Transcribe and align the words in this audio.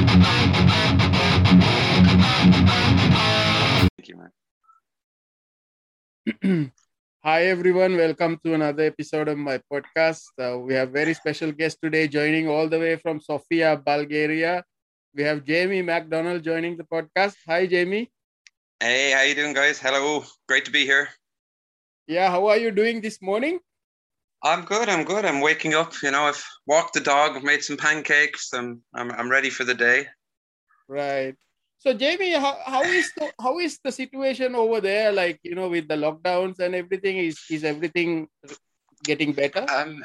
Thank 0.00 0.24
you, 4.08 4.16
man. 4.16 4.32
Hi, 7.22 7.42
everyone. 7.44 7.98
Welcome 7.98 8.40
to 8.44 8.54
another 8.54 8.84
episode 8.84 9.28
of 9.28 9.36
my 9.36 9.60
podcast. 9.70 10.22
Uh, 10.38 10.58
we 10.58 10.72
have 10.72 10.90
very 10.90 11.12
special 11.12 11.52
guest 11.52 11.76
today 11.82 12.08
joining 12.08 12.48
all 12.48 12.66
the 12.66 12.78
way 12.78 12.96
from 12.96 13.20
Sofia, 13.20 13.76
Bulgaria. 13.76 14.64
We 15.14 15.22
have 15.24 15.44
Jamie 15.44 15.82
McDonald 15.82 16.42
joining 16.42 16.78
the 16.78 16.84
podcast. 16.84 17.36
Hi, 17.46 17.66
Jamie. 17.66 18.10
Hey, 18.80 19.10
how 19.10 19.20
you 19.20 19.34
doing, 19.34 19.52
guys? 19.52 19.78
Hello. 19.78 20.24
Great 20.48 20.64
to 20.64 20.70
be 20.70 20.86
here. 20.86 21.10
Yeah, 22.06 22.30
how 22.30 22.46
are 22.46 22.56
you 22.56 22.70
doing 22.70 23.02
this 23.02 23.20
morning? 23.20 23.60
I'm 24.42 24.64
good. 24.64 24.88
I'm 24.88 25.04
good. 25.04 25.24
I'm 25.24 25.40
waking 25.40 25.74
up. 25.74 25.92
You 26.02 26.10
know, 26.10 26.22
I've 26.22 26.42
walked 26.66 26.94
the 26.94 27.00
dog. 27.00 27.36
I've 27.36 27.44
made 27.44 27.62
some 27.62 27.76
pancakes. 27.76 28.52
I'm 28.52 28.82
I'm, 28.94 29.10
I'm 29.12 29.30
ready 29.30 29.50
for 29.50 29.64
the 29.64 29.74
day. 29.74 30.06
Right. 30.88 31.36
So 31.78 31.94
Jamie, 31.94 32.32
how, 32.32 32.58
how 32.64 32.82
is 32.82 33.10
the 33.16 33.32
how 33.40 33.58
is 33.58 33.78
the 33.82 33.92
situation 33.92 34.54
over 34.54 34.80
there? 34.80 35.12
Like 35.12 35.40
you 35.42 35.54
know, 35.54 35.68
with 35.68 35.88
the 35.88 35.96
lockdowns 35.96 36.58
and 36.58 36.74
everything, 36.74 37.18
is 37.18 37.38
is 37.50 37.64
everything 37.64 38.28
getting 39.04 39.32
better? 39.32 39.64
Um, 39.70 40.02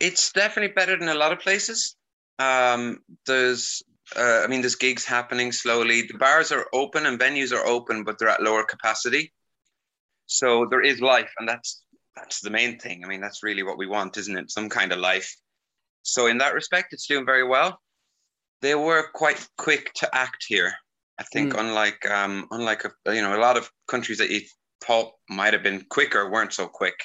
it's 0.00 0.32
definitely 0.32 0.74
better 0.74 0.96
than 0.96 1.08
a 1.08 1.14
lot 1.14 1.32
of 1.32 1.40
places. 1.40 1.96
Um, 2.38 3.00
there's, 3.26 3.82
uh, 4.14 4.42
I 4.44 4.46
mean, 4.46 4.60
there's 4.60 4.74
gigs 4.74 5.04
happening 5.04 5.52
slowly. 5.52 6.02
The 6.02 6.18
bars 6.18 6.52
are 6.52 6.66
open 6.72 7.06
and 7.06 7.18
venues 7.18 7.52
are 7.52 7.66
open, 7.66 8.04
but 8.04 8.18
they're 8.18 8.28
at 8.28 8.42
lower 8.42 8.64
capacity. 8.64 9.32
So 10.26 10.66
there 10.70 10.82
is 10.82 11.00
life, 11.00 11.32
and 11.38 11.48
that's 11.48 11.82
that's 12.16 12.40
the 12.40 12.50
main 12.50 12.78
thing. 12.78 13.04
I 13.04 13.08
mean, 13.08 13.20
that's 13.20 13.42
really 13.42 13.62
what 13.62 13.78
we 13.78 13.86
want, 13.86 14.16
isn't 14.16 14.36
it? 14.36 14.50
Some 14.50 14.68
kind 14.68 14.92
of 14.92 14.98
life. 14.98 15.34
So 16.02 16.26
in 16.26 16.38
that 16.38 16.54
respect, 16.54 16.92
it's 16.92 17.06
doing 17.06 17.26
very 17.26 17.46
well 17.46 17.80
they 18.62 18.74
were 18.74 19.08
quite 19.14 19.46
quick 19.58 19.92
to 19.94 20.14
act 20.14 20.44
here. 20.48 20.72
I 21.18 21.22
think, 21.24 21.54
mm. 21.54 21.60
unlike 21.60 22.08
um, 22.10 22.46
unlike 22.50 22.84
a, 22.84 23.14
you 23.14 23.22
know 23.22 23.36
a 23.36 23.40
lot 23.40 23.56
of 23.56 23.70
countries 23.88 24.18
that 24.18 24.30
you 24.30 24.42
thought 24.84 25.12
might 25.30 25.54
have 25.54 25.62
been 25.62 25.86
quicker 25.88 26.30
weren't 26.30 26.52
so 26.52 26.66
quick. 26.66 26.98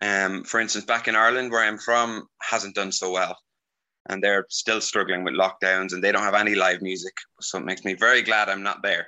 Um, 0.00 0.42
for 0.42 0.58
instance, 0.60 0.84
back 0.84 1.06
in 1.06 1.14
Ireland, 1.14 1.52
where 1.52 1.62
I'm 1.64 1.78
from, 1.78 2.26
hasn't 2.40 2.74
done 2.74 2.90
so 2.90 3.12
well, 3.12 3.38
and 4.08 4.22
they're 4.22 4.46
still 4.48 4.80
struggling 4.80 5.22
with 5.22 5.34
lockdowns, 5.34 5.92
and 5.92 6.02
they 6.02 6.10
don't 6.10 6.24
have 6.24 6.34
any 6.34 6.56
live 6.56 6.82
music. 6.82 7.14
So 7.40 7.58
it 7.58 7.64
makes 7.64 7.84
me 7.84 7.94
very 7.94 8.22
glad 8.22 8.48
I'm 8.48 8.64
not 8.64 8.82
there. 8.82 9.06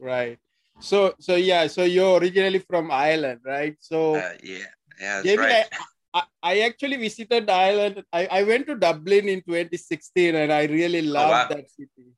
Right. 0.00 0.38
So 0.80 1.14
so 1.18 1.36
yeah. 1.36 1.66
So 1.66 1.84
you're 1.84 2.18
originally 2.18 2.60
from 2.60 2.90
Ireland, 2.90 3.40
right? 3.44 3.76
So 3.80 4.16
uh, 4.16 4.32
yeah, 4.42 4.58
yeah, 5.00 5.22
that's 5.22 5.38
right. 5.38 5.66
I, 6.14 6.22
I, 6.42 6.58
actually 6.60 6.96
visited 6.96 7.50
Ireland. 7.50 8.02
I, 8.10 8.26
I 8.26 8.42
went 8.42 8.66
to 8.68 8.74
Dublin 8.74 9.28
in 9.28 9.42
2016 9.42 10.34
and 10.34 10.50
I 10.50 10.64
really 10.64 11.02
loved 11.02 11.28
oh, 11.28 11.30
wow. 11.30 11.48
that 11.48 11.70
city. 11.70 12.12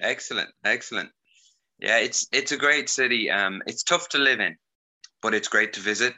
Excellent, 0.00 0.50
excellent. 0.64 1.10
Yeah, 1.80 1.98
it's 1.98 2.26
it's 2.32 2.52
a 2.52 2.56
great 2.56 2.88
city. 2.88 3.30
Um, 3.30 3.62
it's 3.66 3.82
tough 3.82 4.08
to 4.10 4.18
live 4.18 4.40
in, 4.40 4.56
but 5.22 5.34
it's 5.34 5.48
great 5.48 5.72
to 5.74 5.80
visit. 5.80 6.14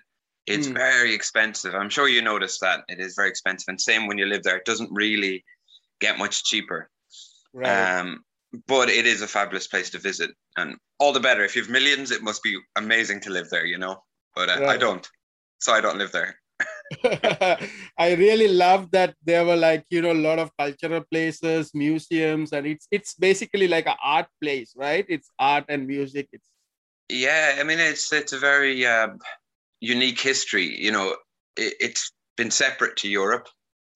It's 0.47 0.67
mm. 0.67 0.75
very 0.75 1.15
expensive. 1.15 1.75
I'm 1.75 1.89
sure 1.89 2.09
you 2.09 2.21
noticed 2.21 2.61
that 2.63 2.81
it 2.89 2.99
is 2.99 3.15
very 3.15 3.29
expensive. 3.29 3.67
And 3.69 3.81
same 3.81 4.07
when 4.09 4.19
you 4.19 4.27
live 4.27 4.43
there, 4.43 4.57
it 4.57 4.65
doesn't 4.65 4.91
really 4.93 5.45
get 6.01 6.19
much 6.19 6.45
cheaper. 6.45 6.91
Right. 7.53 7.99
Um, 7.99 8.25
but 8.67 8.89
it 8.91 9.07
is 9.07 9.23
a 9.23 9.29
fabulous 9.29 9.67
place 9.67 9.91
to 9.91 9.99
visit, 9.99 10.31
and 10.57 10.77
all 10.99 11.13
the 11.13 11.21
better. 11.21 11.45
If 11.45 11.57
you 11.57 11.63
have 11.63 11.71
millions, 11.71 12.11
it 12.11 12.23
must 12.23 12.43
be 12.43 12.59
amazing 12.77 13.21
to 13.21 13.31
live 13.31 13.51
there. 13.51 13.65
You 13.65 13.79
know, 13.79 14.03
but 14.35 14.49
uh, 14.49 14.61
right. 14.61 14.71
I 14.71 14.77
don't, 14.77 15.09
so 15.59 15.73
I 15.73 15.81
don't 15.81 15.99
live 15.99 16.13
there. 16.13 16.37
I 17.99 18.15
really 18.15 18.49
love 18.49 18.91
that 18.91 19.15
there 19.25 19.45
were 19.45 19.57
like 19.57 19.85
you 19.91 20.03
know 20.03 20.13
a 20.13 20.25
lot 20.29 20.39
of 20.39 20.51
cultural 20.57 21.03
places, 21.11 21.73
museums, 21.75 22.53
and 22.53 22.67
it's 22.67 22.87
it's 22.91 23.15
basically 23.15 23.69
like 23.69 23.87
an 23.87 23.97
art 24.03 24.29
place, 24.41 24.75
right? 24.77 25.07
It's 25.09 25.31
art 25.39 25.65
and 25.69 25.87
music. 25.87 26.29
It's 26.33 26.49
yeah, 27.09 27.57
I 27.59 27.63
mean 27.65 27.79
it's 27.81 28.13
it's 28.13 28.33
a 28.33 28.39
very 28.39 28.87
uh, 28.87 29.09
unique 29.81 30.21
history. 30.21 30.81
You 30.81 30.93
know, 30.93 31.17
it, 31.57 31.75
it's 31.81 32.13
been 32.37 32.51
separate 32.51 32.97
to 32.99 33.09
Europe 33.09 33.49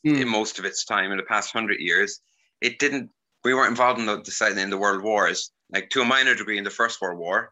mm. 0.06 0.20
in 0.20 0.28
most 0.28 0.58
of 0.58 0.64
its 0.64 0.84
time 0.84 1.10
in 1.10 1.18
the 1.18 1.24
past 1.24 1.52
hundred 1.52 1.80
years. 1.80 2.20
It 2.60 2.78
didn't. 2.78 3.10
We 3.44 3.54
weren't 3.54 3.70
involved 3.70 4.00
in 4.00 4.06
the, 4.06 4.16
the 4.16 4.60
in 4.60 4.70
the 4.70 4.78
world 4.78 5.02
wars, 5.02 5.50
like 5.72 5.90
to 5.90 6.00
a 6.00 6.04
minor 6.04 6.34
degree 6.34 6.58
in 6.58 6.64
the 6.64 6.70
First 6.70 7.00
World 7.00 7.18
War, 7.18 7.50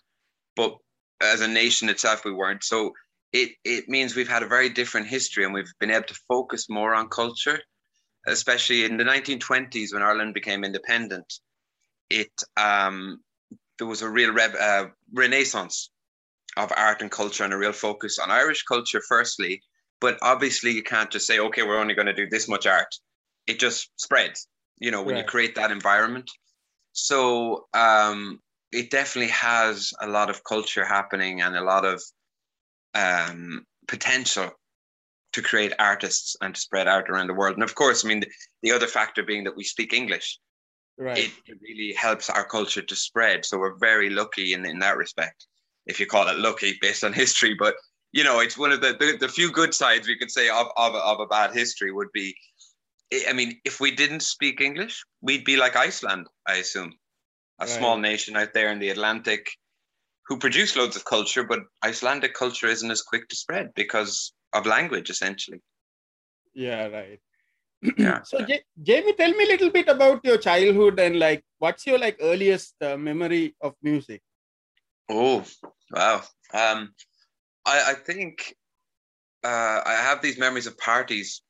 but 0.57 0.77
as 1.21 1.41
a 1.41 1.49
nation 1.49 1.89
itself, 1.89 2.25
we 2.25 2.33
weren't. 2.33 2.65
So 2.65 2.93
it 3.33 3.53
it 3.65 3.89
means 3.89 4.15
we've 4.15 4.29
had 4.29 4.43
a 4.43 4.49
very 4.49 4.69
different 4.69 5.07
history 5.07 5.45
and 5.45 5.55
we've 5.55 5.73
been 5.79 5.91
able 5.91 6.07
to 6.07 6.21
focus 6.29 6.69
more 6.69 6.95
on 6.95 7.09
culture 7.09 7.61
especially 8.27 8.85
in 8.85 8.97
the 8.97 9.05
1920s 9.05 9.93
when 9.93 10.03
ireland 10.03 10.35
became 10.35 10.65
independent. 10.65 11.41
It 12.11 12.33
um, 12.57 13.21
there 13.79 13.87
was 13.87 14.03
a 14.03 14.09
real 14.09 14.33
re- 14.33 14.55
uh, 14.61 14.87
renaissance 15.13 15.91
of 16.57 16.73
art 16.77 17.01
and 17.01 17.11
culture 17.11 17.45
and 17.45 17.53
a 17.53 17.57
real 17.57 17.73
focus 17.73 18.19
on 18.19 18.31
irish 18.31 18.63
culture 18.65 19.03
firstly. 19.09 19.63
But 20.01 20.19
obviously 20.21 20.73
you 20.73 20.83
can't 20.83 21.11
just 21.11 21.27
say 21.27 21.39
okay 21.39 21.63
we're 21.63 21.79
only 21.79 21.95
going 21.95 22.07
to 22.07 22.13
do 22.13 22.29
this 22.29 22.49
much 22.49 22.67
art. 22.67 22.95
It 23.47 23.59
just 23.59 23.91
spreads 23.97 24.47
you 24.79 24.91
know 24.91 25.03
when 25.03 25.15
right. 25.15 25.23
you 25.23 25.29
create 25.29 25.55
that 25.55 25.71
environment 25.71 26.31
so 26.93 27.67
um, 27.75 28.39
it 28.71 28.91
definitely 28.91 29.31
has 29.31 29.93
a 30.01 30.07
lot 30.07 30.31
of 30.31 30.45
culture 30.45 30.85
happening 30.85 31.41
and 31.41 31.57
a 31.57 31.63
lot 31.63 31.85
of 31.85 32.03
um, 32.95 33.65
potential 33.89 34.51
to 35.33 35.43
create 35.43 35.73
artists 35.79 36.37
and 36.41 36.55
to 36.55 36.61
spread 36.61 36.89
art 36.89 37.09
around 37.09 37.27
the 37.27 37.35
world. 37.35 37.55
And 37.55 37.63
of 37.63 37.75
course, 37.75 38.05
I 38.05 38.09
mean, 38.09 38.21
the, 38.21 38.29
the 38.63 38.73
other 38.73 38.87
factor 38.87 39.23
being 39.23 39.45
that 39.45 39.57
we 39.57 39.65
speak 39.65 39.93
English. 39.93 40.39
Right. 40.99 41.19
It, 41.47 41.59
really 41.61 41.95
helps 41.95 42.29
our 42.29 42.45
culture 42.45 42.83
to 42.83 42.97
spread. 42.97 43.45
So 43.47 43.59
we're 43.59 43.79
very 43.79 44.11
lucky 44.11 44.53
in, 44.53 44.67
in 44.67 44.79
that 44.81 44.99
respect, 44.99 45.47
if 45.87 45.99
you 45.99 46.07
call 46.07 46.29
it 46.29 46.39
lucky 46.39 46.77
based 46.83 47.03
on 47.03 47.13
history. 47.15 47.57
But, 47.59 47.77
you 48.13 48.25
know, 48.25 48.41
it's 48.41 48.59
one 48.59 48.73
of 48.73 48.83
the, 48.83 48.95
the, 48.99 49.17
the 49.19 49.29
few 49.29 49.51
good 49.51 49.73
sides 49.73 50.07
we 50.07 50.19
could 50.19 50.31
say 50.31 50.51
of, 50.51 50.67
of, 50.77 50.95
of 50.95 51.21
a 51.21 51.27
bad 51.27 51.55
history 51.55 51.93
would 51.93 52.13
be, 52.13 52.35
I 53.29 53.33
mean, 53.33 53.61
if 53.65 53.81
we 53.81 53.95
didn't 53.95 54.21
speak 54.21 54.61
English, 54.61 55.05
we'd 55.21 55.45
be 55.45 55.57
like 55.57 55.77
Iceland, 55.77 56.27
I 56.47 56.55
assume. 56.57 56.95
A 57.59 57.65
right. 57.65 57.71
small 57.71 57.99
nation 57.99 58.37
out 58.37 58.55
there 58.55 58.71
in 58.71 58.79
the 58.79 58.89
Atlantic 58.89 59.51
who 60.27 60.39
produce 60.39 60.77
loads 60.77 60.97
of 60.97 61.05
culture, 61.05 61.45
but 61.45 61.61
Icelandic 61.85 62.35
culture 62.35 62.67
isn't 62.67 62.91
as 62.91 63.03
quick 63.03 63.29
to 63.29 63.37
spread 63.37 63.75
because 63.75 64.33
of 64.53 64.67
language, 64.67 65.11
essentially. 65.11 65.61
Yeah, 66.55 66.87
right. 66.87 67.21
Yeah. 67.99 68.23
so, 68.23 68.41
J- 68.47 68.63
Jamie, 68.83 69.13
tell 69.15 69.31
me 69.33 69.45
a 69.45 69.49
little 69.49 69.71
bit 69.71 69.89
about 69.89 70.25
your 70.25 70.39
childhood 70.39 71.01
and 71.01 71.19
like, 71.19 71.43
what's 71.59 71.87
your 71.87 71.99
like 71.99 72.17
earliest 72.21 72.75
uh, 72.81 72.97
memory 72.97 73.55
of 73.61 73.75
music? 73.83 74.23
Oh, 75.09 75.45
wow. 75.91 76.23
Um, 76.55 76.95
I, 77.67 77.83
I 77.89 77.95
think 77.95 78.55
uh, 79.45 79.81
I 79.85 79.95
have 79.95 80.23
these 80.23 80.39
memories 80.39 80.67
of 80.67 80.79
parties 80.79 81.43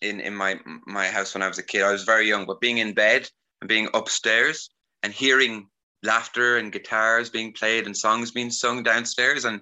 in 0.00 0.20
in 0.20 0.34
my 0.34 0.58
my 0.86 1.08
house 1.08 1.34
when 1.34 1.42
I 1.42 1.48
was 1.48 1.58
a 1.58 1.62
kid. 1.62 1.82
I 1.82 1.92
was 1.92 2.04
very 2.04 2.26
young, 2.28 2.46
but 2.46 2.60
being 2.60 2.78
in 2.78 2.94
bed 2.94 3.28
and 3.60 3.68
being 3.68 3.88
upstairs 3.94 4.70
and 5.02 5.12
hearing 5.12 5.68
laughter 6.02 6.56
and 6.56 6.72
guitars 6.72 7.30
being 7.30 7.52
played 7.52 7.86
and 7.86 7.96
songs 7.96 8.30
being 8.30 8.50
sung 8.50 8.82
downstairs 8.82 9.44
and 9.44 9.60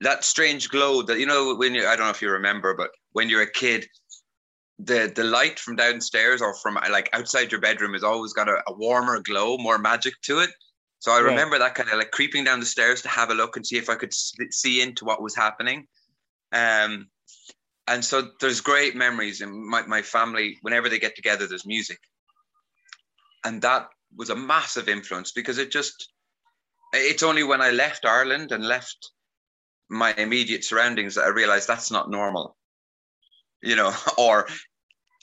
that 0.00 0.24
strange 0.24 0.68
glow 0.70 1.02
that 1.02 1.18
you 1.18 1.26
know 1.26 1.54
when 1.54 1.74
you 1.74 1.86
I 1.86 1.96
don't 1.96 2.06
know 2.06 2.10
if 2.10 2.22
you 2.22 2.30
remember 2.30 2.74
but 2.74 2.90
when 3.12 3.28
you're 3.28 3.42
a 3.42 3.50
kid 3.50 3.86
the 4.78 5.12
the 5.14 5.24
light 5.24 5.58
from 5.58 5.76
downstairs 5.76 6.40
or 6.40 6.54
from 6.54 6.78
like 6.90 7.10
outside 7.12 7.52
your 7.52 7.60
bedroom 7.60 7.92
has 7.92 8.02
always 8.02 8.32
got 8.32 8.48
a, 8.48 8.62
a 8.66 8.72
warmer 8.72 9.20
glow 9.20 9.58
more 9.58 9.78
magic 9.78 10.14
to 10.22 10.38
it 10.38 10.50
so 10.98 11.12
I 11.12 11.18
yeah. 11.18 11.26
remember 11.26 11.58
that 11.58 11.74
kind 11.74 11.90
of 11.90 11.98
like 11.98 12.10
creeping 12.10 12.44
down 12.44 12.60
the 12.60 12.66
stairs 12.66 13.02
to 13.02 13.08
have 13.08 13.30
a 13.30 13.34
look 13.34 13.56
and 13.56 13.66
see 13.66 13.76
if 13.76 13.90
I 13.90 13.96
could 13.96 14.14
see 14.14 14.80
into 14.80 15.04
what 15.04 15.22
was 15.22 15.36
happening 15.36 15.86
um 16.52 17.06
and 17.88 18.04
so 18.04 18.30
there's 18.40 18.60
great 18.60 18.94
memories 18.94 19.40
in 19.40 19.68
my, 19.68 19.82
my 19.86 20.02
family 20.02 20.58
whenever 20.62 20.88
they 20.88 20.98
get 20.98 21.16
together 21.16 21.46
there's 21.46 21.66
music 21.66 21.98
and 23.44 23.62
that 23.62 23.88
was 24.16 24.30
a 24.30 24.36
massive 24.36 24.88
influence 24.88 25.32
because 25.32 25.58
it 25.58 25.70
just 25.70 26.12
it's 26.92 27.22
only 27.22 27.42
when 27.42 27.62
I 27.62 27.70
left 27.70 28.04
Ireland 28.04 28.52
and 28.52 28.64
left 28.64 29.10
my 29.88 30.12
immediate 30.14 30.64
surroundings 30.64 31.14
that 31.14 31.24
I 31.24 31.28
realized 31.28 31.68
that's 31.68 31.90
not 31.90 32.10
normal, 32.10 32.56
you 33.62 33.76
know, 33.76 33.92
or 34.18 34.46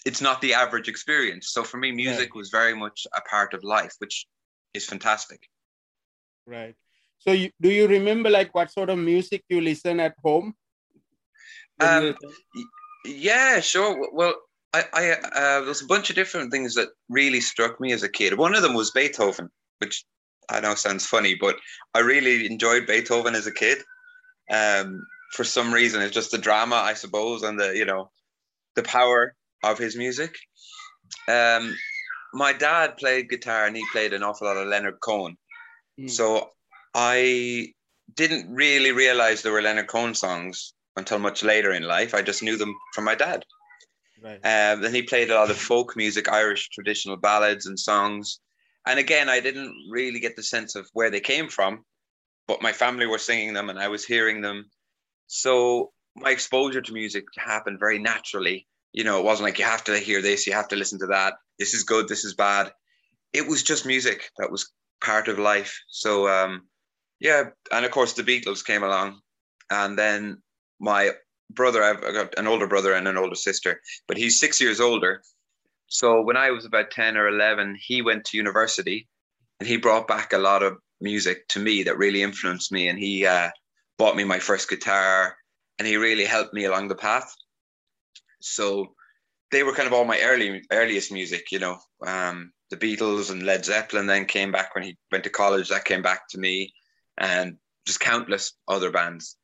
it's 0.05 0.21
not 0.21 0.41
the 0.41 0.53
average 0.53 0.87
experience. 0.87 1.51
So 1.51 1.63
for 1.63 1.77
me, 1.77 1.91
music 1.91 2.33
was 2.33 2.49
very 2.49 2.75
much 2.75 3.05
a 3.15 3.21
part 3.21 3.53
of 3.53 3.63
life, 3.63 3.93
which 3.99 4.25
is 4.73 4.85
fantastic. 4.85 5.41
Right. 6.45 6.75
So 7.19 7.31
you, 7.31 7.51
do 7.61 7.69
you 7.69 7.87
remember 7.87 8.29
like 8.29 8.55
what 8.55 8.71
sort 8.71 8.89
of 8.89 8.97
music 8.97 9.43
you 9.49 9.61
listen 9.61 9.99
at 9.99 10.15
home? 10.23 10.55
Um, 11.79 12.15
yeah, 13.05 13.59
sure. 13.59 14.09
Well, 14.13 14.35
I, 14.73 14.83
I 14.93 15.11
uh, 15.11 15.61
there's 15.61 15.81
a 15.81 15.87
bunch 15.87 16.09
of 16.09 16.15
different 16.15 16.51
things 16.51 16.75
that 16.75 16.89
really 17.09 17.41
struck 17.41 17.79
me 17.79 17.91
as 17.93 18.03
a 18.03 18.09
kid. 18.09 18.37
One 18.37 18.55
of 18.55 18.61
them 18.61 18.73
was 18.73 18.91
Beethoven, 18.91 19.49
which 19.79 20.05
I 20.49 20.59
know 20.59 20.75
sounds 20.75 21.05
funny, 21.05 21.35
but 21.35 21.55
I 21.93 21.99
really 21.99 22.45
enjoyed 22.45 22.87
Beethoven 22.87 23.35
as 23.35 23.47
a 23.47 23.51
kid. 23.51 23.79
Um, 24.51 25.05
for 25.33 25.43
some 25.43 25.73
reason, 25.73 26.01
it's 26.01 26.13
just 26.13 26.31
the 26.31 26.37
drama, 26.37 26.75
I 26.75 26.93
suppose, 26.93 27.43
and 27.43 27.59
the 27.59 27.75
you 27.75 27.85
know, 27.85 28.11
the 28.75 28.83
power 28.83 29.35
of 29.63 29.77
his 29.77 29.95
music. 29.95 30.35
um, 31.27 31.75
my 32.33 32.53
dad 32.53 32.97
played 32.97 33.29
guitar 33.29 33.65
and 33.65 33.75
he 33.75 33.83
played 33.91 34.13
an 34.13 34.23
awful 34.23 34.47
lot 34.47 34.57
of 34.57 34.67
Leonard 34.67 34.99
Cohen. 34.99 35.35
Mm. 35.99 36.09
So 36.09 36.49
I 36.93 37.73
didn't 38.15 38.53
really 38.53 38.91
realize 38.91 39.41
there 39.41 39.51
were 39.51 39.61
Leonard 39.61 39.87
Cohen 39.87 40.13
songs 40.13 40.73
until 40.99 41.17
much 41.17 41.43
later 41.43 41.71
in 41.71 41.83
life. 41.83 42.13
I 42.13 42.21
just 42.21 42.43
knew 42.43 42.57
them 42.57 42.75
from 42.93 43.05
my 43.05 43.15
dad. 43.15 43.43
Right. 44.21 44.35
Um, 44.43 44.81
then 44.81 44.93
he 44.93 45.01
played 45.01 45.31
a 45.31 45.35
lot 45.35 45.49
of 45.49 45.57
folk 45.57 45.95
music, 45.95 46.29
Irish 46.29 46.69
traditional 46.69 47.17
ballads 47.17 47.65
and 47.65 47.79
songs. 47.79 48.39
And 48.85 48.99
again, 48.99 49.29
I 49.29 49.39
didn't 49.39 49.73
really 49.89 50.19
get 50.19 50.35
the 50.35 50.43
sense 50.43 50.75
of 50.75 50.87
where 50.93 51.09
they 51.09 51.19
came 51.19 51.49
from, 51.49 51.85
but 52.47 52.61
my 52.61 52.71
family 52.71 53.07
were 53.07 53.17
singing 53.17 53.53
them 53.53 53.69
and 53.69 53.79
I 53.79 53.87
was 53.87 54.05
hearing 54.05 54.41
them. 54.41 54.69
So 55.27 55.91
my 56.15 56.31
exposure 56.31 56.81
to 56.81 56.93
music 56.93 57.23
happened 57.37 57.79
very 57.79 57.99
naturally. 57.99 58.67
You 58.93 59.03
know, 59.03 59.19
it 59.19 59.25
wasn't 59.25 59.45
like 59.47 59.59
you 59.59 59.65
have 59.65 59.83
to 59.85 59.97
hear 59.97 60.21
this, 60.21 60.47
you 60.47 60.53
have 60.53 60.67
to 60.69 60.75
listen 60.75 60.99
to 60.99 61.07
that. 61.07 61.35
This 61.57 61.73
is 61.73 61.83
good, 61.83 62.07
this 62.07 62.25
is 62.25 62.33
bad. 62.33 62.71
It 63.33 63.47
was 63.47 63.63
just 63.63 63.85
music 63.85 64.29
that 64.37 64.51
was 64.51 64.71
part 65.01 65.27
of 65.27 65.39
life. 65.39 65.79
So, 65.89 66.27
um, 66.27 66.67
yeah, 67.19 67.43
and 67.71 67.85
of 67.85 67.91
course 67.91 68.13
the 68.13 68.23
Beatles 68.23 68.65
came 68.65 68.83
along, 68.83 69.19
and 69.69 69.97
then 69.97 70.41
my 70.79 71.11
brother, 71.49 71.83
I've 71.83 72.01
got 72.01 72.37
an 72.37 72.47
older 72.47 72.67
brother 72.67 72.93
and 72.93 73.07
an 73.07 73.17
older 73.17 73.35
sister, 73.35 73.81
but 74.07 74.17
he's 74.17 74.39
six 74.39 74.61
years 74.61 74.79
older. 74.79 75.21
So 75.87 76.21
when 76.21 76.37
I 76.37 76.51
was 76.51 76.65
about 76.65 76.91
10 76.91 77.17
or 77.17 77.27
11, 77.27 77.77
he 77.81 78.01
went 78.01 78.25
to 78.25 78.37
university 78.37 79.07
and 79.59 79.67
he 79.67 79.77
brought 79.77 80.07
back 80.07 80.33
a 80.33 80.37
lot 80.37 80.63
of 80.63 80.77
music 81.01 81.47
to 81.49 81.59
me 81.59 81.83
that 81.83 81.97
really 81.97 82.21
influenced 82.21 82.71
me. 82.71 82.87
And 82.87 82.99
he 82.99 83.25
uh, 83.25 83.49
bought 83.97 84.15
me 84.15 84.23
my 84.23 84.39
first 84.39 84.69
guitar 84.69 85.35
and 85.79 85.87
he 85.87 85.97
really 85.97 86.25
helped 86.25 86.53
me 86.53 86.65
along 86.65 86.89
the 86.89 86.95
path. 86.95 87.33
So 88.41 88.93
they 89.51 89.63
were 89.63 89.73
kind 89.73 89.87
of 89.87 89.93
all 89.93 90.05
my 90.05 90.19
early 90.21 90.61
earliest 90.71 91.11
music, 91.11 91.51
you 91.51 91.59
know. 91.59 91.77
Um, 92.05 92.51
the 92.69 92.77
Beatles 92.77 93.31
and 93.31 93.43
Led 93.43 93.65
Zeppelin 93.65 94.05
then 94.05 94.25
came 94.25 94.51
back 94.51 94.75
when 94.75 94.83
he 94.83 94.97
went 95.11 95.23
to 95.23 95.29
college. 95.29 95.69
That 95.69 95.85
came 95.85 96.01
back 96.01 96.29
to 96.29 96.37
me, 96.37 96.73
and 97.17 97.57
just 97.85 97.99
countless 97.99 98.53
other 98.67 98.91
bands. 98.91 99.37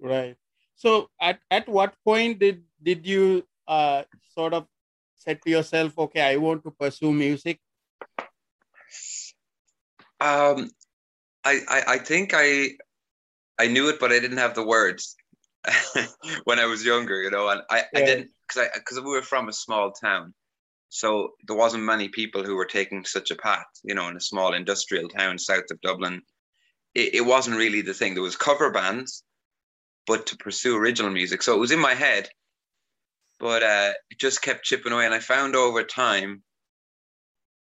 Right. 0.00 0.36
So, 0.76 1.10
at, 1.20 1.40
at 1.50 1.68
what 1.68 1.94
point 2.04 2.38
did 2.38 2.64
did 2.82 3.06
you 3.06 3.46
uh, 3.68 4.04
sort 4.34 4.54
of 4.54 4.66
said 5.16 5.40
to 5.42 5.50
yourself, 5.50 5.98
"Okay, 5.98 6.22
I 6.22 6.36
want 6.36 6.64
to 6.64 6.70
pursue 6.70 7.12
music"? 7.12 7.60
Um, 10.20 10.70
I, 11.44 11.60
I 11.68 11.82
I 11.86 11.98
think 11.98 12.32
I 12.34 12.70
I 13.58 13.66
knew 13.66 13.88
it, 13.88 14.00
but 14.00 14.10
I 14.10 14.20
didn't 14.20 14.38
have 14.38 14.54
the 14.54 14.64
words 14.66 15.16
when 16.44 16.58
I 16.58 16.64
was 16.64 16.84
younger, 16.84 17.22
you 17.22 17.30
know, 17.30 17.48
and 17.48 17.60
I, 17.70 17.84
yeah. 17.92 18.00
I 18.00 18.04
didn't 18.04 18.30
because 18.48 18.62
I 18.62 18.78
because 18.78 19.00
we 19.00 19.10
were 19.10 19.22
from 19.22 19.48
a 19.48 19.52
small 19.52 19.92
town, 19.92 20.32
so 20.88 21.32
there 21.46 21.56
wasn't 21.56 21.84
many 21.84 22.08
people 22.08 22.42
who 22.42 22.56
were 22.56 22.66
taking 22.66 23.04
such 23.04 23.30
a 23.30 23.36
path, 23.36 23.66
you 23.84 23.94
know, 23.94 24.08
in 24.08 24.16
a 24.16 24.20
small 24.20 24.54
industrial 24.54 25.08
town 25.08 25.38
south 25.38 25.70
of 25.70 25.80
Dublin. 25.82 26.22
It, 26.94 27.16
it 27.16 27.20
wasn't 27.20 27.58
really 27.58 27.82
the 27.82 27.94
thing. 27.94 28.14
There 28.14 28.22
was 28.22 28.36
cover 28.36 28.70
bands, 28.70 29.22
but 30.06 30.26
to 30.26 30.36
pursue 30.36 30.76
original 30.76 31.10
music, 31.10 31.42
so 31.42 31.54
it 31.54 31.60
was 31.60 31.72
in 31.72 31.78
my 31.78 31.94
head, 31.94 32.28
but 33.38 33.62
uh, 33.62 33.92
it 34.10 34.18
just 34.18 34.42
kept 34.42 34.64
chipping 34.64 34.92
away. 34.92 35.06
And 35.06 35.14
I 35.14 35.20
found 35.20 35.56
over 35.56 35.82
time, 35.82 36.42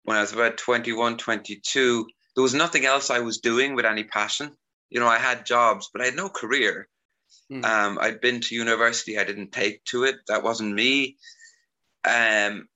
when 0.04 0.16
I 0.16 0.20
was 0.20 0.32
about 0.32 0.56
21, 0.56 1.16
22, 1.18 2.06
there 2.34 2.42
was 2.42 2.54
nothing 2.54 2.86
else 2.86 3.10
I 3.10 3.20
was 3.20 3.38
doing 3.38 3.74
with 3.74 3.84
any 3.84 4.04
passion. 4.04 4.52
You 4.88 5.00
know, 5.00 5.06
I 5.06 5.18
had 5.18 5.46
jobs, 5.46 5.90
but 5.92 6.02
I 6.02 6.06
had 6.06 6.16
no 6.16 6.28
career. 6.28 6.88
Mm. 7.52 7.64
Um, 7.64 7.98
I'd 8.00 8.20
been 8.20 8.40
to 8.40 8.54
university, 8.54 9.18
I 9.18 9.24
didn't 9.24 9.52
take 9.52 9.84
to 9.86 10.04
it. 10.04 10.16
That 10.28 10.42
wasn't 10.42 10.74
me. 10.74 11.16
Um, 12.04 12.68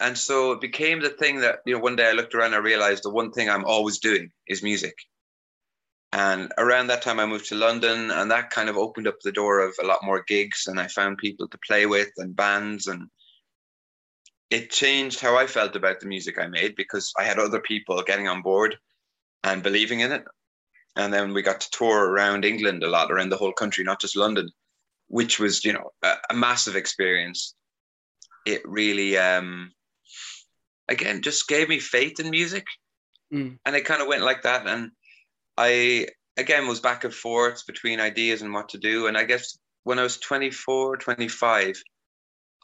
and 0.00 0.16
so 0.16 0.52
it 0.52 0.60
became 0.60 1.00
the 1.00 1.10
thing 1.10 1.40
that 1.40 1.60
you 1.66 1.74
know 1.74 1.80
one 1.80 1.94
day 1.94 2.08
i 2.08 2.12
looked 2.12 2.34
around 2.34 2.46
and 2.46 2.56
i 2.56 2.58
realized 2.58 3.04
the 3.04 3.10
one 3.10 3.30
thing 3.30 3.48
i'm 3.48 3.64
always 3.64 3.98
doing 3.98 4.30
is 4.48 4.62
music 4.62 4.94
and 6.12 6.52
around 6.58 6.86
that 6.86 7.02
time 7.02 7.20
i 7.20 7.26
moved 7.26 7.46
to 7.46 7.54
london 7.54 8.10
and 8.10 8.30
that 8.30 8.50
kind 8.50 8.68
of 8.68 8.76
opened 8.76 9.06
up 9.06 9.18
the 9.22 9.32
door 9.32 9.60
of 9.60 9.74
a 9.80 9.86
lot 9.86 10.04
more 10.04 10.24
gigs 10.26 10.66
and 10.66 10.80
i 10.80 10.86
found 10.88 11.18
people 11.18 11.48
to 11.48 11.58
play 11.66 11.86
with 11.86 12.10
and 12.18 12.36
bands 12.36 12.86
and 12.86 13.08
it 14.50 14.70
changed 14.70 15.20
how 15.20 15.36
i 15.36 15.46
felt 15.46 15.76
about 15.76 16.00
the 16.00 16.06
music 16.06 16.38
i 16.38 16.46
made 16.46 16.74
because 16.76 17.12
i 17.18 17.24
had 17.24 17.38
other 17.38 17.60
people 17.60 18.02
getting 18.02 18.28
on 18.28 18.42
board 18.42 18.76
and 19.44 19.62
believing 19.62 20.00
in 20.00 20.12
it 20.12 20.24
and 20.96 21.12
then 21.12 21.32
we 21.32 21.42
got 21.42 21.60
to 21.60 21.70
tour 21.70 22.10
around 22.10 22.44
england 22.44 22.82
a 22.82 22.88
lot 22.88 23.12
around 23.12 23.28
the 23.28 23.36
whole 23.36 23.52
country 23.52 23.84
not 23.84 24.00
just 24.00 24.16
london 24.16 24.48
which 25.08 25.38
was 25.38 25.64
you 25.64 25.72
know 25.72 25.90
a, 26.02 26.14
a 26.30 26.34
massive 26.34 26.76
experience 26.76 27.54
it 28.46 28.62
really 28.64 29.16
um 29.16 29.70
again 30.90 31.22
just 31.22 31.48
gave 31.48 31.68
me 31.68 31.78
faith 31.78 32.20
in 32.20 32.28
music. 32.28 32.66
Mm. 33.32 33.58
And 33.64 33.76
it 33.76 33.84
kind 33.86 34.02
of 34.02 34.08
went 34.08 34.22
like 34.22 34.42
that. 34.42 34.66
And 34.66 34.90
I, 35.60 36.06
again, 36.38 36.66
was 36.66 36.80
back 36.80 37.04
and 37.04 37.12
forth 37.12 37.66
between 37.66 38.00
ideas 38.00 38.40
and 38.40 38.54
what 38.54 38.70
to 38.70 38.78
do. 38.78 39.08
And 39.08 39.18
I 39.18 39.24
guess 39.24 39.58
when 39.84 39.98
I 39.98 40.02
was 40.02 40.18
24, 40.18 40.96
25, 40.96 41.82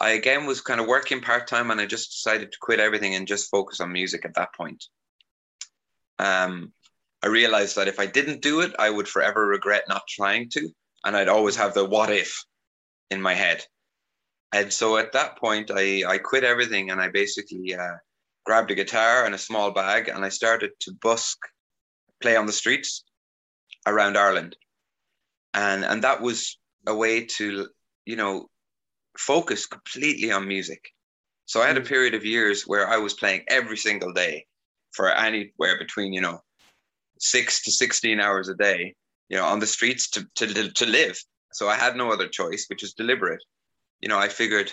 I 0.01 0.11
again 0.11 0.47
was 0.47 0.63
kind 0.63 0.81
of 0.81 0.87
working 0.87 1.21
part 1.21 1.47
time 1.47 1.71
and 1.71 1.79
I 1.79 1.85
just 1.85 2.13
decided 2.13 2.53
to 2.53 2.59
quit 2.59 2.81
everything 2.81 3.15
and 3.15 3.29
just 3.29 3.51
focus 3.51 3.81
on 3.81 3.93
music 3.93 4.25
at 4.25 4.35
that 4.35 4.55
point. 4.55 4.83
Um, 6.19 6.73
I 7.23 7.29
realized 7.29 7.77
that 7.77 7.89
if 7.89 8.01
I 8.01 8.07
didn't 8.07 8.41
do 8.41 8.61
it, 8.61 8.75
I 8.79 8.89
would 8.89 9.09
forever 9.09 9.47
regret 9.47 9.85
not 9.89 10.09
trying 10.09 10.49
to. 10.51 10.71
And 11.05 11.15
I'd 11.15 11.29
always 11.29 11.57
have 11.57 11.75
the 11.75 11.85
what 11.85 12.11
if 12.11 12.45
in 13.11 13.21
my 13.21 13.35
head. 13.35 13.63
And 14.53 14.73
so 14.73 14.97
at 14.97 15.13
that 15.13 15.37
point, 15.37 15.71
I, 15.75 16.03
I 16.09 16.17
quit 16.17 16.45
everything 16.45 16.91
and 16.91 17.01
I 17.01 17.09
basically 17.11 17.75
uh, 17.75 17.97
grabbed 18.47 18.71
a 18.71 18.75
guitar 18.75 19.27
and 19.27 19.35
a 19.35 19.39
small 19.39 19.73
bag, 19.73 20.09
and 20.09 20.25
I 20.25 20.31
started 20.31 20.71
to 20.81 20.93
busk, 21.03 21.37
play 22.21 22.37
on 22.37 22.47
the 22.47 22.53
streets 22.53 23.05
around 23.87 24.17
Ireland, 24.17 24.57
and 25.55 25.85
and 25.85 26.03
that 26.03 26.21
was 26.21 26.59
a 26.87 26.95
way 26.95 27.25
to 27.25 27.69
you 28.05 28.17
know 28.17 28.49
focus 29.19 29.67
completely 29.67 30.31
on 30.33 30.49
music. 30.49 30.91
So 31.47 31.63
I 31.63 31.69
had 31.69 31.77
a 31.77 31.81
mm. 31.81 31.89
period 31.89 32.15
of 32.15 32.25
years 32.25 32.67
where 32.67 32.89
I 32.89 32.97
was 32.97 33.15
playing 33.15 33.43
every 33.49 33.77
single 33.77 34.13
day 34.13 34.47
for 34.93 35.11
anywhere 35.11 35.79
between 35.79 36.13
you 36.13 36.21
know 36.21 36.41
six 37.19 37.63
to 37.65 37.73
sixteen 37.73 38.21
hours 38.21 38.49
a 38.49 38.55
day, 38.55 38.95
you 39.29 39.37
know, 39.37 39.45
on 39.45 39.61
the 39.61 39.67
streets 39.67 40.11
to 40.11 40.27
to 40.37 40.71
to 40.73 40.87
live. 40.87 41.19
So 41.53 41.69
I 41.69 41.77
had 41.77 41.97
no 41.97 42.12
other 42.12 42.29
choice, 42.29 42.67
which 42.69 42.83
was 42.83 42.93
deliberate. 42.95 43.43
You 44.01 44.09
know, 44.09 44.19
I 44.19 44.29
figured 44.29 44.73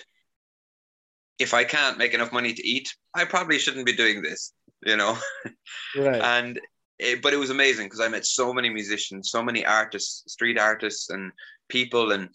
if 1.39 1.53
I 1.53 1.63
can't 1.63 1.97
make 1.97 2.13
enough 2.13 2.31
money 2.31 2.53
to 2.53 2.67
eat, 2.67 2.93
I 3.13 3.25
probably 3.25 3.59
shouldn't 3.59 3.85
be 3.85 3.93
doing 3.93 4.21
this, 4.21 4.53
you 4.85 4.97
know? 4.97 5.17
Right. 5.95 6.21
and, 6.21 6.59
it, 6.99 7.21
but 7.21 7.33
it 7.33 7.37
was 7.37 7.49
amazing 7.49 7.87
because 7.87 7.99
I 7.99 8.07
met 8.07 8.25
so 8.25 8.53
many 8.53 8.69
musicians, 8.69 9.31
so 9.31 9.43
many 9.43 9.65
artists, 9.65 10.31
street 10.31 10.57
artists, 10.57 11.09
and 11.09 11.31
people. 11.69 12.11
And 12.11 12.29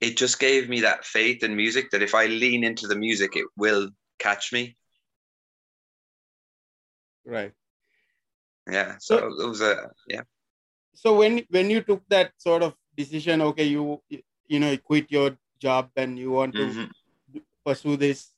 it 0.00 0.16
just 0.16 0.38
gave 0.38 0.68
me 0.68 0.80
that 0.80 1.04
faith 1.04 1.42
in 1.42 1.56
music 1.56 1.90
that 1.90 2.02
if 2.02 2.14
I 2.14 2.26
lean 2.26 2.64
into 2.64 2.86
the 2.86 2.96
music, 2.96 3.36
it 3.36 3.46
will 3.56 3.90
catch 4.18 4.52
me. 4.52 4.76
Right. 7.24 7.52
Yeah. 8.70 8.96
So, 8.98 9.18
so 9.18 9.44
it 9.44 9.48
was 9.48 9.60
a, 9.60 9.90
yeah. 10.08 10.22
So 10.94 11.16
when, 11.16 11.44
when 11.50 11.70
you 11.70 11.82
took 11.82 12.02
that 12.08 12.32
sort 12.38 12.62
of 12.62 12.74
decision, 12.96 13.40
okay, 13.42 13.64
you, 13.64 14.02
you 14.48 14.60
know, 14.60 14.76
quit 14.78 15.10
your 15.10 15.36
job 15.60 15.90
and 15.96 16.18
you 16.18 16.30
want 16.30 16.54
to 16.54 16.60
mm-hmm 16.60 16.84
pursue 17.64 17.96
this 17.96 18.32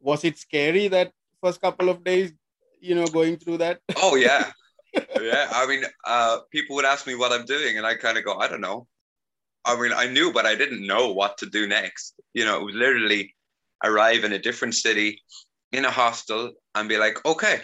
was 0.00 0.24
it 0.24 0.38
scary 0.38 0.88
that 0.88 1.12
first 1.42 1.60
couple 1.60 1.88
of 1.88 2.02
days 2.04 2.32
you 2.80 2.94
know 2.94 3.06
going 3.06 3.36
through 3.36 3.58
that 3.58 3.80
oh 3.96 4.16
yeah 4.16 4.50
yeah 5.20 5.48
i 5.52 5.66
mean 5.66 5.84
uh, 6.06 6.38
people 6.50 6.76
would 6.76 6.84
ask 6.84 7.06
me 7.06 7.14
what 7.14 7.32
i'm 7.32 7.44
doing 7.44 7.78
and 7.78 7.86
i 7.86 7.94
kind 7.94 8.18
of 8.18 8.24
go 8.24 8.34
i 8.38 8.48
don't 8.48 8.60
know 8.60 8.86
i 9.64 9.78
mean 9.80 9.92
i 9.94 10.06
knew 10.06 10.32
but 10.32 10.46
i 10.46 10.54
didn't 10.54 10.86
know 10.86 11.12
what 11.12 11.38
to 11.38 11.46
do 11.46 11.66
next 11.66 12.14
you 12.34 12.44
know 12.44 12.60
it 12.60 12.64
was 12.64 12.74
literally 12.74 13.34
arrive 13.84 14.24
in 14.24 14.32
a 14.32 14.38
different 14.38 14.74
city 14.74 15.20
in 15.72 15.84
a 15.84 15.90
hostel 15.90 16.52
and 16.74 16.88
be 16.88 16.98
like 16.98 17.24
okay 17.24 17.60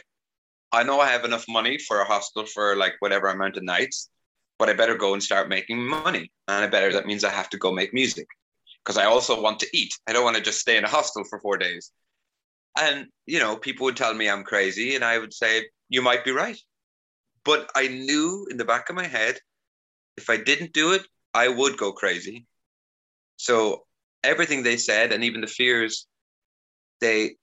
i 0.73 0.83
know 0.83 1.01
i 1.01 1.09
have 1.09 1.25
enough 1.25 1.45
money 1.49 1.79
for 1.79 2.01
a 2.01 2.05
hostel 2.05 2.47
for 2.47 2.77
like 2.77 2.95
whatever 3.01 3.29
amount 3.29 3.57
of 3.57 3.63
nights 3.65 4.11
but 4.59 4.69
i 4.69 4.73
better 4.73 4.97
go 4.97 5.13
and 5.13 5.23
start 5.23 5.49
making 5.49 5.85
money 5.85 6.31
and 6.49 6.65
i 6.65 6.67
better 6.67 6.93
that 6.93 7.07
means 7.07 7.25
i 7.25 7.31
have 7.31 7.51
to 7.51 7.59
go 7.59 7.73
make 7.73 7.93
music 7.93 8.27
because 8.87 8.97
I 8.97 9.07
also 9.07 9.41
want 9.43 9.59
to 9.61 9.69
eat. 9.73 9.93
I 10.07 10.13
don't 10.13 10.23
want 10.23 10.37
to 10.37 10.43
just 10.43 10.61
stay 10.61 10.77
in 10.77 10.85
a 10.85 10.89
hostel 10.89 11.25
for 11.25 11.41
four 11.41 11.59
days. 11.59 11.91
And, 12.77 13.07
you 13.25 13.39
know, 13.39 13.57
people 13.57 13.85
would 13.85 13.97
tell 13.97 14.15
me 14.15 14.29
I'm 14.29 14.45
crazy, 14.45 14.95
and 14.95 15.05
I 15.05 15.19
would 15.19 15.33
say, 15.33 15.69
you 15.89 16.03
might 16.03 16.25
be 16.25 16.31
right. 16.31 16.59
But 17.45 17.71
I 17.75 17.89
knew 17.89 18.47
in 18.51 18.57
the 18.57 18.65
back 18.65 18.91
of 18.91 18.97
my 18.97 19.07
head, 19.07 19.39
if 20.17 20.29
I 20.29 20.37
didn't 20.37 20.73
do 20.73 20.93
it, 20.93 21.07
I 21.33 21.49
would 21.49 21.77
go 21.79 21.93
crazy. 21.93 22.47
So 23.37 23.85
everything 24.25 24.63
they 24.63 24.77
said, 24.77 25.13
and 25.13 25.25
even 25.25 25.41
the 25.41 25.47
fears, 25.47 26.07
they 27.01 27.37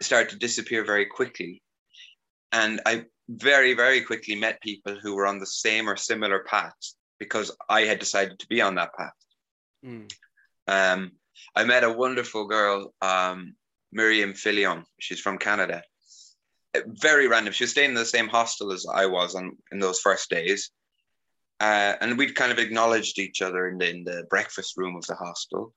started 0.00 0.30
to 0.30 0.38
disappear 0.38 0.84
very 0.84 1.06
quickly. 1.06 1.62
And 2.52 2.80
I 2.86 3.04
very, 3.28 3.74
very 3.74 4.02
quickly 4.02 4.36
met 4.36 4.60
people 4.60 4.96
who 5.00 5.14
were 5.14 5.26
on 5.26 5.38
the 5.38 5.46
same 5.46 5.88
or 5.88 5.96
similar 5.96 6.44
path 6.44 6.74
because 7.18 7.54
I 7.68 7.82
had 7.82 7.98
decided 7.98 8.38
to 8.38 8.46
be 8.48 8.60
on 8.60 8.74
that 8.76 8.94
path. 8.94 9.12
Mm. 9.84 10.12
Um, 10.66 11.12
I 11.54 11.64
met 11.64 11.84
a 11.84 11.92
wonderful 11.92 12.46
girl 12.46 12.92
um, 13.02 13.54
Miriam 13.92 14.34
Filion. 14.34 14.84
She's 14.98 15.20
from 15.20 15.38
Canada. 15.38 15.82
Uh, 16.76 16.80
very 16.86 17.28
random. 17.28 17.52
She 17.52 17.64
was 17.64 17.72
staying 17.72 17.90
in 17.90 17.94
the 17.94 18.04
same 18.04 18.28
hostel 18.28 18.72
as 18.72 18.86
I 18.92 19.06
was 19.06 19.34
on 19.34 19.56
in 19.72 19.78
those 19.78 20.00
first 20.00 20.30
days. 20.30 20.70
Uh, 21.60 21.94
and 22.00 22.16
we'd 22.16 22.34
kind 22.34 22.52
of 22.52 22.58
acknowledged 22.58 23.18
each 23.18 23.42
other 23.42 23.68
in 23.68 23.78
the, 23.78 23.90
in 23.90 24.04
the 24.04 24.24
breakfast 24.30 24.76
room 24.76 24.96
of 24.96 25.06
the 25.06 25.14
hostel. 25.14 25.74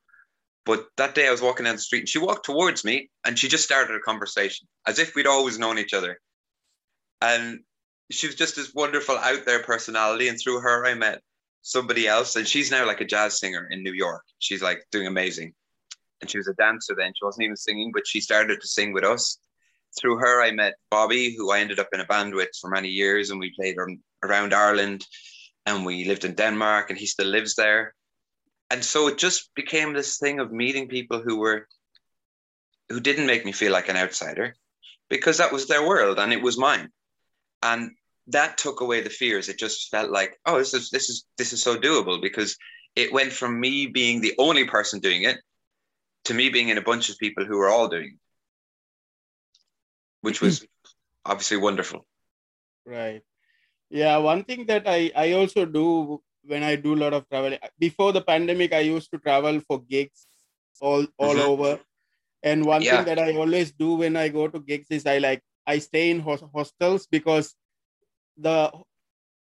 But 0.64 0.86
that 0.96 1.14
day 1.14 1.28
I 1.28 1.30
was 1.30 1.42
walking 1.42 1.64
down 1.64 1.76
the 1.76 1.80
street 1.82 2.00
and 2.00 2.08
she 2.08 2.18
walked 2.18 2.46
towards 2.46 2.84
me 2.84 3.10
and 3.26 3.38
she 3.38 3.48
just 3.48 3.64
started 3.64 3.94
a 3.94 4.00
conversation 4.00 4.66
as 4.86 4.98
if 4.98 5.14
we'd 5.14 5.26
always 5.26 5.58
known 5.58 5.78
each 5.78 5.92
other. 5.92 6.18
And 7.20 7.60
she 8.10 8.26
was 8.26 8.36
just 8.36 8.56
this 8.56 8.72
wonderful 8.74 9.16
out 9.16 9.44
there 9.44 9.62
personality. 9.62 10.28
And 10.28 10.38
through 10.38 10.60
her, 10.60 10.86
I 10.86 10.94
met 10.94 11.20
somebody 11.60 12.08
else. 12.08 12.36
And 12.36 12.46
she's 12.46 12.70
now 12.70 12.86
like 12.86 13.02
a 13.02 13.06
jazz 13.06 13.38
singer 13.38 13.68
in 13.70 13.82
New 13.82 13.92
York. 13.92 14.22
She's 14.38 14.62
like 14.62 14.86
doing 14.90 15.06
amazing. 15.06 15.54
And 16.24 16.30
she 16.30 16.38
was 16.38 16.48
a 16.48 16.54
dancer 16.54 16.94
then. 16.96 17.12
She 17.14 17.22
wasn't 17.22 17.44
even 17.44 17.56
singing, 17.58 17.92
but 17.92 18.06
she 18.06 18.18
started 18.18 18.58
to 18.58 18.66
sing 18.66 18.94
with 18.94 19.04
us. 19.04 19.36
Through 20.00 20.16
her, 20.20 20.42
I 20.42 20.52
met 20.52 20.76
Bobby, 20.90 21.36
who 21.36 21.50
I 21.50 21.60
ended 21.60 21.78
up 21.78 21.90
in 21.92 22.00
a 22.00 22.06
band 22.06 22.34
with 22.34 22.48
for 22.58 22.70
many 22.70 22.88
years. 22.88 23.28
And 23.28 23.38
we 23.38 23.52
played 23.54 23.76
around 24.22 24.54
Ireland 24.54 25.04
and 25.66 25.84
we 25.84 26.06
lived 26.06 26.24
in 26.24 26.32
Denmark 26.32 26.88
and 26.88 26.98
he 26.98 27.04
still 27.04 27.26
lives 27.26 27.56
there. 27.56 27.94
And 28.70 28.82
so 28.82 29.08
it 29.08 29.18
just 29.18 29.54
became 29.54 29.92
this 29.92 30.16
thing 30.16 30.40
of 30.40 30.50
meeting 30.50 30.88
people 30.88 31.20
who 31.20 31.36
were 31.36 31.68
who 32.88 33.00
didn't 33.00 33.26
make 33.26 33.44
me 33.44 33.52
feel 33.52 33.72
like 33.72 33.90
an 33.90 33.98
outsider 33.98 34.56
because 35.10 35.36
that 35.36 35.52
was 35.52 35.66
their 35.66 35.86
world 35.86 36.18
and 36.18 36.32
it 36.32 36.40
was 36.40 36.56
mine. 36.56 36.88
And 37.62 37.90
that 38.28 38.56
took 38.56 38.80
away 38.80 39.02
the 39.02 39.10
fears. 39.10 39.50
It 39.50 39.58
just 39.58 39.90
felt 39.90 40.10
like, 40.10 40.40
oh, 40.46 40.56
this 40.56 40.72
is 40.72 40.88
this 40.88 41.10
is 41.10 41.26
this 41.36 41.52
is 41.52 41.62
so 41.62 41.76
doable 41.76 42.18
because 42.22 42.56
it 42.96 43.12
went 43.12 43.32
from 43.32 43.60
me 43.60 43.88
being 43.88 44.22
the 44.22 44.34
only 44.38 44.64
person 44.64 45.00
doing 45.00 45.24
it 45.24 45.36
to 46.24 46.34
me 46.34 46.48
being 46.48 46.68
in 46.68 46.78
a 46.78 46.82
bunch 46.82 47.10
of 47.10 47.18
people 47.18 47.44
who 47.44 47.58
were 47.58 47.68
all 47.68 47.88
doing 47.88 48.16
it, 48.16 49.58
which 50.20 50.40
was 50.40 50.66
obviously 51.24 51.56
wonderful. 51.56 52.06
Right. 52.86 53.22
Yeah, 53.90 54.16
one 54.18 54.44
thing 54.44 54.66
that 54.66 54.84
I 54.86 55.12
I 55.14 55.32
also 55.32 55.64
do 55.64 56.20
when 56.42 56.62
I 56.62 56.76
do 56.76 56.94
a 56.94 57.00
lot 57.02 57.14
of 57.14 57.28
travel 57.28 57.56
before 57.78 58.12
the 58.12 58.20
pandemic, 58.20 58.72
I 58.72 58.80
used 58.80 59.10
to 59.12 59.18
travel 59.18 59.60
for 59.60 59.80
gigs 59.82 60.26
all 60.80 61.06
all 61.18 61.34
mm-hmm. 61.34 61.48
over. 61.48 61.80
And 62.42 62.64
one 62.66 62.82
yeah. 62.82 62.96
thing 62.96 63.06
that 63.06 63.18
I 63.18 63.36
always 63.36 63.72
do 63.72 63.94
when 63.94 64.16
I 64.16 64.28
go 64.28 64.48
to 64.48 64.60
gigs 64.60 64.88
is 64.90 65.06
I 65.06 65.18
like 65.18 65.42
I 65.66 65.78
stay 65.78 66.10
in 66.10 66.20
hostels 66.20 67.06
because 67.10 67.54
the 68.36 68.70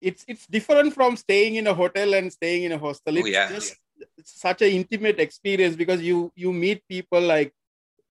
it's 0.01 0.25
it's 0.29 0.47
different 0.47 0.95
from 0.95 1.17
staying 1.17 1.57
in 1.57 1.67
a 1.67 1.75
hotel 1.75 2.15
and 2.15 2.33
staying 2.33 2.65
in 2.65 2.73
a 2.73 2.79
hostel. 2.79 3.17
Oh, 3.17 3.21
it's 3.21 3.29
oh, 3.29 3.31
yeah. 3.31 3.49
just 3.49 3.77
such 4.25 4.63
an 4.63 4.69
intimate 4.69 5.21
experience 5.21 5.77
because 5.77 6.03
you 6.03 6.33
you 6.35 6.53
meet 6.53 6.87
people 6.89 7.21
like 7.21 7.53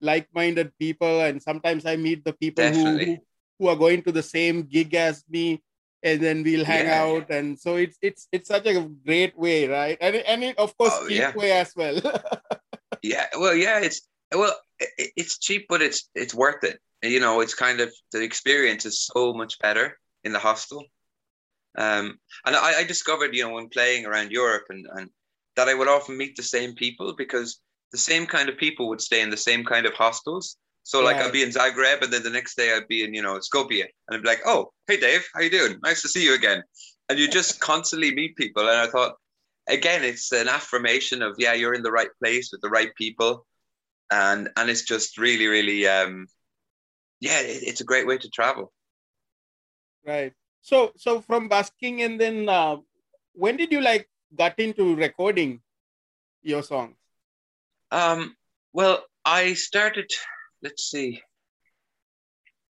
like-minded 0.01 0.77
people, 0.77 1.21
and 1.21 1.41
sometimes 1.41 1.85
I 1.85 1.95
meet 1.95 2.25
the 2.25 2.33
people 2.33 2.65
who, 2.65 2.97
who 2.97 3.17
who 3.59 3.67
are 3.67 3.75
going 3.75 4.01
to 4.03 4.11
the 4.11 4.23
same 4.23 4.63
gig 4.63 4.93
as 4.93 5.23
me 5.29 5.61
and 6.03 6.21
then 6.21 6.43
we'll 6.43 6.65
hang 6.65 6.85
yeah. 6.85 7.03
out 7.03 7.29
and 7.29 7.57
so 7.57 7.77
it's 7.77 7.97
it's 8.01 8.27
it's 8.31 8.49
such 8.49 8.65
a 8.65 8.81
great 9.05 9.37
way 9.37 9.67
right? 9.67 9.97
And 10.01 10.15
and 10.17 10.43
it, 10.43 10.57
of 10.57 10.77
course 10.77 10.91
oh, 10.93 11.07
cheap 11.07 11.17
yeah. 11.17 11.33
way 11.35 11.51
as 11.51 11.73
well. 11.75 11.99
Yeah 13.01 13.25
well 13.37 13.53
yeah 13.53 13.79
it's 13.81 14.07
well 14.33 14.55
it, 14.79 15.11
it's 15.17 15.37
cheap 15.37 15.65
but 15.67 15.81
it's 15.81 16.09
it's 16.15 16.33
worth 16.33 16.63
it. 16.63 16.79
You 17.01 17.19
know 17.19 17.41
it's 17.41 17.53
kind 17.53 17.81
of 17.81 17.93
the 18.11 18.21
experience 18.21 18.85
is 18.85 19.01
so 19.01 19.33
much 19.33 19.59
better 19.59 19.97
in 20.23 20.31
the 20.31 20.39
hostel. 20.39 20.85
Um 21.77 22.17
and 22.45 22.55
i, 22.55 22.79
I 22.79 22.83
discovered 22.83 23.35
you 23.35 23.43
know 23.43 23.53
when 23.53 23.69
playing 23.69 24.05
around 24.05 24.31
europe 24.31 24.65
and 24.69 24.85
and 24.93 25.09
that 25.55 25.69
i 25.69 25.73
would 25.73 25.87
often 25.87 26.17
meet 26.17 26.35
the 26.35 26.43
same 26.43 26.73
people 26.73 27.13
because 27.15 27.61
the 27.91 27.97
same 27.97 28.25
kind 28.25 28.49
of 28.49 28.57
people 28.57 28.89
would 28.89 29.01
stay 29.01 29.21
in 29.21 29.29
the 29.29 29.37
same 29.37 29.63
kind 29.63 29.85
of 29.85 29.93
hostels 29.93 30.57
so 30.83 31.01
like 31.01 31.15
I'd 31.15 31.31
be 31.31 31.43
in 31.43 31.49
Zagreb, 31.49 32.01
and 32.01 32.11
then 32.11 32.23
the 32.23 32.29
next 32.29 32.55
day 32.55 32.73
I'd 32.75 32.89
be 32.89 33.03
in 33.03 33.13
you 33.13 33.21
know 33.21 33.39
Skopje, 33.39 33.81
and 33.81 34.11
I'd 34.11 34.21
be 34.21 34.27
like, 34.27 34.41
"Oh, 34.45 34.71
hey 34.87 34.97
Dave, 34.97 35.25
how 35.33 35.39
you 35.39 35.49
doing? 35.49 35.79
Nice 35.81 36.01
to 36.01 36.09
see 36.09 36.23
you 36.23 36.35
again." 36.35 36.61
And 37.07 37.17
you 37.17 37.29
just 37.29 37.59
constantly 37.71 38.13
meet 38.13 38.35
people, 38.35 38.67
and 38.67 38.77
I 38.77 38.87
thought, 38.87 39.15
again, 39.67 40.03
it's 40.03 40.31
an 40.33 40.49
affirmation 40.49 41.21
of 41.21 41.35
yeah, 41.37 41.53
you're 41.53 41.73
in 41.73 41.83
the 41.83 41.91
right 41.91 42.09
place 42.21 42.51
with 42.51 42.59
the 42.61 42.69
right 42.69 42.93
people, 42.95 43.45
and 44.11 44.49
and 44.57 44.69
it's 44.69 44.81
just 44.81 45.17
really, 45.17 45.47
really, 45.47 45.87
um, 45.87 46.27
yeah, 47.21 47.39
it, 47.39 47.63
it's 47.63 47.81
a 47.81 47.85
great 47.85 48.05
way 48.05 48.17
to 48.17 48.29
travel. 48.29 48.73
Right. 50.05 50.33
So 50.61 50.91
so 50.97 51.21
from 51.21 51.47
busking, 51.47 52.01
and 52.01 52.19
then 52.19 52.49
uh, 52.49 52.77
when 53.31 53.55
did 53.55 53.71
you 53.71 53.79
like 53.79 54.09
got 54.35 54.59
into 54.59 54.95
recording 54.95 55.61
your 56.41 56.63
songs? 56.63 56.95
Um. 57.91 58.35
Well, 58.73 59.03
I 59.23 59.53
started 59.53 60.11
let's 60.63 60.89
see. 60.89 61.21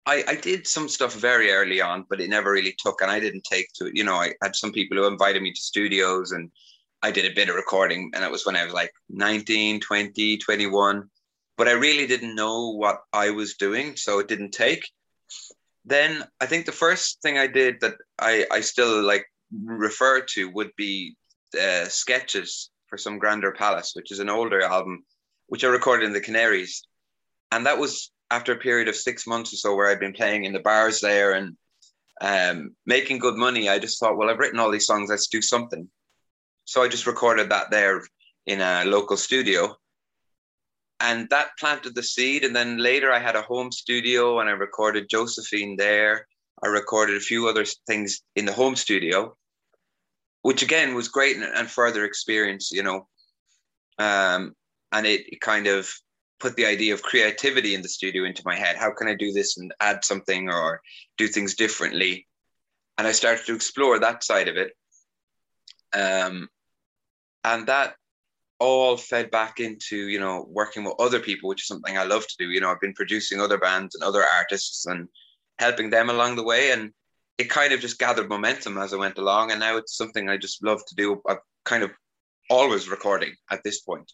I, 0.06 0.24
I 0.28 0.36
did 0.36 0.68
some 0.68 0.90
stuff 0.90 1.14
very 1.14 1.52
early 1.52 1.80
on, 1.80 2.06
but 2.10 2.20
it 2.20 2.30
never 2.30 2.52
really 2.52 2.76
took, 2.78 3.02
and 3.02 3.10
I 3.10 3.22
didn't 3.22 3.46
take 3.46 3.68
to 3.76 3.86
it. 3.86 3.96
You 3.96 4.04
know, 4.04 4.16
I 4.16 4.34
had 4.42 4.56
some 4.56 4.74
people 4.74 4.98
who 4.98 5.08
invited 5.08 5.42
me 5.42 5.54
to 5.54 5.62
studios, 5.62 6.34
and 6.34 6.52
I 7.02 7.12
did 7.12 7.32
a 7.32 7.34
bit 7.34 7.48
of 7.48 7.56
recording, 7.56 8.12
and 8.14 8.24
it 8.24 8.32
was 8.32 8.46
when 8.46 8.58
I 8.58 8.66
was 8.66 8.74
like 8.74 8.92
19, 9.10 9.80
20, 9.80 10.38
21. 10.38 11.10
But 11.56 11.68
I 11.68 11.74
really 11.74 12.08
didn't 12.08 12.36
know 12.36 12.72
what 12.72 13.02
I 13.14 13.30
was 13.30 13.56
doing, 13.56 13.96
so 13.96 14.20
it 14.20 14.28
didn't 14.28 14.52
take. 14.52 14.90
Then 15.86 16.24
I 16.42 16.48
think 16.48 16.66
the 16.66 16.72
first 16.72 17.22
thing 17.22 17.38
I 17.38 17.48
did 17.48 17.80
that 17.82 17.96
I, 18.20 18.46
I 18.52 18.62
still 18.62 19.04
like 19.04 19.26
refer 19.64 20.22
to 20.22 20.50
would 20.50 20.72
be 20.76 21.16
uh, 21.56 21.88
sketches 21.88 22.70
for 22.88 22.98
some 22.98 23.20
grander 23.20 23.52
palace, 23.52 23.92
which 23.94 24.12
is 24.12 24.20
an 24.20 24.30
older 24.30 24.62
album, 24.62 25.04
which 25.48 25.64
I 25.64 25.68
recorded 25.68 26.06
in 26.06 26.14
the 26.14 26.22
Canaries 26.22 26.84
and 27.54 27.68
that 27.68 27.78
was 27.78 28.12
after 28.32 28.54
a 28.54 28.58
period 28.58 28.88
of 28.88 28.96
six 28.96 29.28
months 29.28 29.54
or 29.54 29.58
so 29.58 29.76
where 29.76 29.88
I'd 29.88 30.00
been 30.00 30.14
playing 30.14 30.46
in 30.46 30.54
the 30.54 30.60
bars 30.60 31.00
there 31.02 31.34
and 31.34 31.56
um, 32.20 32.76
making 32.88 33.20
good 33.20 33.36
money. 33.36 33.70
I 33.70 33.78
just 33.78 34.00
thought, 34.00 34.18
well, 34.18 34.30
I've 34.30 34.40
written 34.40 34.60
all 34.60 34.72
these 34.72 34.88
songs, 34.88 35.12
let's 35.12 35.28
do 35.28 35.42
something. 35.42 35.88
So 36.66 36.82
I 36.82 36.88
just 36.88 37.06
recorded 37.06 37.50
that 37.50 37.70
there 37.70 38.02
in 38.48 38.60
a 38.60 38.86
local 38.86 39.18
studio. 39.18 39.76
And 41.00 41.30
that 41.30 41.52
planted 41.60 41.94
the 41.94 42.02
seed. 42.02 42.44
And 42.44 42.56
then 42.56 42.78
later 42.78 43.12
I 43.12 43.20
had 43.20 43.36
a 43.36 43.44
home 43.44 43.72
studio 43.72 44.40
and 44.40 44.50
I 44.50 44.54
recorded 44.54 45.10
Josephine 45.10 45.76
there. 45.78 46.26
I 46.64 46.70
recorded 46.70 47.18
a 47.18 47.20
few 47.20 47.48
other 47.48 47.66
things 47.86 48.22
in 48.36 48.46
the 48.46 48.54
home 48.54 48.76
studio, 48.76 49.38
which 50.44 50.62
again 50.62 50.94
was 50.94 51.08
great 51.08 51.36
and, 51.36 51.46
and 51.46 51.70
further 51.70 52.06
experience, 52.06 52.72
you 52.72 52.84
know. 52.84 53.08
Um, 53.98 54.54
and 54.92 55.08
it, 55.08 55.22
it 55.28 55.42
kind 55.42 55.68
of 55.68 55.92
put 56.40 56.56
the 56.56 56.66
idea 56.66 56.94
of 56.94 57.02
creativity 57.02 57.74
in 57.74 57.82
the 57.82 57.90
studio 57.90 58.26
into 58.26 58.44
my 58.46 58.56
head. 58.56 58.76
How 58.76 58.92
can 58.92 59.08
I 59.08 59.16
do 59.16 59.32
this 59.32 59.58
and 59.58 59.74
add 59.80 60.06
something 60.06 60.50
or 60.50 60.82
do 61.18 61.28
things 61.28 61.56
differently? 61.56 62.28
And 62.98 63.08
I 63.08 63.14
started 63.14 63.46
to 63.48 63.56
explore 63.56 63.98
that 64.00 64.24
side 64.24 64.48
of 64.48 64.58
it. 64.58 64.74
Um, 65.94 66.50
and 67.44 67.68
that 67.68 67.96
all 68.60 68.98
fed 68.98 69.32
back 69.32 69.60
into, 69.60 69.96
you 69.96 70.20
know, 70.20 70.46
working 70.50 70.84
with 70.84 70.96
other 71.00 71.20
people, 71.20 71.50
which 71.50 71.64
is 71.64 71.68
something 71.68 71.98
I 71.98 72.04
love 72.04 72.28
to 72.28 72.36
do. 72.38 72.50
You 72.50 72.62
know, 72.62 72.72
I've 72.72 72.82
been 72.82 72.94
producing 72.94 73.40
other 73.40 73.58
bands 73.58 73.96
and 73.96 74.04
other 74.04 74.24
artists 74.24 74.86
and 74.86 75.08
helping 75.60 75.90
them 75.90 76.10
along 76.10 76.36
the 76.36 76.44
way. 76.44 76.72
And 76.72 76.92
it 77.38 77.50
kind 77.50 77.74
of 77.74 77.80
just 77.80 78.00
gathered 78.00 78.30
momentum 78.30 78.78
as 78.78 78.94
I 78.94 78.98
went 78.98 79.18
along. 79.18 79.52
And 79.52 79.60
now 79.60 79.78
it's 79.78 79.98
something 79.98 80.30
I 80.30 80.38
just 80.38 80.64
love 80.64 80.82
to 80.86 80.96
do. 80.96 81.22
I'm 81.28 81.38
kind 81.66 81.84
of 81.84 81.92
always 82.50 82.90
recording 82.90 83.34
at 83.52 83.64
this 83.64 83.82
point. 83.82 84.12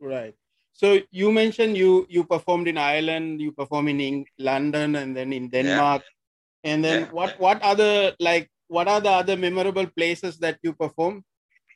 Right. 0.00 0.34
So 0.72 0.98
you 1.10 1.30
mentioned 1.32 1.76
you 1.76 2.06
you 2.08 2.24
performed 2.24 2.68
in 2.68 2.78
Ireland, 2.78 3.40
you 3.40 3.52
perform 3.52 3.88
in 3.88 4.24
London, 4.38 4.96
and 4.96 5.14
then 5.14 5.32
in 5.32 5.50
Denmark, 5.50 6.02
yeah. 6.02 6.72
and 6.72 6.84
then 6.84 7.00
yeah. 7.02 7.10
what 7.10 7.38
what 7.38 7.60
other 7.60 8.14
like 8.18 8.48
what 8.68 8.88
are 8.88 9.00
the 9.00 9.10
other 9.10 9.36
memorable 9.36 9.86
places 9.86 10.38
that 10.38 10.58
you 10.62 10.72
perform? 10.72 11.22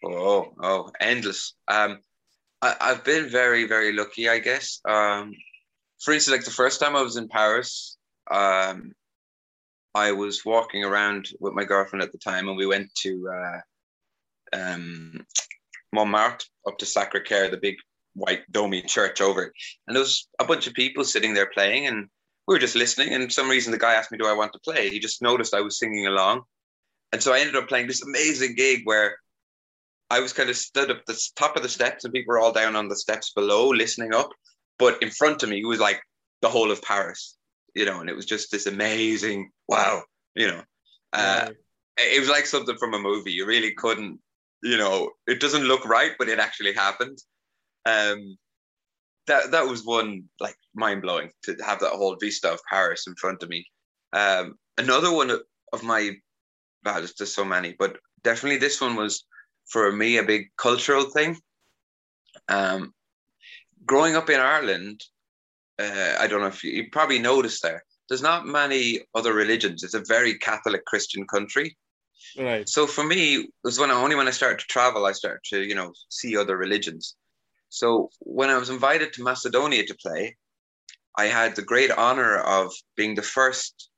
Oh, 0.05 0.55
oh, 0.63 0.91
endless. 1.01 1.55
Um, 1.69 1.99
I, 2.63 2.77
I've 2.81 3.05
been 3.05 3.29
very 3.29 3.67
very 3.67 3.93
lucky, 3.93 4.29
I 4.29 4.39
guess. 4.39 4.81
Um, 4.89 5.35
for 6.01 6.15
instance, 6.15 6.37
like 6.37 6.45
the 6.45 6.63
first 6.63 6.81
time 6.81 6.97
I 6.97 7.03
was 7.03 7.17
in 7.17 7.29
Paris, 7.29 7.99
um, 8.31 8.93
I 9.95 10.13
was 10.13 10.45
walking 10.45 10.85
around 10.85 11.29
with 11.39 11.55
my 11.55 11.65
girlfriend 11.65 12.03
at 12.03 12.13
the 12.13 12.19
time, 12.19 12.49
and 12.49 12.57
we 12.57 12.67
went 12.67 12.93
to 12.97 13.31
uh, 13.31 13.61
um, 14.53 15.25
Montmartre 15.93 16.47
up 16.67 16.79
to 16.79 16.87
Sacre 16.87 17.21
Coeur, 17.21 17.49
the 17.49 17.57
big 17.57 17.77
white 18.15 18.43
domey 18.51 18.87
church 18.87 19.21
over 19.21 19.45
it. 19.45 19.53
And 19.87 19.95
there 19.95 20.03
was 20.03 20.29
a 20.39 20.45
bunch 20.45 20.67
of 20.67 20.75
people 20.75 21.05
sitting 21.05 21.35
there 21.35 21.51
playing, 21.51 21.87
and 21.87 22.09
we 22.47 22.55
were 22.55 22.61
just 22.61 22.75
listening. 22.75 23.15
And 23.15 23.33
some 23.33 23.49
reason, 23.49 23.73
the 23.73 23.79
guy 23.79 23.95
asked 23.95 24.11
me, 24.11 24.19
"Do 24.19 24.27
I 24.27 24.35
want 24.35 24.53
to 24.55 24.59
play?" 24.59 24.91
He 24.91 24.99
just 24.99 25.23
noticed 25.23 25.55
I 25.55 25.61
was 25.61 25.79
singing 25.79 26.07
along, 26.07 26.43
and 27.13 27.23
so 27.23 27.33
I 27.33 27.39
ended 27.39 27.57
up 27.57 27.69
playing 27.69 27.87
this 27.87 28.03
amazing 28.03 28.57
gig 28.57 28.83
where 28.85 29.19
I 30.11 30.21
was 30.21 30.33
kind 30.33 30.51
of 30.51 30.57
stood 30.57 30.91
up 30.91 31.05
the 31.07 31.21
top 31.37 31.57
of 31.57 31.63
the 31.63 31.69
steps, 31.69 32.05
and 32.05 32.13
people 32.13 32.33
were 32.33 32.41
all 32.41 32.53
down 32.53 32.77
on 32.77 32.89
the 32.89 32.97
steps 32.97 33.33
below 33.33 33.69
listening 33.69 34.13
up. 34.13 34.31
But 34.79 35.03
in 35.03 35.11
front 35.11 35.45
of 35.45 35.49
me 35.49 35.65
was 35.65 35.79
like 35.79 36.03
the 36.43 36.49
whole 36.49 36.73
of 36.73 36.83
Paris, 36.83 37.37
you 37.75 37.85
know, 37.85 38.01
and 38.01 38.09
it 38.09 38.17
was 38.17 38.27
just 38.27 38.51
this 38.51 38.67
amazing 38.67 39.51
wow, 39.69 40.03
you 40.35 40.47
know. 40.47 40.63
Uh, 41.13 41.51
it 41.97 42.21
was 42.21 42.29
like 42.29 42.47
something 42.47 42.77
from 42.77 42.95
a 42.95 42.99
movie. 42.99 43.33
You 43.33 43.47
really 43.47 43.73
couldn't, 43.75 44.19
you 44.63 44.77
know, 44.77 45.11
it 45.27 45.41
doesn't 45.41 45.65
look 45.65 45.85
right, 45.85 46.13
but 46.19 46.29
it 46.29 46.39
actually 46.39 46.73
happened. 46.73 47.19
Um, 47.87 48.37
that 49.27 49.51
that 49.53 49.67
was 49.67 49.85
one 49.85 50.25
like 50.41 50.57
mind 50.75 51.03
blowing 51.03 51.31
to 51.45 51.57
have 51.65 51.81
that 51.81 51.93
whole 51.93 52.17
vista 52.21 52.53
of 52.53 52.61
Paris 52.69 53.07
in 53.07 53.15
front 53.15 53.43
of 53.43 53.49
me. 53.49 53.67
Um, 54.13 54.55
another 54.79 55.13
one 55.13 55.31
of 55.73 55.83
my, 55.83 56.13
well, 56.85 56.95
there's 56.97 57.15
just 57.15 57.35
so 57.35 57.45
many, 57.45 57.75
but 57.79 57.99
definitely 58.23 58.59
this 58.59 58.81
one 58.81 58.97
was 58.97 59.25
for 59.69 59.91
me 59.93 60.19
a 60.19 60.23
big 60.23 60.49
cultural 60.57 61.05
thing. 61.05 61.37
Um, 62.49 62.93
growing 63.87 64.17
up 64.17 64.31
in 64.31 64.41
Ireland, 64.41 65.01
uh, 65.79 66.17
I 66.19 66.27
don't 66.27 66.41
know 66.41 66.47
if 66.47 66.63
you, 66.63 66.73
you 66.73 66.91
probably 66.91 67.19
noticed 67.19 67.63
there. 67.63 67.83
There's 68.09 68.23
not 68.23 68.47
many 68.47 69.01
other 69.15 69.33
religions. 69.33 69.83
It's 69.83 69.95
a 69.95 70.05
very 70.07 70.39
Catholic 70.39 70.85
Christian 70.85 71.27
country. 71.27 71.77
Right. 72.39 72.69
So 72.69 72.87
for 72.87 73.05
me, 73.05 73.37
it 73.37 73.51
was 73.63 73.79
when 73.79 73.91
I, 73.91 73.95
only 73.95 74.17
when 74.17 74.29
I 74.29 74.33
started 74.33 74.61
to 74.61 74.67
travel, 74.67 75.07
I 75.07 75.13
started 75.13 75.41
to 75.51 75.63
you 75.63 75.75
know 75.75 75.93
see 76.09 76.37
other 76.37 76.57
religions. 76.57 77.17
So 77.69 78.11
when 78.21 78.51
I 78.51 78.59
was 78.59 78.71
invited 78.71 79.13
to 79.13 79.23
Macedonia 79.23 79.85
to 79.87 79.95
play, 79.97 80.37
I 81.17 81.27
had 81.27 81.55
the 81.55 81.63
great 81.63 81.91
honor 81.91 82.37
of 82.39 82.73
being 82.97 83.15
the 83.15 83.23
first 83.23 83.91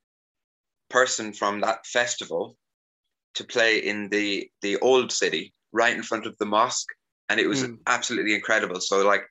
person 0.89 1.33
from 1.33 1.61
that 1.61 1.85
festival 1.85 2.57
to 3.35 3.43
play 3.43 3.79
in 3.79 4.09
the 4.09 4.49
the 4.61 4.77
old 4.79 5.11
city, 5.11 5.53
right 5.71 5.95
in 5.95 6.03
front 6.03 6.25
of 6.25 6.37
the 6.37 6.45
mosque, 6.45 6.89
and 7.29 7.39
it 7.39 7.47
was 7.47 7.63
mm. 7.63 7.77
absolutely 7.87 8.33
incredible. 8.35 8.81
So 8.81 9.05
like 9.05 9.23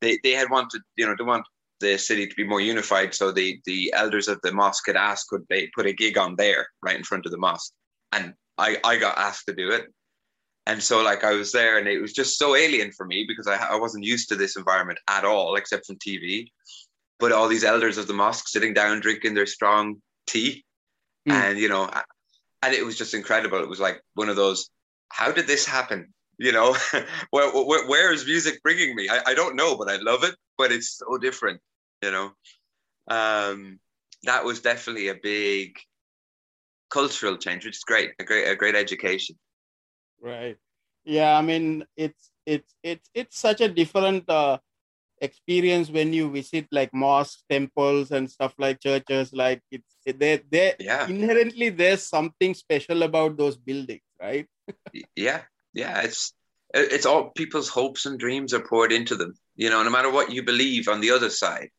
they 0.00 0.18
they 0.22 0.32
had 0.32 0.50
wanted 0.50 0.82
you 0.96 1.06
know 1.06 1.14
they 1.16 1.24
want 1.24 1.46
the 1.80 1.98
city 1.98 2.26
to 2.26 2.34
be 2.34 2.44
more 2.44 2.60
unified, 2.60 3.14
so 3.14 3.32
the 3.32 3.60
the 3.64 3.92
elders 3.94 4.28
of 4.28 4.40
the 4.42 4.52
mosque 4.52 4.86
had 4.86 4.96
asked 4.96 5.28
could 5.28 5.44
they 5.48 5.68
put 5.74 5.86
a 5.86 5.92
gig 5.92 6.18
on 6.18 6.36
there 6.36 6.68
right 6.82 6.96
in 6.96 7.04
front 7.04 7.26
of 7.26 7.32
the 7.32 7.38
mosque, 7.38 7.72
and 8.12 8.34
I 8.58 8.78
I 8.84 8.96
got 8.96 9.18
asked 9.18 9.46
to 9.46 9.54
do 9.54 9.70
it. 9.70 9.86
And 10.68 10.82
so, 10.82 11.00
like, 11.00 11.22
I 11.22 11.32
was 11.32 11.52
there, 11.52 11.78
and 11.78 11.86
it 11.86 12.00
was 12.00 12.12
just 12.12 12.38
so 12.38 12.56
alien 12.56 12.90
for 12.90 13.06
me 13.06 13.24
because 13.28 13.46
I, 13.46 13.56
I 13.56 13.76
wasn't 13.76 14.04
used 14.04 14.28
to 14.30 14.34
this 14.34 14.56
environment 14.56 14.98
at 15.08 15.24
all, 15.24 15.54
except 15.54 15.86
from 15.86 15.96
TV. 15.96 16.48
But 17.20 17.30
all 17.30 17.48
these 17.48 17.62
elders 17.62 17.98
of 17.98 18.08
the 18.08 18.12
mosque 18.12 18.48
sitting 18.48 18.74
down, 18.74 19.00
drinking 19.00 19.34
their 19.34 19.46
strong 19.46 20.02
tea, 20.26 20.64
mm. 21.28 21.32
and 21.32 21.58
you 21.58 21.68
know, 21.68 21.88
and 22.62 22.74
it 22.74 22.84
was 22.84 22.98
just 22.98 23.14
incredible. 23.14 23.62
It 23.62 23.68
was 23.68 23.80
like 23.80 24.02
one 24.14 24.28
of 24.28 24.36
those, 24.36 24.70
how 25.08 25.30
did 25.30 25.46
this 25.46 25.64
happen? 25.64 26.12
You 26.38 26.52
know, 26.52 26.76
where, 27.30 27.50
where, 27.50 27.86
where 27.88 28.12
is 28.12 28.26
music 28.26 28.62
bringing 28.62 28.94
me? 28.94 29.08
I, 29.08 29.20
I 29.28 29.34
don't 29.34 29.56
know, 29.56 29.76
but 29.76 29.88
I 29.88 29.96
love 29.96 30.22
it. 30.24 30.34
But 30.58 30.72
it's 30.72 30.98
so 30.98 31.18
different, 31.18 31.60
you 32.02 32.10
know. 32.10 32.32
Um, 33.08 33.78
that 34.24 34.44
was 34.44 34.60
definitely 34.60 35.08
a 35.08 35.14
big 35.14 35.78
cultural 36.90 37.36
change, 37.36 37.64
which 37.64 37.76
is 37.76 37.84
great, 37.84 38.12
a 38.18 38.24
great, 38.24 38.48
a 38.48 38.56
great 38.56 38.74
education. 38.74 39.36
Right. 40.20 40.56
Yeah. 41.04 41.36
I 41.36 41.42
mean, 41.42 41.84
it's 41.96 42.30
it's 42.44 42.74
it's 42.82 43.10
it's 43.14 43.38
such 43.38 43.60
a 43.60 43.68
different 43.68 44.28
uh, 44.28 44.58
experience 45.20 45.90
when 45.90 46.12
you 46.12 46.30
visit 46.30 46.66
like 46.70 46.92
mosques, 46.92 47.44
temples, 47.48 48.10
and 48.10 48.30
stuff 48.30 48.54
like 48.58 48.80
churches. 48.80 49.32
Like 49.32 49.62
it's 49.70 49.96
they 50.04 50.42
they 50.50 50.74
yeah. 50.78 51.06
inherently 51.08 51.70
there's 51.70 52.02
something 52.02 52.54
special 52.54 53.02
about 53.02 53.36
those 53.36 53.56
buildings, 53.56 54.06
right? 54.20 54.46
yeah. 55.16 55.42
Yeah. 55.76 56.00
It's 56.00 56.32
it's 56.74 57.06
all 57.06 57.30
people's 57.30 57.68
hopes 57.68 58.06
and 58.06 58.18
dreams 58.18 58.52
are 58.52 58.66
poured 58.66 58.92
into 58.92 59.14
them. 59.14 59.34
You 59.54 59.70
know, 59.70 59.82
no 59.82 59.90
matter 59.90 60.10
what 60.10 60.32
you 60.32 60.42
believe 60.42 60.88
on 60.88 61.00
the 61.00 61.10
other 61.10 61.30
side, 61.30 61.70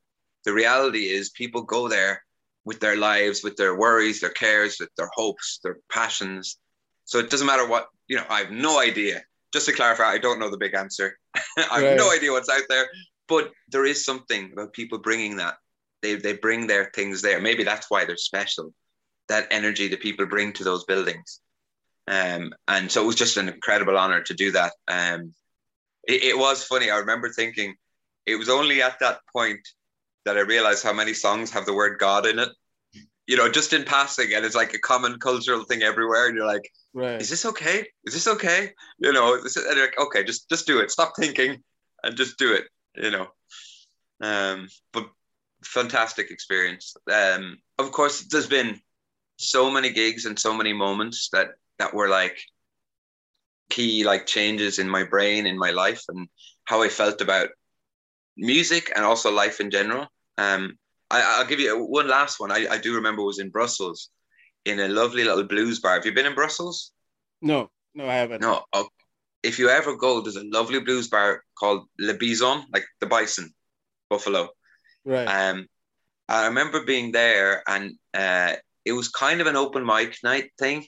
the 0.46 0.54
reality 0.54 1.10
is 1.10 1.30
people 1.32 1.63
go 1.63 1.89
there 1.89 2.24
with 2.63 2.80
their 2.80 2.96
lives, 2.96 3.44
with 3.44 3.58
their 3.58 3.75
worries, 3.75 4.22
their 4.22 4.30
cares, 4.30 4.77
with 4.80 4.89
their 4.96 5.10
hopes, 5.13 5.60
their 5.63 5.80
passions. 5.92 6.58
So 7.06 7.20
it 7.20 7.30
doesn't 7.30 7.48
matter 7.48 7.68
what, 7.68 7.88
you 8.08 8.18
know, 8.18 8.25
I 8.30 8.39
have 8.42 8.51
no 8.51 8.80
idea. 8.80 9.24
Just 9.54 9.66
to 9.66 9.74
clarify, 9.74 10.06
I 10.06 10.18
don't 10.18 10.39
know 10.39 10.50
the 10.50 10.58
big 10.58 10.75
answer. 10.75 11.18
I 11.36 11.42
have 11.58 11.84
right. 11.84 11.98
no 11.98 12.12
idea 12.12 12.32
what's 12.32 12.50
out 12.50 12.63
there, 12.70 12.88
but 13.27 13.51
there 13.70 13.86
is 13.86 14.06
something 14.06 14.51
about 14.54 14.74
people 14.74 15.00
bringing 15.00 15.38
that. 15.38 15.56
They, 16.01 16.16
they 16.16 16.34
bring 16.34 16.68
their 16.68 16.92
things 16.94 17.22
there. 17.22 17.42
Maybe 17.42 17.63
that's 17.63 17.89
why 17.89 18.06
they're 18.06 18.18
special. 18.18 18.74
That 19.30 19.48
energy 19.51 19.88
that 19.89 20.01
people 20.01 20.25
bring 20.25 20.53
to 20.53 20.64
those 20.64 20.86
buildings. 20.86 21.42
Um, 22.07 22.53
and 22.67 22.91
so 22.91 23.03
it 23.03 23.07
was 23.07 23.15
just 23.15 23.37
an 23.37 23.50
incredible 23.50 23.98
honor 23.98 24.22
to 24.22 24.33
do 24.33 24.51
that. 24.51 24.74
Um, 24.87 25.33
it, 26.07 26.24
it 26.24 26.37
was 26.37 26.63
funny. 26.63 26.89
I 26.89 26.98
remember 26.98 27.29
thinking 27.29 27.75
it 28.25 28.35
was 28.35 28.50
only 28.50 28.81
at 28.81 29.00
that 29.00 29.20
point 29.31 29.59
that 30.25 30.37
I 30.37 30.41
realized 30.41 30.83
how 30.83 30.93
many 30.93 31.13
songs 31.13 31.51
have 31.51 31.65
the 31.65 31.74
word 31.74 32.00
God 32.00 32.25
in 32.25 32.39
it. 32.39 32.50
You 33.27 33.35
know, 33.35 33.50
just 33.50 33.74
in 33.74 33.83
passing, 33.83 34.33
and 34.33 34.46
it's 34.46 34.55
like 34.55 34.74
a 34.74 34.79
common 34.79 35.20
cultural 35.20 35.65
thing 35.65 35.83
everywhere. 35.83 36.27
And 36.27 36.37
you're 36.37 36.46
like, 36.46 36.70
right. 36.93 37.22
"Is 37.22 37.29
this 37.29 37.46
okay? 37.46 37.85
Is 38.05 38.13
this 38.13 38.27
okay?" 38.27 38.72
You 39.00 39.11
know, 39.11 39.41
this 39.41 39.57
is, 39.57 39.65
and 39.65 39.77
like, 39.77 40.00
"Okay, 40.00 40.24
just 40.24 40.48
just 40.48 40.65
do 40.65 40.79
it. 40.79 40.91
Stop 40.91 41.11
thinking, 41.20 41.61
and 42.03 42.15
just 42.15 42.37
do 42.37 42.53
it." 42.53 42.63
You 42.96 43.11
know, 43.11 43.27
um, 44.22 44.70
but 44.93 45.09
fantastic 45.61 46.31
experience. 46.31 46.96
Um, 47.11 47.57
of 47.77 47.91
course, 47.91 48.22
there's 48.31 48.48
been 48.48 48.79
so 49.35 49.70
many 49.70 49.91
gigs 49.91 50.25
and 50.25 50.39
so 50.39 50.53
many 50.53 50.72
moments 50.72 51.27
that 51.33 51.50
that 51.79 51.94
were 51.94 52.09
like 52.09 52.37
key 53.70 54.03
like 54.03 54.25
changes 54.25 54.79
in 54.79 54.90
my 54.90 55.03
brain 55.03 55.46
in 55.46 55.57
my 55.57 55.72
life 55.72 56.03
and 56.07 56.27
how 56.66 56.81
I 56.81 56.90
felt 56.90 57.22
about 57.22 57.50
music 58.37 58.92
and 58.96 59.03
also 59.03 59.31
life 59.31 59.59
in 59.59 59.72
general. 59.72 60.07
Um, 60.37 60.77
I, 61.09 61.40
will 61.40 61.48
give 61.48 61.59
you 61.59 61.77
one 61.83 62.07
last 62.07 62.40
one. 62.40 62.51
I, 62.51 62.68
I 62.70 62.77
do 62.77 62.96
remember 62.96 63.24
was 63.24 63.40
in 63.40 63.50
Brussels 63.50 64.09
in 64.66 64.79
a 64.79 64.87
lovely 64.87 65.24
little 65.24 65.44
blues 65.44 65.79
bar. 65.79 65.96
Have 65.96 66.05
you 66.05 66.13
been 66.13 66.25
in 66.25 66.35
Brussels? 66.35 66.92
No, 67.42 67.70
no, 67.96 68.07
I 68.07 68.16
haven't. 68.16 68.42
No. 68.42 68.63
Oh, 68.74 68.87
if 69.44 69.59
you 69.59 69.70
ever 69.70 69.96
go, 69.96 70.22
there's 70.22 70.35
a 70.35 70.44
lovely 70.44 70.79
blues 70.79 71.07
bar 71.07 71.44
called 71.57 71.87
Le 72.00 72.13
Bison, 72.13 72.66
like 72.74 72.85
the 73.00 73.05
bison, 73.05 73.53
buffalo. 74.09 74.50
Right. 75.05 75.25
Um, 75.25 75.68
I 76.27 76.48
remember 76.48 76.83
being 76.83 77.13
there, 77.13 77.63
and 77.68 77.94
uh, 78.13 78.55
it 78.83 78.92
was 78.92 79.07
kind 79.07 79.40
of 79.40 79.48
an 79.48 79.55
open 79.55 79.85
mic 79.85 80.18
night 80.24 80.51
thing. 80.59 80.85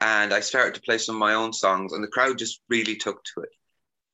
And 0.00 0.32
I 0.34 0.40
started 0.40 0.74
to 0.74 0.82
play 0.82 0.98
some 0.98 1.16
of 1.16 1.20
my 1.20 1.34
own 1.34 1.52
songs, 1.52 1.92
and 1.92 2.04
the 2.04 2.08
crowd 2.08 2.38
just 2.38 2.60
really 2.68 2.96
took 2.96 3.22
to 3.24 3.40
it. 3.42 3.50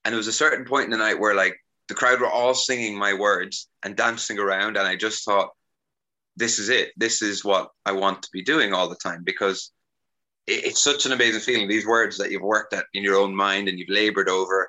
And 0.04 0.12
there 0.12 0.18
was 0.18 0.28
a 0.28 0.32
certain 0.32 0.64
point 0.64 0.84
in 0.84 0.90
the 0.90 0.96
night 0.96 1.18
where, 1.18 1.34
like, 1.34 1.56
the 1.88 1.94
crowd 1.94 2.20
were 2.20 2.30
all 2.30 2.54
singing 2.54 2.96
my 2.96 3.14
words 3.14 3.68
and 3.82 3.96
dancing 3.96 4.38
around. 4.38 4.76
And 4.76 4.86
I 4.86 4.96
just 4.96 5.24
thought, 5.24 5.50
this 6.36 6.58
is 6.58 6.68
it. 6.68 6.92
This 6.96 7.22
is 7.22 7.44
what 7.44 7.68
I 7.84 7.92
want 7.92 8.22
to 8.22 8.28
be 8.32 8.42
doing 8.42 8.72
all 8.72 8.88
the 8.88 8.96
time 8.96 9.22
because 9.24 9.72
it's 10.46 10.82
such 10.82 11.06
an 11.06 11.12
amazing 11.12 11.40
feeling. 11.40 11.68
These 11.68 11.86
words 11.86 12.18
that 12.18 12.30
you've 12.30 12.42
worked 12.42 12.72
at 12.72 12.86
in 12.94 13.02
your 13.02 13.16
own 13.16 13.34
mind 13.34 13.68
and 13.68 13.78
you've 13.78 13.88
labored 13.88 14.28
over 14.28 14.68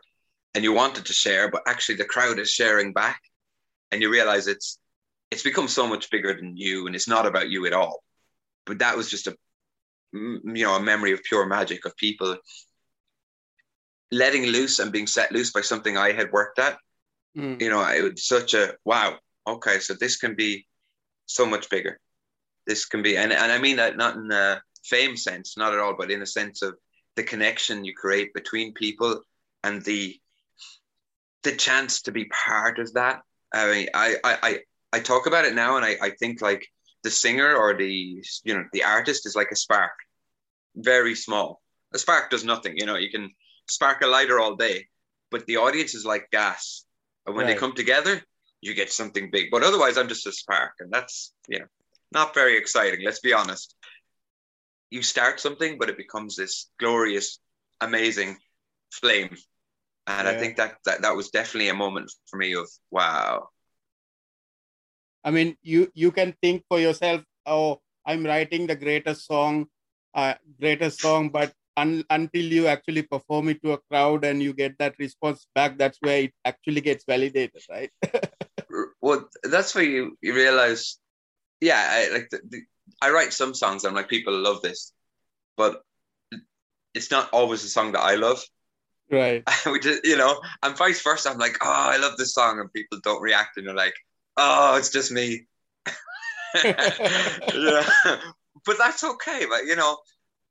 and 0.53 0.63
you 0.63 0.73
wanted 0.73 1.05
to 1.05 1.13
share, 1.13 1.49
but 1.49 1.63
actually 1.67 1.95
the 1.95 2.05
crowd 2.05 2.39
is 2.39 2.49
sharing 2.49 2.93
back. 2.93 3.21
And 3.91 4.01
you 4.01 4.09
realize 4.09 4.47
it's 4.47 4.79
it's 5.31 5.43
become 5.43 5.67
so 5.67 5.87
much 5.87 6.11
bigger 6.11 6.33
than 6.33 6.57
you 6.57 6.85
and 6.85 6.95
it's 6.95 7.07
not 7.07 7.25
about 7.25 7.49
you 7.49 7.65
at 7.65 7.73
all. 7.73 8.03
But 8.65 8.79
that 8.79 8.97
was 8.97 9.09
just 9.09 9.27
a 9.27 9.35
you 10.13 10.63
know 10.65 10.75
a 10.75 10.81
memory 10.81 11.11
of 11.11 11.23
pure 11.23 11.45
magic 11.45 11.85
of 11.85 11.95
people 11.97 12.37
letting 14.11 14.45
loose 14.45 14.79
and 14.79 14.91
being 14.91 15.07
set 15.07 15.31
loose 15.31 15.51
by 15.51 15.61
something 15.61 15.97
I 15.97 16.11
had 16.11 16.31
worked 16.31 16.59
at 16.59 16.77
Mm. 17.37 17.61
You 17.61 17.69
know, 17.69 17.81
it 17.81 18.03
was 18.03 18.25
such 18.25 18.53
a 18.53 18.75
wow. 18.85 19.17
Okay, 19.47 19.79
so 19.79 19.93
this 19.93 20.17
can 20.17 20.35
be 20.35 20.65
so 21.25 21.45
much 21.45 21.69
bigger. 21.69 21.99
This 22.65 22.85
can 22.85 23.01
be, 23.01 23.17
and, 23.17 23.33
and 23.33 23.51
I 23.51 23.57
mean 23.57 23.77
that 23.77 23.97
not 23.97 24.15
in 24.15 24.31
a 24.31 24.61
fame 24.85 25.17
sense, 25.17 25.57
not 25.57 25.73
at 25.73 25.79
all, 25.79 25.95
but 25.97 26.11
in 26.11 26.21
a 26.21 26.25
sense 26.27 26.61
of 26.61 26.75
the 27.15 27.23
connection 27.23 27.83
you 27.83 27.93
create 27.93 28.33
between 28.33 28.73
people 28.73 29.21
and 29.63 29.83
the 29.83 30.17
the 31.43 31.55
chance 31.55 32.01
to 32.03 32.11
be 32.11 32.25
part 32.25 32.79
of 32.79 32.93
that. 32.93 33.21
I 33.53 33.71
mean, 33.71 33.89
I 33.93 34.15
I 34.23 34.37
I, 34.43 34.59
I 34.93 34.99
talk 34.99 35.25
about 35.25 35.45
it 35.45 35.55
now, 35.55 35.75
and 35.75 35.85
I, 35.85 35.97
I 36.01 36.11
think 36.11 36.41
like 36.41 36.65
the 37.03 37.11
singer 37.11 37.55
or 37.55 37.75
the 37.75 38.23
you 38.43 38.53
know 38.53 38.63
the 38.71 38.83
artist 38.83 39.25
is 39.25 39.35
like 39.35 39.51
a 39.51 39.57
spark, 39.57 39.91
very 40.75 41.15
small. 41.15 41.61
A 41.93 41.99
spark 41.99 42.29
does 42.29 42.43
nothing. 42.43 42.77
You 42.77 42.85
know, 42.85 42.97
you 42.97 43.11
can 43.11 43.29
spark 43.67 44.01
a 44.01 44.07
lighter 44.07 44.39
all 44.39 44.55
day, 44.55 44.87
but 45.31 45.45
the 45.45 45.57
audience 45.57 45.93
is 45.93 46.05
like 46.05 46.29
gas 46.31 46.85
and 47.25 47.35
when 47.35 47.45
right. 47.45 47.53
they 47.53 47.59
come 47.59 47.73
together, 47.73 48.21
you 48.61 48.73
get 48.73 48.91
something 48.91 49.29
big. 49.31 49.49
But 49.51 49.63
otherwise, 49.63 49.97
I'm 49.97 50.07
just 50.07 50.27
a 50.27 50.31
spark, 50.31 50.73
and 50.79 50.91
that's 50.91 51.33
you 51.47 51.59
know 51.59 51.65
not 52.11 52.33
very 52.33 52.57
exciting. 52.57 53.03
Let's 53.03 53.19
be 53.19 53.33
honest. 53.33 53.75
You 54.89 55.01
start 55.01 55.39
something, 55.39 55.77
but 55.79 55.89
it 55.89 55.97
becomes 55.97 56.35
this 56.35 56.69
glorious, 56.79 57.39
amazing 57.81 58.37
flame, 58.91 59.35
and 60.07 60.27
yeah. 60.27 60.33
I 60.33 60.37
think 60.37 60.57
that, 60.57 60.75
that 60.85 61.01
that 61.01 61.15
was 61.15 61.29
definitely 61.29 61.69
a 61.69 61.73
moment 61.73 62.11
for 62.29 62.37
me 62.37 62.53
of 62.53 62.69
wow. 62.91 63.49
I 65.23 65.31
mean, 65.31 65.55
you 65.61 65.89
you 65.93 66.11
can 66.11 66.35
think 66.41 66.63
for 66.67 66.79
yourself, 66.79 67.23
oh, 67.45 67.81
I'm 68.05 68.25
writing 68.25 68.67
the 68.67 68.75
greatest 68.75 69.25
song, 69.25 69.67
uh, 70.13 70.35
greatest 70.59 70.99
song, 70.99 71.29
but 71.29 71.53
un, 71.77 72.03
until 72.09 72.43
you 72.43 72.67
actually 72.67 73.03
perform 73.03 73.49
it 73.49 73.61
to 73.63 73.73
a 73.73 73.77
crowd 73.89 74.23
and 74.25 74.41
you 74.41 74.53
get 74.53 74.77
that 74.77 74.95
response 74.99 75.47
back 75.55 75.77
that's 75.77 75.97
where 76.01 76.23
it 76.23 76.33
actually 76.45 76.81
gets 76.81 77.05
validated 77.05 77.61
right 77.69 77.91
well 79.01 79.27
that's 79.43 79.73
where 79.75 79.83
you, 79.83 80.17
you 80.21 80.33
realize 80.33 80.99
yeah 81.61 81.83
I, 81.89 82.13
like 82.13 82.29
the, 82.29 82.41
the, 82.47 82.61
i 83.01 83.09
write 83.09 83.33
some 83.33 83.53
songs 83.53 83.85
i'm 83.85 83.93
like 83.93 84.09
people 84.09 84.37
love 84.37 84.61
this 84.61 84.93
but 85.57 85.81
it's 86.93 87.11
not 87.11 87.29
always 87.31 87.63
the 87.63 87.69
song 87.69 87.91
that 87.93 88.01
i 88.01 88.15
love 88.15 88.43
Right. 89.11 89.43
we 89.67 89.79
just, 89.79 90.05
you 90.05 90.17
know, 90.17 90.41
and 90.63 90.75
vice 90.75 91.01
versa. 91.03 91.29
I'm 91.29 91.37
like, 91.37 91.57
oh, 91.61 91.69
I 91.69 91.97
love 91.97 92.17
this 92.17 92.33
song, 92.33 92.59
and 92.59 92.71
people 92.73 92.99
don't 93.03 93.21
react, 93.21 93.57
and 93.57 93.67
they're 93.67 93.75
like, 93.75 93.93
oh, 94.37 94.77
it's 94.77 94.89
just 94.89 95.11
me. 95.11 95.45
yeah, 96.63 97.85
but 98.65 98.77
that's 98.77 99.03
okay. 99.03 99.45
But 99.49 99.65
you 99.65 99.75
know, 99.75 99.97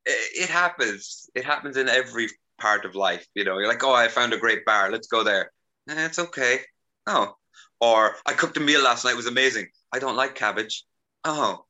it, 0.05 0.43
it, 0.43 0.49
happens. 0.49 1.29
It 1.35 1.45
happens 1.45 1.77
in 1.77 1.89
every 1.89 2.27
part 2.59 2.85
of 2.85 2.95
life. 2.95 3.25
You 3.35 3.43
know, 3.43 3.57
you're 3.57 3.67
like, 3.67 3.83
oh, 3.83 3.93
I 3.93 4.07
found 4.07 4.33
a 4.33 4.37
great 4.37 4.65
bar. 4.65 4.91
Let's 4.91 5.07
go 5.07 5.23
there. 5.23 5.51
Eh, 5.89 6.05
it's 6.05 6.19
okay. 6.19 6.59
Oh, 7.07 7.35
or 7.81 8.15
I 8.25 8.33
cooked 8.33 8.57
a 8.57 8.61
meal 8.61 8.83
last 8.83 9.03
night. 9.03 9.13
It 9.13 9.17
was 9.17 9.27
amazing. 9.27 9.67
I 9.91 9.99
don't 9.99 10.15
like 10.15 10.35
cabbage. 10.35 10.85
Oh, 11.23 11.65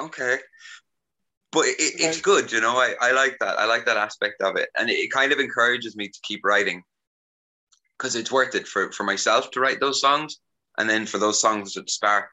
okay. 0.00 0.38
But 1.52 1.66
it, 1.66 1.76
it, 1.78 1.94
it's 2.00 2.20
good, 2.20 2.52
you 2.52 2.60
know. 2.60 2.76
I, 2.76 2.94
I 3.00 3.12
like 3.12 3.38
that. 3.40 3.58
I 3.58 3.64
like 3.64 3.86
that 3.86 3.96
aspect 3.96 4.42
of 4.42 4.56
it, 4.56 4.68
and 4.78 4.90
it, 4.90 4.94
it 4.94 5.10
kind 5.10 5.32
of 5.32 5.38
encourages 5.38 5.96
me 5.96 6.08
to 6.08 6.18
keep 6.22 6.44
writing 6.44 6.82
because 7.96 8.14
it's 8.14 8.32
worth 8.32 8.54
it 8.54 8.66
for 8.66 8.92
for 8.92 9.04
myself 9.04 9.50
to 9.52 9.60
write 9.60 9.80
those 9.80 10.00
songs, 10.00 10.38
and 10.76 10.90
then 10.90 11.06
for 11.06 11.18
those 11.18 11.40
songs 11.40 11.72
to 11.74 11.84
spark 11.86 12.30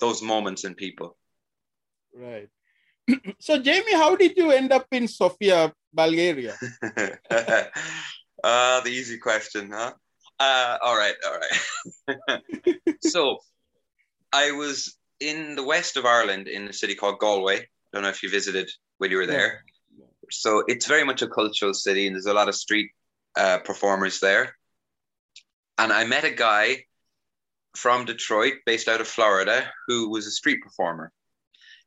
those 0.00 0.22
moments 0.22 0.64
in 0.64 0.74
people. 0.74 1.16
Right. 2.14 2.48
So, 3.38 3.60
Jamie, 3.60 3.94
how 3.94 4.16
did 4.16 4.36
you 4.36 4.50
end 4.52 4.72
up 4.72 4.86
in 4.92 5.08
Sofia, 5.08 5.72
Bulgaria? 5.92 6.54
uh, 8.42 8.80
the 8.84 8.90
easy 8.90 9.18
question, 9.18 9.70
huh? 9.72 9.92
Uh, 10.38 10.78
all 10.82 10.96
right, 10.96 11.14
all 11.26 11.38
right. 11.38 12.40
so, 13.02 13.38
I 14.32 14.50
was 14.52 14.96
in 15.20 15.54
the 15.54 15.64
west 15.64 15.96
of 15.96 16.04
Ireland 16.04 16.48
in 16.48 16.68
a 16.68 16.72
city 16.72 16.94
called 16.94 17.18
Galway. 17.18 17.58
I 17.58 17.66
don't 17.92 18.02
know 18.02 18.08
if 18.08 18.22
you 18.22 18.30
visited 18.30 18.68
when 18.98 19.10
you 19.10 19.18
were 19.18 19.26
there. 19.26 19.64
Yeah. 19.96 20.06
So, 20.30 20.64
it's 20.66 20.86
very 20.86 21.04
much 21.04 21.22
a 21.22 21.28
cultural 21.28 21.74
city, 21.74 22.06
and 22.06 22.16
there's 22.16 22.26
a 22.26 22.34
lot 22.34 22.48
of 22.48 22.54
street 22.54 22.90
uh, 23.36 23.58
performers 23.58 24.20
there. 24.20 24.56
And 25.78 25.92
I 25.92 26.04
met 26.04 26.24
a 26.24 26.30
guy 26.30 26.84
from 27.76 28.04
Detroit, 28.04 28.54
based 28.66 28.88
out 28.88 29.00
of 29.00 29.08
Florida, 29.08 29.68
who 29.88 30.08
was 30.10 30.26
a 30.26 30.30
street 30.30 30.60
performer. 30.62 31.12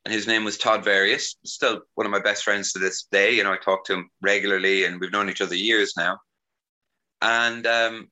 And 0.08 0.13
his 0.13 0.26
name 0.26 0.46
was 0.46 0.58
Todd 0.58 0.86
Various, 0.86 1.36
still 1.43 1.82
one 1.96 2.06
of 2.06 2.13
my 2.13 2.22
best 2.22 2.46
friends 2.46 2.72
to 2.72 2.80
this 2.80 3.10
day. 3.12 3.34
You 3.34 3.43
know, 3.43 3.52
I 3.52 3.58
talk 3.58 3.84
to 3.84 3.93
him 3.96 4.10
regularly 4.22 4.86
and 4.86 5.02
we've 5.02 5.12
known 5.12 5.30
each 5.30 5.41
other 5.41 5.54
years 5.54 5.96
now. 5.98 6.17
And 7.22 7.67
um, 7.67 8.08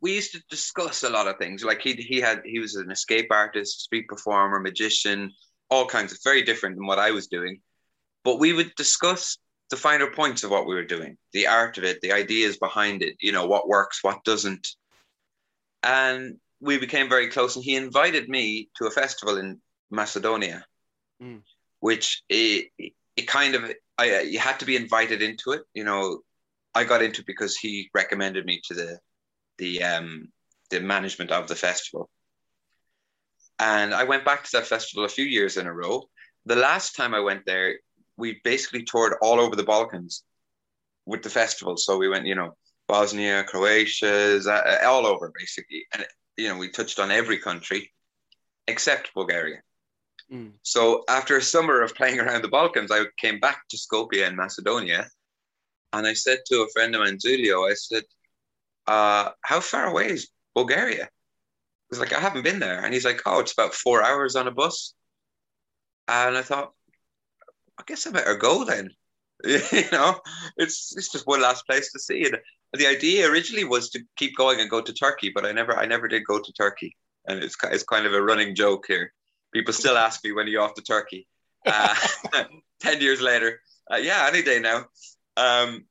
we 0.00 0.14
used 0.14 0.30
to 0.34 0.42
discuss 0.48 1.02
a 1.02 1.10
lot 1.10 1.26
of 1.26 1.36
things. 1.36 1.64
Like 1.64 1.80
he, 1.82 1.94
he 1.94 2.20
had, 2.20 2.42
he 2.44 2.60
was 2.60 2.76
an 2.76 2.92
escape 2.92 3.26
artist, 3.32 3.80
street 3.80 4.06
performer, 4.06 4.60
magician, 4.60 5.32
all 5.68 5.84
kinds 5.84 6.12
of 6.12 6.20
very 6.22 6.42
different 6.42 6.76
than 6.76 6.86
what 6.86 7.00
I 7.00 7.10
was 7.10 7.26
doing. 7.26 7.60
But 8.22 8.38
we 8.38 8.52
would 8.52 8.72
discuss 8.76 9.38
the 9.70 9.76
finer 9.76 10.12
points 10.12 10.44
of 10.44 10.52
what 10.52 10.68
we 10.68 10.76
were 10.76 10.84
doing, 10.84 11.18
the 11.32 11.48
art 11.48 11.76
of 11.76 11.82
it, 11.82 12.02
the 12.02 12.12
ideas 12.12 12.56
behind 12.58 13.02
it, 13.02 13.16
you 13.18 13.32
know, 13.32 13.48
what 13.48 13.66
works, 13.66 14.04
what 14.04 14.22
doesn't. 14.22 14.68
And 15.82 16.36
we 16.60 16.78
became 16.78 17.08
very 17.08 17.30
close, 17.30 17.56
and 17.56 17.64
he 17.64 17.74
invited 17.74 18.28
me 18.28 18.68
to 18.76 18.86
a 18.86 18.92
festival 18.92 19.38
in 19.38 19.60
Macedonia, 19.90 20.64
mm. 21.24 21.40
which 21.80 22.22
it, 22.28 22.68
it 23.16 23.26
kind 23.26 23.54
of 23.54 23.72
I 23.98 24.20
you 24.20 24.38
had 24.38 24.60
to 24.60 24.66
be 24.66 24.76
invited 24.76 25.22
into 25.22 25.52
it. 25.52 25.62
You 25.72 25.84
know, 25.84 26.20
I 26.74 26.84
got 26.84 27.02
into 27.02 27.20
it 27.20 27.26
because 27.26 27.56
he 27.56 27.90
recommended 27.94 28.44
me 28.44 28.60
to 28.66 28.74
the 28.74 28.98
the 29.58 29.82
um 29.82 30.28
the 30.70 30.80
management 30.80 31.30
of 31.30 31.48
the 31.48 31.54
festival, 31.54 32.10
and 33.58 33.94
I 33.94 34.04
went 34.04 34.24
back 34.24 34.44
to 34.44 34.50
that 34.52 34.66
festival 34.66 35.04
a 35.04 35.08
few 35.08 35.24
years 35.24 35.56
in 35.56 35.66
a 35.66 35.72
row. 35.72 36.08
The 36.46 36.56
last 36.56 36.96
time 36.96 37.14
I 37.14 37.20
went 37.20 37.46
there, 37.46 37.78
we 38.16 38.40
basically 38.44 38.84
toured 38.84 39.14
all 39.22 39.40
over 39.40 39.56
the 39.56 39.62
Balkans 39.62 40.24
with 41.06 41.22
the 41.22 41.30
festival. 41.30 41.76
So 41.76 41.96
we 41.96 42.08
went, 42.08 42.26
you 42.26 42.34
know, 42.34 42.56
Bosnia, 42.88 43.44
Croatia, 43.44 44.40
all 44.84 45.06
over 45.06 45.32
basically, 45.38 45.86
and 45.94 46.04
you 46.36 46.48
know, 46.48 46.58
we 46.58 46.68
touched 46.68 46.98
on 46.98 47.10
every 47.10 47.38
country 47.38 47.92
except 48.66 49.14
Bulgaria. 49.14 49.60
Mm. 50.32 50.52
So 50.62 51.04
after 51.08 51.36
a 51.36 51.42
summer 51.42 51.82
of 51.82 51.94
playing 51.94 52.20
around 52.20 52.42
the 52.42 52.48
Balkans, 52.48 52.90
I 52.90 53.04
came 53.18 53.40
back 53.40 53.68
to 53.68 53.76
Skopje 53.76 54.26
in 54.26 54.36
Macedonia, 54.36 55.08
and 55.92 56.06
I 56.06 56.14
said 56.14 56.38
to 56.46 56.62
a 56.62 56.68
friend 56.72 56.94
of 56.94 57.00
mine, 57.00 57.18
Zulio, 57.18 57.70
I 57.70 57.74
said, 57.74 58.04
uh, 58.86 59.30
"How 59.42 59.60
far 59.60 59.86
away 59.86 60.10
is 60.10 60.30
Bulgaria?" 60.54 61.08
He's 61.90 62.00
like, 62.00 62.12
"I 62.12 62.20
haven't 62.20 62.42
been 62.42 62.58
there," 62.58 62.84
and 62.84 62.92
he's 62.94 63.04
like, 63.04 63.22
"Oh, 63.26 63.40
it's 63.40 63.52
about 63.52 63.74
four 63.74 64.02
hours 64.02 64.36
on 64.36 64.48
a 64.48 64.50
bus." 64.50 64.94
And 66.08 66.36
I 66.36 66.42
thought, 66.42 66.72
I 67.78 67.82
guess 67.86 68.06
I 68.06 68.10
better 68.10 68.36
go 68.36 68.64
then. 68.64 68.90
you 69.44 69.90
know, 69.92 70.20
it's 70.56 70.94
it's 70.96 71.12
just 71.12 71.26
one 71.26 71.42
last 71.42 71.66
place 71.66 71.92
to 71.92 71.98
see. 71.98 72.24
And 72.24 72.38
the 72.72 72.86
idea 72.86 73.30
originally 73.30 73.64
was 73.64 73.90
to 73.90 74.00
keep 74.16 74.36
going 74.36 74.60
and 74.60 74.70
go 74.70 74.80
to 74.80 74.92
Turkey, 74.92 75.30
but 75.34 75.44
I 75.44 75.52
never 75.52 75.76
I 75.76 75.86
never 75.86 76.08
did 76.08 76.24
go 76.24 76.40
to 76.40 76.52
Turkey, 76.52 76.96
and 77.26 77.42
it's 77.42 77.56
it's 77.64 77.84
kind 77.84 78.06
of 78.06 78.14
a 78.14 78.22
running 78.22 78.54
joke 78.54 78.84
here. 78.88 79.12
People 79.54 79.72
still 79.72 79.96
ask 79.96 80.24
me 80.24 80.32
when 80.32 80.46
are 80.46 80.50
you 80.50 80.60
off 80.60 80.74
to 80.74 80.82
Turkey. 80.82 81.26
Uh, 81.64 81.94
Ten 82.80 83.00
years 83.00 83.20
later, 83.20 83.60
uh, 83.90 83.96
yeah, 83.96 84.26
any 84.28 84.42
day 84.42 84.58
now. 84.58 84.86
Um, 85.36 85.86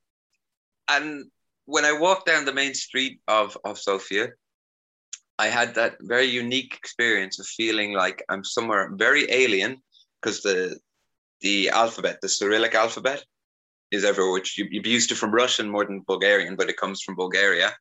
and 0.90 1.26
when 1.66 1.86
I 1.86 1.94
walked 1.94 2.28
down 2.28 2.46
the 2.46 2.54
main 2.54 2.74
street 2.74 3.22
of 3.28 3.58
of 3.64 3.80
Sofia, 3.80 4.30
I 5.40 5.48
had 5.48 5.76
that 5.76 5.96
very 6.02 6.26
unique 6.26 6.76
experience 6.76 7.40
of 7.40 7.48
feeling 7.48 7.94
like 7.94 8.24
I'm 8.30 8.44
somewhere 8.44 8.92
very 8.94 9.32
alien 9.32 9.82
because 10.22 10.42
the 10.42 10.80
the 11.42 11.70
alphabet, 11.70 12.20
the 12.22 12.30
Cyrillic 12.30 12.76
alphabet, 12.76 13.24
is 13.92 14.04
everywhere, 14.06 14.34
which 14.34 14.58
you, 14.58 14.68
you've 14.72 14.88
used 14.88 15.10
to 15.10 15.16
from 15.16 15.32
Russian 15.32 15.70
more 15.70 15.86
than 15.86 16.04
Bulgarian, 16.08 16.56
but 16.56 16.70
it 16.70 16.78
comes 16.78 17.02
from 17.02 17.16
Bulgaria. 17.16 17.72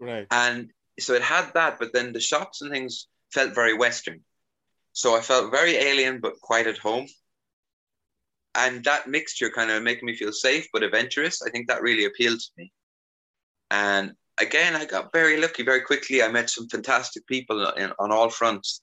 Right. 0.00 0.26
And 0.30 0.70
so 0.98 1.14
it 1.14 1.22
had 1.22 1.52
that, 1.54 1.78
but 1.78 1.92
then 1.92 2.12
the 2.12 2.20
shops 2.20 2.60
and 2.62 2.70
things 2.70 3.08
felt 3.32 3.54
very 3.54 3.74
Western. 3.74 4.20
So 4.94 5.14
I 5.14 5.20
felt 5.20 5.50
very 5.50 5.74
alien, 5.74 6.20
but 6.20 6.40
quite 6.40 6.66
at 6.66 6.78
home. 6.78 7.06
And 8.54 8.82
that 8.84 9.08
mixture 9.08 9.50
kind 9.50 9.70
of 9.70 9.82
making 9.82 10.06
me 10.06 10.16
feel 10.16 10.32
safe, 10.32 10.66
but 10.72 10.82
adventurous. 10.82 11.42
I 11.42 11.50
think 11.50 11.68
that 11.68 11.82
really 11.82 12.06
appealed 12.06 12.40
to 12.40 12.50
me. 12.56 12.72
And 13.70 14.12
again, 14.40 14.76
I 14.76 14.84
got 14.86 15.12
very 15.12 15.40
lucky 15.40 15.64
very 15.64 15.82
quickly. 15.82 16.22
I 16.22 16.28
met 16.28 16.48
some 16.48 16.68
fantastic 16.68 17.26
people 17.26 17.68
in, 17.72 17.92
on 17.98 18.12
all 18.12 18.30
fronts 18.30 18.80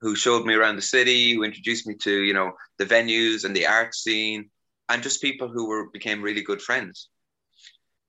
who 0.00 0.16
showed 0.16 0.46
me 0.46 0.54
around 0.54 0.76
the 0.76 0.82
city, 0.82 1.34
who 1.34 1.44
introduced 1.44 1.86
me 1.86 1.94
to, 2.02 2.22
you 2.22 2.32
know, 2.32 2.52
the 2.78 2.86
venues 2.86 3.44
and 3.44 3.54
the 3.54 3.66
art 3.66 3.94
scene 3.94 4.50
and 4.88 5.02
just 5.02 5.22
people 5.22 5.48
who 5.48 5.68
were 5.68 5.90
became 5.90 6.22
really 6.22 6.42
good 6.42 6.60
friends. 6.60 7.08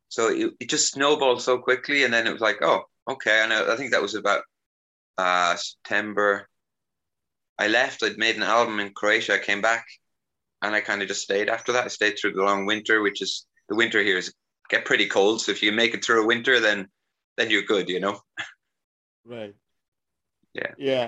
So 0.07 0.29
it, 0.29 0.53
it 0.59 0.69
just 0.69 0.91
snowballed 0.91 1.41
so 1.41 1.57
quickly, 1.57 2.03
and 2.03 2.13
then 2.13 2.27
it 2.27 2.33
was 2.33 2.41
like, 2.41 2.61
oh, 2.61 2.83
okay. 3.09 3.41
And 3.43 3.53
I, 3.53 3.73
I 3.73 3.77
think 3.77 3.91
that 3.91 4.01
was 4.01 4.15
about 4.15 4.43
uh, 5.17 5.55
September. 5.55 6.47
I 7.61 7.67
left. 7.67 8.01
I'd 8.01 8.17
made 8.17 8.37
an 8.37 8.49
album 8.57 8.79
in 8.81 8.89
Croatia. 8.89 9.37
I 9.37 9.45
came 9.45 9.61
back, 9.61 9.85
and 10.63 10.73
I 10.73 10.81
kind 10.81 11.01
of 11.03 11.07
just 11.07 11.21
stayed 11.21 11.45
after 11.45 11.71
that. 11.73 11.85
I 11.85 11.93
stayed 11.93 12.17
through 12.17 12.33
the 12.33 12.41
long 12.41 12.65
winter, 12.65 13.05
which 13.05 13.21
is 13.21 13.45
the 13.69 13.77
winter 13.77 14.01
here 14.01 14.17
is 14.17 14.33
get 14.73 14.83
pretty 14.83 15.05
cold. 15.05 15.45
So 15.45 15.51
if 15.53 15.61
you 15.61 15.71
make 15.71 15.93
it 15.93 16.03
through 16.03 16.23
a 16.23 16.25
winter, 16.25 16.59
then 16.59 16.89
then 17.37 17.53
you're 17.53 17.69
good, 17.69 17.85
you 17.85 18.01
know. 18.01 18.17
Right. 19.21 19.53
Yeah. 20.57 20.73
Yeah. 20.81 21.07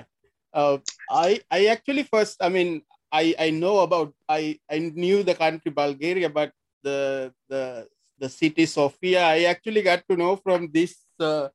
Uh, 0.54 0.78
I 1.10 1.42
I 1.50 1.66
actually 1.74 2.06
first, 2.06 2.38
I 2.38 2.48
mean, 2.48 2.86
I 3.10 3.34
I 3.34 3.50
know 3.50 3.82
about 3.82 4.14
I 4.30 4.62
I 4.70 4.78
knew 4.78 5.26
the 5.26 5.34
country 5.34 5.74
Bulgaria, 5.74 6.30
but 6.30 6.54
the 6.86 7.34
the 7.50 7.90
the 8.22 8.30
city 8.30 8.70
Sofia 8.70 9.26
I 9.26 9.50
actually 9.50 9.82
got 9.82 10.06
to 10.06 10.14
know 10.14 10.38
from 10.38 10.70
this 10.70 10.94
uh, 11.18 11.50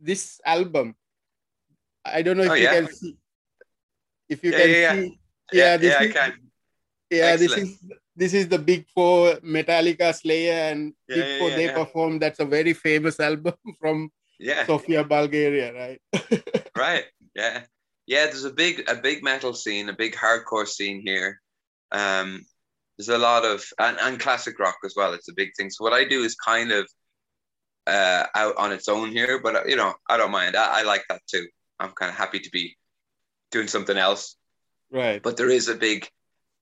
this 0.00 0.40
album. 0.48 0.96
I 2.00 2.24
don't 2.24 2.40
know 2.40 2.48
if 2.48 2.56
oh, 2.56 2.60
you 2.64 2.64
yeah? 2.64 2.80
can 2.80 2.88
see 2.88 3.20
if 4.28 4.44
you 4.44 4.50
yeah, 4.50 4.58
can 4.58 4.70
yeah, 4.70 4.92
see. 4.94 5.18
Yeah, 5.52 5.76
this 5.76 5.92
yeah, 5.92 6.02
is, 6.02 6.10
I 6.10 6.12
can. 6.12 6.32
Yeah, 7.10 7.24
Excellent. 7.24 7.50
this 7.50 7.68
is 7.68 7.78
this 8.16 8.34
is 8.34 8.48
the 8.48 8.58
Big 8.58 8.86
Four, 8.94 9.34
Metallica, 9.42 10.14
Slayer, 10.14 10.70
and 10.70 10.94
Big 11.08 11.38
Four. 11.38 11.50
they 11.50 11.68
perform. 11.68 12.18
That's 12.18 12.40
a 12.40 12.44
very 12.44 12.72
famous 12.72 13.20
album 13.28 13.54
from 13.80 14.10
Sofia, 14.66 15.04
Bulgaria, 15.04 15.72
right? 15.74 16.00
right. 16.76 17.04
Yeah 17.34 17.64
yeah, 18.06 18.26
there's 18.26 18.44
a 18.44 18.52
big 18.52 18.88
a 18.88 18.94
big 18.94 19.22
metal 19.22 19.54
scene, 19.54 19.88
a 19.88 19.92
big 19.92 20.14
hardcore 20.14 20.68
scene 20.68 21.02
here. 21.04 21.40
Um, 21.92 22.44
there's 22.98 23.08
a 23.08 23.18
lot 23.18 23.44
of 23.44 23.64
and, 23.78 23.96
and 24.00 24.20
classic 24.20 24.58
rock 24.58 24.76
as 24.84 24.94
well. 24.96 25.14
It's 25.14 25.28
a 25.28 25.34
big 25.34 25.50
thing. 25.56 25.70
So 25.70 25.84
what 25.84 25.92
I 25.92 26.04
do 26.04 26.22
is 26.22 26.34
kind 26.34 26.70
of 26.70 26.88
uh, 27.86 28.26
out 28.34 28.56
on 28.56 28.72
its 28.72 28.88
own 28.88 29.10
here, 29.10 29.40
but 29.42 29.56
uh, 29.56 29.64
you 29.66 29.76
know 29.76 29.94
I 30.08 30.16
don't 30.16 30.30
mind. 30.30 30.56
I, 30.56 30.80
I 30.80 30.82
like 30.82 31.04
that 31.08 31.22
too. 31.26 31.46
I'm 31.80 31.92
kind 31.92 32.10
of 32.10 32.16
happy 32.16 32.40
to 32.40 32.50
be 32.50 32.76
doing 33.54 33.68
something 33.68 33.96
else. 33.96 34.36
Right. 34.90 35.22
But 35.22 35.38
there 35.38 35.48
is 35.48 35.68
a 35.68 35.74
big 35.74 36.06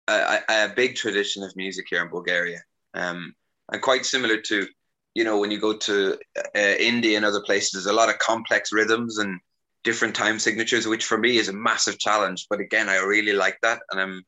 a, 0.09 0.39
a 0.49 0.73
big 0.75 0.95
tradition 0.95 1.43
of 1.43 1.57
music 1.57 1.87
here 1.89 2.03
in 2.03 2.11
Bulgaria, 2.11 2.61
um, 2.95 3.35
and 3.71 3.83
quite 3.83 4.05
similar 4.05 4.39
to 4.51 4.67
you 5.15 5.25
know 5.25 5.39
when 5.41 5.51
you 5.51 5.61
go 5.61 5.77
to 5.89 6.19
uh, 6.55 6.77
India 6.93 7.17
and 7.17 7.27
other 7.27 7.43
places, 7.49 7.73
there's 7.73 7.95
a 7.95 8.01
lot 8.01 8.09
of 8.09 8.19
complex 8.19 8.73
rhythms 8.73 9.19
and 9.19 9.41
different 9.85 10.15
time 10.15 10.39
signatures, 10.39 10.87
which 10.87 11.05
for 11.05 11.19
me 11.19 11.39
is 11.39 11.49
a 11.49 11.53
massive 11.69 11.99
challenge. 11.99 12.47
But 12.49 12.61
again, 12.61 12.89
I 12.89 12.99
really 12.99 13.33
like 13.33 13.59
that, 13.63 13.81
and 13.91 14.01
I'm 14.01 14.23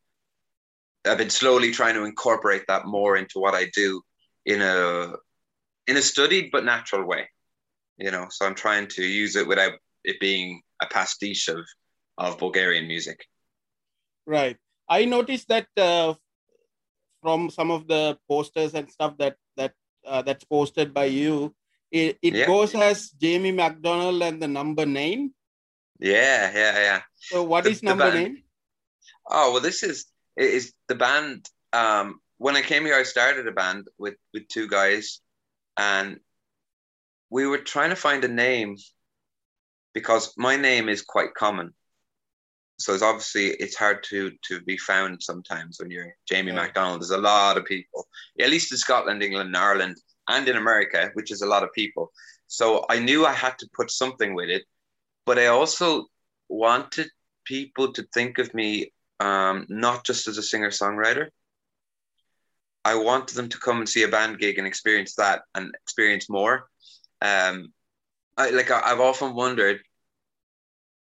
I've 1.07 1.19
been 1.19 1.31
slowly 1.31 1.71
trying 1.71 1.95
to 1.95 2.05
incorporate 2.05 2.65
that 2.69 2.87
more 2.87 3.17
into 3.17 3.39
what 3.39 3.55
I 3.55 3.65
do 3.75 4.03
in 4.47 4.63
a 4.63 5.13
in 5.87 5.97
a 5.97 6.03
studied 6.03 6.51
but 6.53 6.65
natural 6.65 7.05
way. 7.05 7.29
You 7.99 8.11
know, 8.11 8.27
so 8.31 8.47
I'm 8.47 8.57
trying 8.57 8.89
to 8.97 9.05
use 9.05 9.37
it 9.37 9.47
without 9.47 9.75
it 10.05 10.19
being 10.21 10.63
a 10.83 10.87
pastiche 10.87 11.49
of 11.49 11.65
of 12.19 12.39
Bulgarian 12.39 12.87
music. 12.87 13.27
Right. 14.27 14.57
I 14.89 15.05
noticed 15.05 15.49
that 15.49 15.69
uh, 15.77 16.15
from 17.23 17.51
some 17.51 17.71
of 17.71 17.87
the 17.87 18.19
posters 18.29 18.75
and 18.75 18.91
stuff 18.91 19.17
that 19.19 19.37
that 19.57 19.73
uh, 20.07 20.23
that's 20.23 20.45
posted 20.45 20.93
by 20.93 21.07
you, 21.07 21.55
it, 21.91 22.19
it 22.23 22.35
yeah. 22.35 22.47
goes 22.47 22.75
as 22.75 23.11
Jamie 23.11 23.53
McDonald 23.53 24.23
and 24.23 24.41
the 24.41 24.49
number 24.49 24.85
nine. 24.85 25.33
Yeah, 25.99 26.53
yeah, 26.55 26.75
yeah. 26.79 27.01
So 27.15 27.43
what 27.43 27.65
the, 27.65 27.71
is 27.71 27.83
number 27.83 28.13
nine? 28.13 28.43
Oh 29.27 29.53
well, 29.53 29.63
this 29.63 29.83
is 29.83 30.07
is 30.37 30.73
the 30.89 30.95
band. 30.95 31.49
Um, 31.73 32.21
when 32.39 32.57
I 32.57 32.63
came 32.63 32.85
here, 32.85 32.97
I 32.97 33.05
started 33.05 33.49
a 33.49 33.53
band 33.53 33.89
with 33.99 34.17
with 34.33 34.49
two 34.49 34.69
guys, 34.69 35.21
and 35.79 36.21
we 37.31 37.47
were 37.47 37.59
trying 37.59 37.91
to 37.91 37.97
find 37.97 38.23
a 38.25 38.29
name 38.29 38.77
because 39.95 40.35
my 40.37 40.57
name 40.57 40.89
is 40.89 41.03
quite 41.03 41.35
common. 41.35 41.73
So 42.85 42.93
it's 42.93 43.03
obviously 43.03 43.47
it's 43.65 43.77
hard 43.77 44.05
to 44.11 44.31
to 44.49 44.61
be 44.61 44.77
found 44.77 45.23
sometimes 45.23 45.79
when 45.81 45.91
you're 45.91 46.15
Jamie 46.29 46.53
yeah. 46.53 46.61
McDonald. 46.61 47.01
There's 47.01 47.19
a 47.19 47.29
lot 47.33 47.57
of 47.57 47.65
people, 47.65 48.07
at 48.39 48.51
least 48.51 48.73
in 48.73 48.77
Scotland, 48.77 49.23
England, 49.23 49.57
Ireland, 49.57 49.97
and 50.29 50.47
in 50.47 50.59
America, 50.59 51.11
which 51.15 51.31
is 51.33 51.41
a 51.41 51.47
lot 51.47 51.63
of 51.63 51.73
people. 51.73 52.13
So 52.47 52.85
I 52.91 52.99
knew 52.99 53.25
I 53.25 53.33
had 53.33 53.59
to 53.61 53.71
put 53.75 53.91
something 53.91 54.35
with 54.35 54.51
it, 54.51 54.65
but 55.25 55.39
I 55.39 55.47
also 55.47 56.09
wanted 56.51 57.09
people 57.47 57.91
to 57.95 58.07
think 58.13 58.37
of 58.37 58.53
me 58.53 58.93
um, 59.19 59.65
not 59.71 60.05
just 60.05 60.29
as 60.29 60.37
a 60.37 60.43
singer 60.43 60.69
songwriter. 60.69 61.29
I 62.85 62.97
wanted 62.97 63.35
them 63.35 63.49
to 63.49 63.59
come 63.59 63.79
and 63.79 63.89
see 63.89 64.03
a 64.03 64.09
band 64.09 64.39
gig 64.41 64.59
and 64.59 64.67
experience 64.67 65.15
that 65.15 65.45
and 65.55 65.75
experience 65.83 66.29
more. 66.29 66.69
Um, 67.23 67.73
I 68.37 68.51
like 68.51 68.71
I, 68.71 68.91
have 68.91 69.01
often 69.01 69.35
wondered, 69.35 69.81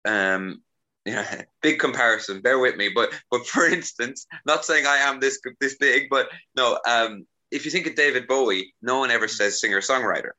um, 0.06 0.62
yeah, 1.06 1.44
big 1.62 1.80
comparison. 1.80 2.41
Bear 2.41 2.60
with 2.60 2.76
me, 2.76 2.89
but 2.94 3.13
but 3.32 3.46
for 3.48 3.65
instance, 3.70 4.26
not 4.46 4.65
saying 4.65 4.86
I 4.86 4.98
am 4.98 5.20
this 5.20 5.39
this 5.60 5.78
big, 5.78 6.10
but 6.10 6.30
no. 6.56 6.80
Um, 6.88 7.26
if 7.52 7.63
you 7.63 7.72
think 7.72 7.88
of 7.88 7.96
David 7.96 8.28
Bowie, 8.28 8.74
no 8.82 9.00
one 9.00 9.12
ever 9.12 9.28
says 9.28 9.62
singer 9.62 9.80
songwriter. 9.80 10.32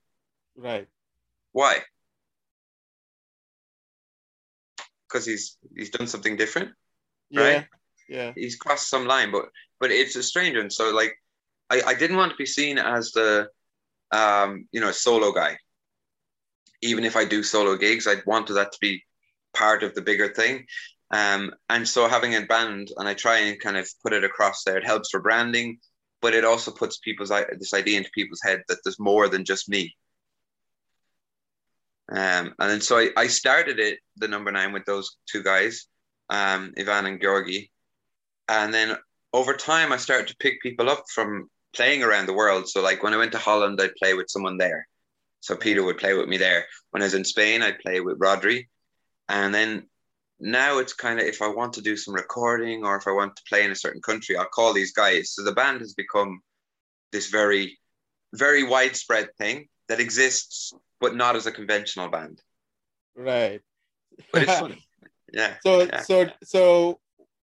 Right. 0.56 0.88
Why? 1.52 1.78
Because 5.08 5.24
he's 5.24 5.56
he's 5.74 5.90
done 5.90 6.08
something 6.08 6.36
different, 6.36 6.72
yeah. 7.30 7.40
right? 7.40 7.66
Yeah. 8.08 8.32
He's 8.34 8.56
crossed 8.56 8.90
some 8.90 9.06
line, 9.06 9.30
but 9.30 9.46
but 9.80 9.90
it's 9.90 10.16
a 10.16 10.22
strange 10.22 10.56
one. 10.56 10.70
So 10.70 10.90
like, 10.90 11.14
I 11.70 11.82
I 11.86 11.94
didn't 11.94 12.16
want 12.16 12.32
to 12.32 12.36
be 12.36 12.46
seen 12.46 12.78
as 12.78 13.12
the 13.12 13.48
um 14.10 14.66
you 14.72 14.80
know 14.80 14.90
solo 14.90 15.32
guy. 15.32 15.56
Even 16.82 17.04
if 17.04 17.16
I 17.16 17.24
do 17.24 17.42
solo 17.42 17.76
gigs, 17.76 18.06
I 18.06 18.16
wanted 18.26 18.54
that 18.54 18.72
to 18.72 18.78
be 18.80 19.05
part 19.56 19.82
of 19.82 19.94
the 19.94 20.02
bigger 20.02 20.28
thing. 20.28 20.66
Um, 21.10 21.52
and 21.68 21.88
so 21.88 22.08
having 22.08 22.34
a 22.34 22.42
band, 22.42 22.90
and 22.96 23.08
I 23.08 23.14
try 23.14 23.38
and 23.38 23.60
kind 23.60 23.76
of 23.76 23.88
put 24.02 24.12
it 24.12 24.24
across 24.24 24.64
there, 24.64 24.76
it 24.76 24.84
helps 24.84 25.10
for 25.10 25.20
branding, 25.20 25.78
but 26.20 26.34
it 26.34 26.44
also 26.44 26.70
puts 26.70 26.98
people's 26.98 27.30
this 27.58 27.74
idea 27.74 27.98
into 27.98 28.10
people's 28.14 28.42
head 28.42 28.62
that 28.68 28.78
there's 28.84 28.98
more 28.98 29.28
than 29.28 29.44
just 29.44 29.68
me. 29.68 29.94
Um, 32.10 32.54
and 32.58 32.70
then 32.70 32.80
so 32.80 32.98
I, 32.98 33.10
I 33.16 33.26
started 33.26 33.78
it, 33.78 33.98
the 34.16 34.28
number 34.28 34.50
nine, 34.52 34.72
with 34.72 34.84
those 34.84 35.16
two 35.30 35.42
guys, 35.42 35.86
um, 36.30 36.72
Ivan 36.78 37.06
and 37.06 37.20
Georgi. 37.20 37.70
And 38.48 38.72
then 38.72 38.96
over 39.32 39.54
time, 39.54 39.92
I 39.92 39.96
started 39.96 40.28
to 40.28 40.36
pick 40.36 40.62
people 40.62 40.88
up 40.88 41.04
from 41.12 41.50
playing 41.74 42.02
around 42.02 42.26
the 42.26 42.32
world. 42.32 42.68
So, 42.68 42.80
like 42.80 43.02
when 43.02 43.12
I 43.12 43.18
went 43.18 43.32
to 43.32 43.38
Holland, 43.38 43.80
I'd 43.80 43.94
play 43.96 44.14
with 44.14 44.30
someone 44.30 44.56
there. 44.56 44.86
So 45.40 45.56
Peter 45.56 45.84
would 45.84 45.98
play 45.98 46.14
with 46.14 46.28
me 46.28 46.38
there. 46.38 46.66
When 46.90 47.02
I 47.02 47.06
was 47.06 47.14
in 47.14 47.24
Spain, 47.24 47.62
I'd 47.62 47.78
play 47.78 48.00
with 48.00 48.18
Rodri. 48.18 48.66
And 49.28 49.54
then 49.54 49.88
now 50.38 50.78
it's 50.78 50.92
kind 50.92 51.18
of 51.18 51.26
if 51.26 51.42
I 51.42 51.48
want 51.48 51.74
to 51.74 51.82
do 51.82 51.96
some 51.96 52.14
recording 52.14 52.84
or 52.84 52.96
if 52.96 53.06
I 53.06 53.12
want 53.12 53.36
to 53.36 53.42
play 53.48 53.64
in 53.64 53.70
a 53.70 53.76
certain 53.76 54.02
country, 54.02 54.36
I'll 54.36 54.46
call 54.46 54.72
these 54.72 54.92
guys. 54.92 55.32
So 55.32 55.42
the 55.42 55.52
band 55.52 55.80
has 55.80 55.94
become 55.94 56.40
this 57.12 57.28
very, 57.28 57.78
very 58.34 58.62
widespread 58.62 59.30
thing 59.38 59.68
that 59.88 60.00
exists, 60.00 60.72
but 61.00 61.14
not 61.14 61.36
as 61.36 61.46
a 61.46 61.52
conventional 61.52 62.08
band. 62.08 62.40
Right. 63.14 63.62
But 64.32 64.42
it's 64.42 64.58
fun. 64.58 64.76
Yeah. 65.32 65.54
So 65.60 65.82
yeah. 65.82 66.02
so 66.02 66.26
so 66.44 67.00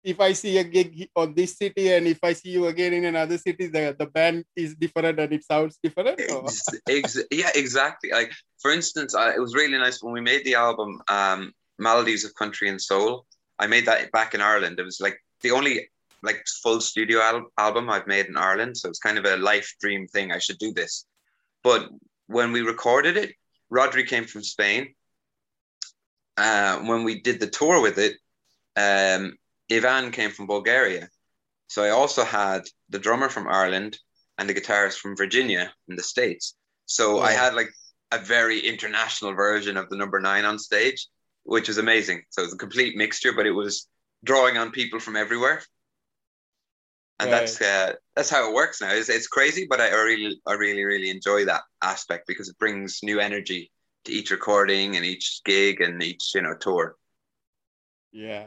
if 0.05 0.21
I 0.21 0.35
see 0.35 0.59
a 0.59 0.65
gig 0.65 1.09
on 1.17 1.33
this 1.35 1.57
city 1.57 1.91
and 1.91 2.07
if 2.07 2.19
I 2.23 2.35
see 2.35 2.51
you 2.51 2.67
again 2.67 2.93
in 2.93 3.07
another 3.07 3.39
city, 3.39 3.67
the, 3.67 3.97
the 3.99 4.07
band 4.07 4.45
is 4.55 4.75
different 4.75 5.19
and 5.19 5.33
it 5.33 5.43
sounds 5.43 5.79
different. 5.83 6.21
Ex- 6.21 6.69
ex- 6.87 7.25
yeah, 7.31 7.51
exactly. 7.55 8.11
Like 8.11 8.31
for 8.61 8.71
instance, 8.71 9.15
I, 9.15 9.35
it 9.35 9.41
was 9.41 9.55
really 9.55 9.79
nice 9.79 10.03
when 10.03 10.13
we 10.13 10.21
made 10.21 10.45
the 10.45 10.57
album. 10.57 11.01
Um, 11.09 11.55
Melodies 11.79 12.25
of 12.25 12.35
Country 12.35 12.69
and 12.69 12.81
Soul. 12.81 13.27
I 13.59 13.67
made 13.67 13.87
that 13.87 14.11
back 14.13 14.35
in 14.35 14.41
Ireland. 14.41 14.79
It 14.79 14.85
was 14.85 15.01
like 15.01 15.19
the 15.43 15.53
only 15.53 15.89
like 16.23 16.45
full 16.63 16.81
studio 16.81 17.21
al- 17.21 17.53
album 17.59 17.91
I've 17.91 18.07
made 18.07 18.27
in 18.27 18.37
Ireland. 18.37 18.77
So 18.77 18.89
it's 18.89 18.99
kind 18.99 19.19
of 19.19 19.25
a 19.25 19.37
life 19.37 19.75
dream 19.81 20.07
thing. 20.07 20.33
I 20.33 20.39
should 20.39 20.59
do 20.59 20.73
this. 20.73 21.07
But 21.63 21.89
when 22.27 22.53
we 22.53 22.63
recorded 22.63 23.17
it, 23.17 23.35
Rodri 23.73 24.07
came 24.07 24.25
from 24.25 24.43
Spain. 24.43 24.95
Uh, 26.37 26.79
when 26.81 27.05
we 27.05 27.21
did 27.21 27.41
the 27.41 27.47
tour 27.47 27.81
with 27.81 27.99
it, 27.99 28.17
um, 28.77 29.37
Ivan 29.71 30.11
came 30.11 30.31
from 30.31 30.47
Bulgaria. 30.47 31.09
So 31.69 31.83
I 31.83 31.91
also 31.91 32.25
had 32.25 32.63
the 32.91 32.99
drummer 32.99 33.29
from 33.29 33.49
Ireland 33.49 33.99
and 34.39 34.49
the 34.49 34.55
guitarist 34.55 34.99
from 34.99 35.17
Virginia 35.17 35.73
in 35.89 35.97
the 35.97 36.03
States. 36.03 36.55
So 36.87 37.21
I 37.21 37.33
had 37.33 37.55
like 37.55 37.71
a 38.11 38.19
very 38.19 38.61
international 38.61 39.33
version 39.33 39.77
of 39.77 39.89
the 39.89 39.97
number 39.97 40.21
nine 40.21 40.45
on 40.45 40.59
stage 40.59 41.07
which 41.45 41.69
was 41.69 41.79
amazing. 41.79 42.23
So 42.31 42.43
it 42.43 42.47
was 42.47 42.55
a 42.55 42.59
complete 42.59 42.97
mixture, 42.97 43.33
but 43.33 43.47
it 43.47 43.53
was 43.53 43.89
drawing 44.25 44.59
on 44.59 44.71
people 44.71 45.01
from 45.01 45.17
everywhere. 45.17 45.63
And 47.19 47.31
right. 47.31 47.41
that's 47.41 47.61
uh, 47.61 47.93
that's 48.17 48.31
how 48.31 48.49
it 48.49 48.55
works 48.55 48.81
now. 48.81 48.91
It's, 48.91 49.09
it's 49.09 49.29
crazy, 49.29 49.67
but 49.69 49.81
I 49.81 49.91
really 49.91 50.41
I 50.47 50.55
really 50.55 50.85
really 50.85 51.11
enjoy 51.11 51.45
that 51.45 51.63
aspect 51.83 52.27
because 52.27 52.49
it 52.49 52.59
brings 52.59 53.01
new 53.03 53.21
energy 53.21 53.71
to 54.05 54.13
each 54.13 54.31
recording 54.31 54.97
and 54.97 55.05
each 55.05 55.41
gig 55.45 55.81
and 55.81 56.03
each 56.03 56.35
you 56.35 56.43
know 56.43 56.55
tour. 56.59 56.97
Yeah, 58.11 58.47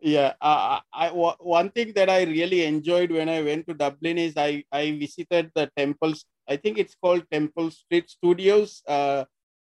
yeah. 0.00 0.34
Uh, 0.40 0.80
I 0.92 1.10
one 1.10 1.70
thing 1.70 1.92
that 1.94 2.08
I 2.08 2.22
really 2.22 2.64
enjoyed 2.64 3.10
when 3.10 3.28
I 3.28 3.42
went 3.42 3.66
to 3.68 3.74
Dublin 3.74 4.16
is 4.16 4.34
I 4.36 4.64
I 4.72 4.92
visited 4.92 5.50
the 5.54 5.70
temples. 5.76 6.24
I 6.48 6.56
think 6.56 6.78
it's 6.78 6.94
called 6.94 7.24
Temple 7.30 7.70
Street 7.70 8.08
Studios. 8.08 8.82
Uh, 8.88 9.24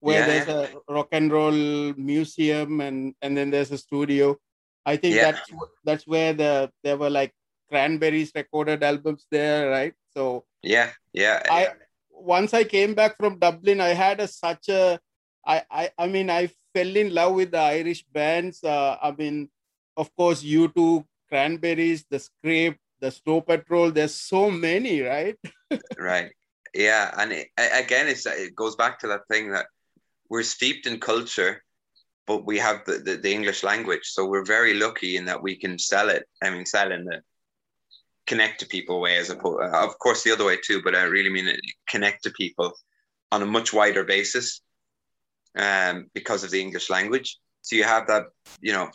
where 0.05 0.21
yeah, 0.21 0.27
there's 0.27 0.47
yeah. 0.47 0.79
a 0.87 0.93
rock 0.93 1.09
and 1.11 1.31
roll 1.33 1.57
museum 1.97 2.79
and 2.79 3.15
and 3.23 3.35
then 3.35 3.49
there's 3.49 3.71
a 3.71 3.77
studio. 3.77 4.37
I 4.85 4.97
think 4.97 5.15
yeah. 5.15 5.31
that's 5.31 5.49
that's 5.83 6.05
where 6.05 6.33
the 6.33 6.69
there 6.83 6.95
were 6.95 7.09
like 7.09 7.33
cranberries 7.69 8.31
recorded 8.35 8.83
albums 8.83 9.25
there, 9.31 9.67
right? 9.71 9.95
So 10.13 10.45
yeah, 10.61 10.91
yeah. 11.11 11.41
I 11.49 11.73
once 12.11 12.53
I 12.53 12.65
came 12.65 12.93
back 12.93 13.17
from 13.17 13.39
Dublin, 13.39 13.81
I 13.81 13.97
had 13.97 14.19
a 14.19 14.27
such 14.27 14.69
a 14.69 14.99
I 15.41 15.63
I 15.71 15.89
I 15.97 16.05
mean 16.05 16.29
I 16.29 16.53
fell 16.75 16.95
in 16.95 17.11
love 17.11 17.33
with 17.33 17.49
the 17.57 17.65
Irish 17.81 18.05
bands. 18.13 18.63
Uh, 18.63 18.97
I 19.01 19.09
mean, 19.09 19.49
of 19.97 20.15
course, 20.15 20.43
U2, 20.43 21.03
Cranberries, 21.29 22.05
the 22.11 22.19
Script, 22.19 22.77
the 23.01 23.09
Snow 23.09 23.41
Patrol. 23.41 23.89
There's 23.89 24.13
so 24.13 24.51
many, 24.51 25.01
right? 25.01 25.35
right. 25.97 26.29
Yeah, 26.75 27.09
and 27.17 27.31
it, 27.31 27.47
again, 27.57 28.07
it's 28.07 28.27
it 28.27 28.53
goes 28.53 28.75
back 28.75 28.99
to 28.99 29.07
that 29.07 29.25
thing 29.31 29.49
that 29.51 29.65
we're 30.29 30.43
steeped 30.43 30.88
in 30.88 30.99
culture, 30.99 31.63
but 32.27 32.45
we 32.45 32.57
have 32.57 32.83
the, 32.85 32.97
the, 32.97 33.15
the, 33.17 33.31
English 33.31 33.63
language. 33.63 34.05
So 34.05 34.25
we're 34.25 34.45
very 34.45 34.73
lucky 34.73 35.17
in 35.17 35.25
that 35.25 35.41
we 35.41 35.55
can 35.55 35.77
sell 35.77 36.09
it. 36.09 36.27
I 36.41 36.49
mean, 36.49 36.65
sell 36.65 36.91
in 36.91 37.05
the 37.05 37.21
connect 38.25 38.59
to 38.59 38.65
people 38.65 38.99
way 38.99 39.17
as 39.17 39.29
opposed, 39.29 39.61
of 39.61 39.99
course, 39.99 40.23
the 40.23 40.31
other 40.31 40.45
way 40.45 40.57
too, 40.57 40.81
but 40.83 40.95
I 40.95 41.03
really 41.03 41.29
mean 41.29 41.47
it, 41.47 41.59
connect 41.88 42.23
to 42.23 42.31
people 42.31 42.73
on 43.31 43.41
a 43.41 43.45
much 43.45 43.73
wider 43.73 44.03
basis 44.03 44.61
um, 45.57 46.07
because 46.13 46.43
of 46.43 46.51
the 46.51 46.61
English 46.61 46.89
language. 46.89 47.38
So 47.61 47.75
you 47.75 47.83
have 47.83 48.07
that, 48.07 48.23
you 48.61 48.73
know, 48.73 48.89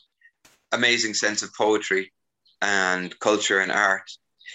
amazing 0.72 1.14
sense 1.14 1.42
of 1.42 1.54
poetry 1.54 2.12
and 2.60 3.16
culture 3.20 3.60
and 3.60 3.72
art. 3.72 4.10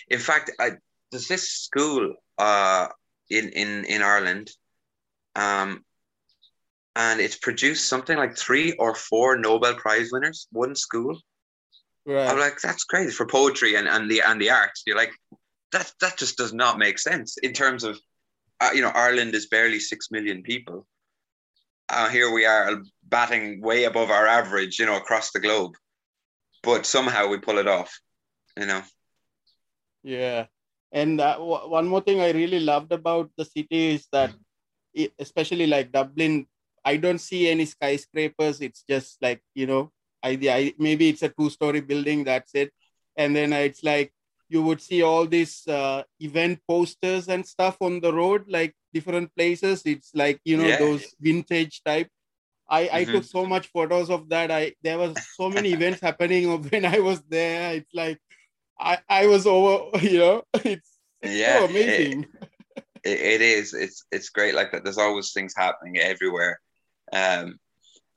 In 0.09 0.19
fact, 0.19 0.51
I, 0.59 0.71
there's 1.11 1.27
this 1.27 1.49
school 1.49 2.13
uh, 2.38 2.88
in, 3.29 3.49
in, 3.49 3.85
in 3.85 4.01
Ireland 4.01 4.51
um, 5.35 5.83
and 6.95 7.19
it's 7.19 7.38
produced 7.38 7.88
something 7.88 8.17
like 8.17 8.38
three 8.38 8.73
or 8.73 8.95
four 8.95 9.38
Nobel 9.38 9.75
Prize 9.75 10.10
winners, 10.12 10.47
one 10.51 10.75
school. 10.75 11.17
Right. 12.05 12.29
I'm 12.29 12.39
like, 12.39 12.60
that's 12.62 12.84
crazy 12.84 13.12
for 13.12 13.25
poetry 13.25 13.75
and, 13.75 13.88
and 13.88 14.10
the 14.10 14.21
and 14.21 14.39
the 14.39 14.51
arts. 14.51 14.84
You're 14.86 14.97
like, 14.97 15.13
that 15.71 15.91
that 16.01 16.17
just 16.17 16.38
does 16.38 16.53
not 16.53 16.77
make 16.79 16.99
sense 16.99 17.38
in 17.38 17.53
terms 17.53 17.84
of, 17.84 17.99
uh, 18.62 18.71
you 18.73 18.81
know, 18.81 18.91
Ireland 18.93 19.36
is 19.36 19.47
barely 19.47 19.79
six 19.79 20.12
million 20.12 20.43
people. 20.43 20.88
Uh, 21.89 22.10
here 22.10 22.31
we 22.31 22.45
are 22.45 22.81
batting 23.03 23.62
way 23.62 23.84
above 23.86 24.10
our 24.10 24.27
average, 24.27 24.79
you 24.79 24.86
know, 24.86 24.97
across 24.97 25.31
the 25.31 25.39
globe, 25.39 25.73
but 26.63 26.86
somehow 26.86 27.27
we 27.27 27.38
pull 27.39 27.58
it 27.60 27.67
off, 27.67 27.99
you 28.60 28.65
know. 28.65 28.84
Yeah, 30.03 30.45
And 30.91 31.19
uh, 31.19 31.36
w- 31.36 31.69
one 31.69 31.88
more 31.88 32.01
thing 32.01 32.21
I 32.21 32.31
really 32.31 32.60
loved 32.60 32.91
about 32.93 33.31
the 33.38 33.45
city 33.45 33.95
is 33.95 34.08
that, 34.12 34.34
it, 34.93 35.13
especially 35.19 35.67
like 35.67 35.91
Dublin, 35.91 36.47
I 36.85 36.97
don't 36.97 37.19
see 37.19 37.49
any 37.49 37.65
skyscrapers. 37.65 38.61
It's 38.61 38.83
just 38.87 39.17
like 39.21 39.41
you 39.55 39.67
know, 39.67 39.91
I, 40.23 40.37
I 40.43 40.73
maybe 40.77 41.09
it's 41.09 41.23
a 41.23 41.29
two-story 41.29 41.81
building. 41.81 42.23
That's 42.23 42.53
it. 42.53 42.71
And 43.17 43.35
then 43.35 43.51
it's 43.53 43.83
like 43.83 44.13
you 44.47 44.61
would 44.61 44.81
see 44.81 45.01
all 45.01 45.25
these 45.25 45.67
uh, 45.67 46.03
event 46.19 46.59
posters 46.67 47.27
and 47.27 47.45
stuff 47.45 47.77
on 47.81 47.99
the 47.99 48.13
road, 48.13 48.45
like 48.47 48.75
different 48.93 49.35
places. 49.35 49.81
It's 49.85 50.11
like 50.13 50.39
you 50.45 50.57
know 50.57 50.67
yeah. 50.67 50.77
those 50.77 51.15
vintage 51.19 51.81
type. 51.83 52.09
I, 52.67 52.89
I 52.91 53.03
mm-hmm. 53.03 53.11
took 53.13 53.23
so 53.23 53.45
much 53.45 53.67
photos 53.67 54.09
of 54.09 54.29
that. 54.29 54.51
I 54.51 54.73
there 54.83 54.97
was 54.97 55.15
so 55.35 55.49
many 55.49 55.73
events 55.77 56.01
happening 56.01 56.61
when 56.69 56.85
I 56.85 56.99
was 56.99 57.21
there. 57.29 57.73
It's 57.73 57.93
like 57.93 58.19
I, 58.79 58.99
I 59.07 59.27
was 59.27 59.47
over, 59.47 59.97
you 60.05 60.19
know, 60.19 60.43
it's, 60.53 60.97
it's 61.21 61.35
yeah, 61.35 61.59
so 61.59 61.65
amazing. 61.65 62.25
It, 63.05 63.19
it 63.19 63.41
is. 63.41 63.75
It's 63.75 64.03
it's 64.11 64.29
great 64.29 64.55
like 64.55 64.71
that. 64.71 64.83
There's 64.83 64.97
always 64.97 65.31
things 65.31 65.53
happening 65.55 65.99
everywhere. 65.99 66.59
Um 67.13 67.59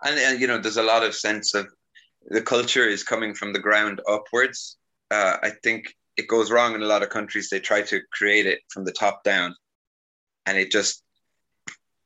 and, 0.05 0.19
and 0.19 0.41
you 0.41 0.47
know, 0.47 0.59
there's 0.59 0.77
a 0.77 0.83
lot 0.83 1.03
of 1.03 1.15
sense 1.15 1.55
of 1.55 1.67
the 2.29 2.43
culture 2.43 2.87
is 2.87 3.03
coming 3.03 3.35
from 3.35 3.53
the 3.53 3.59
ground 3.59 4.01
upwards. 4.09 4.77
Uh, 5.11 5.37
I 5.43 5.51
think 5.63 5.87
it 6.17 6.29
goes 6.29 6.51
wrong 6.51 6.75
in 6.75 6.83
a 6.83 6.87
lot 6.87 7.03
of 7.03 7.09
countries. 7.09 7.49
They 7.49 7.61
try 7.61 7.83
to 7.83 8.01
create 8.13 8.47
it 8.47 8.61
from 8.73 8.85
the 8.85 8.93
top 8.93 9.25
down, 9.25 9.55
and 10.47 10.59
it 10.59 10.71
just 10.71 11.03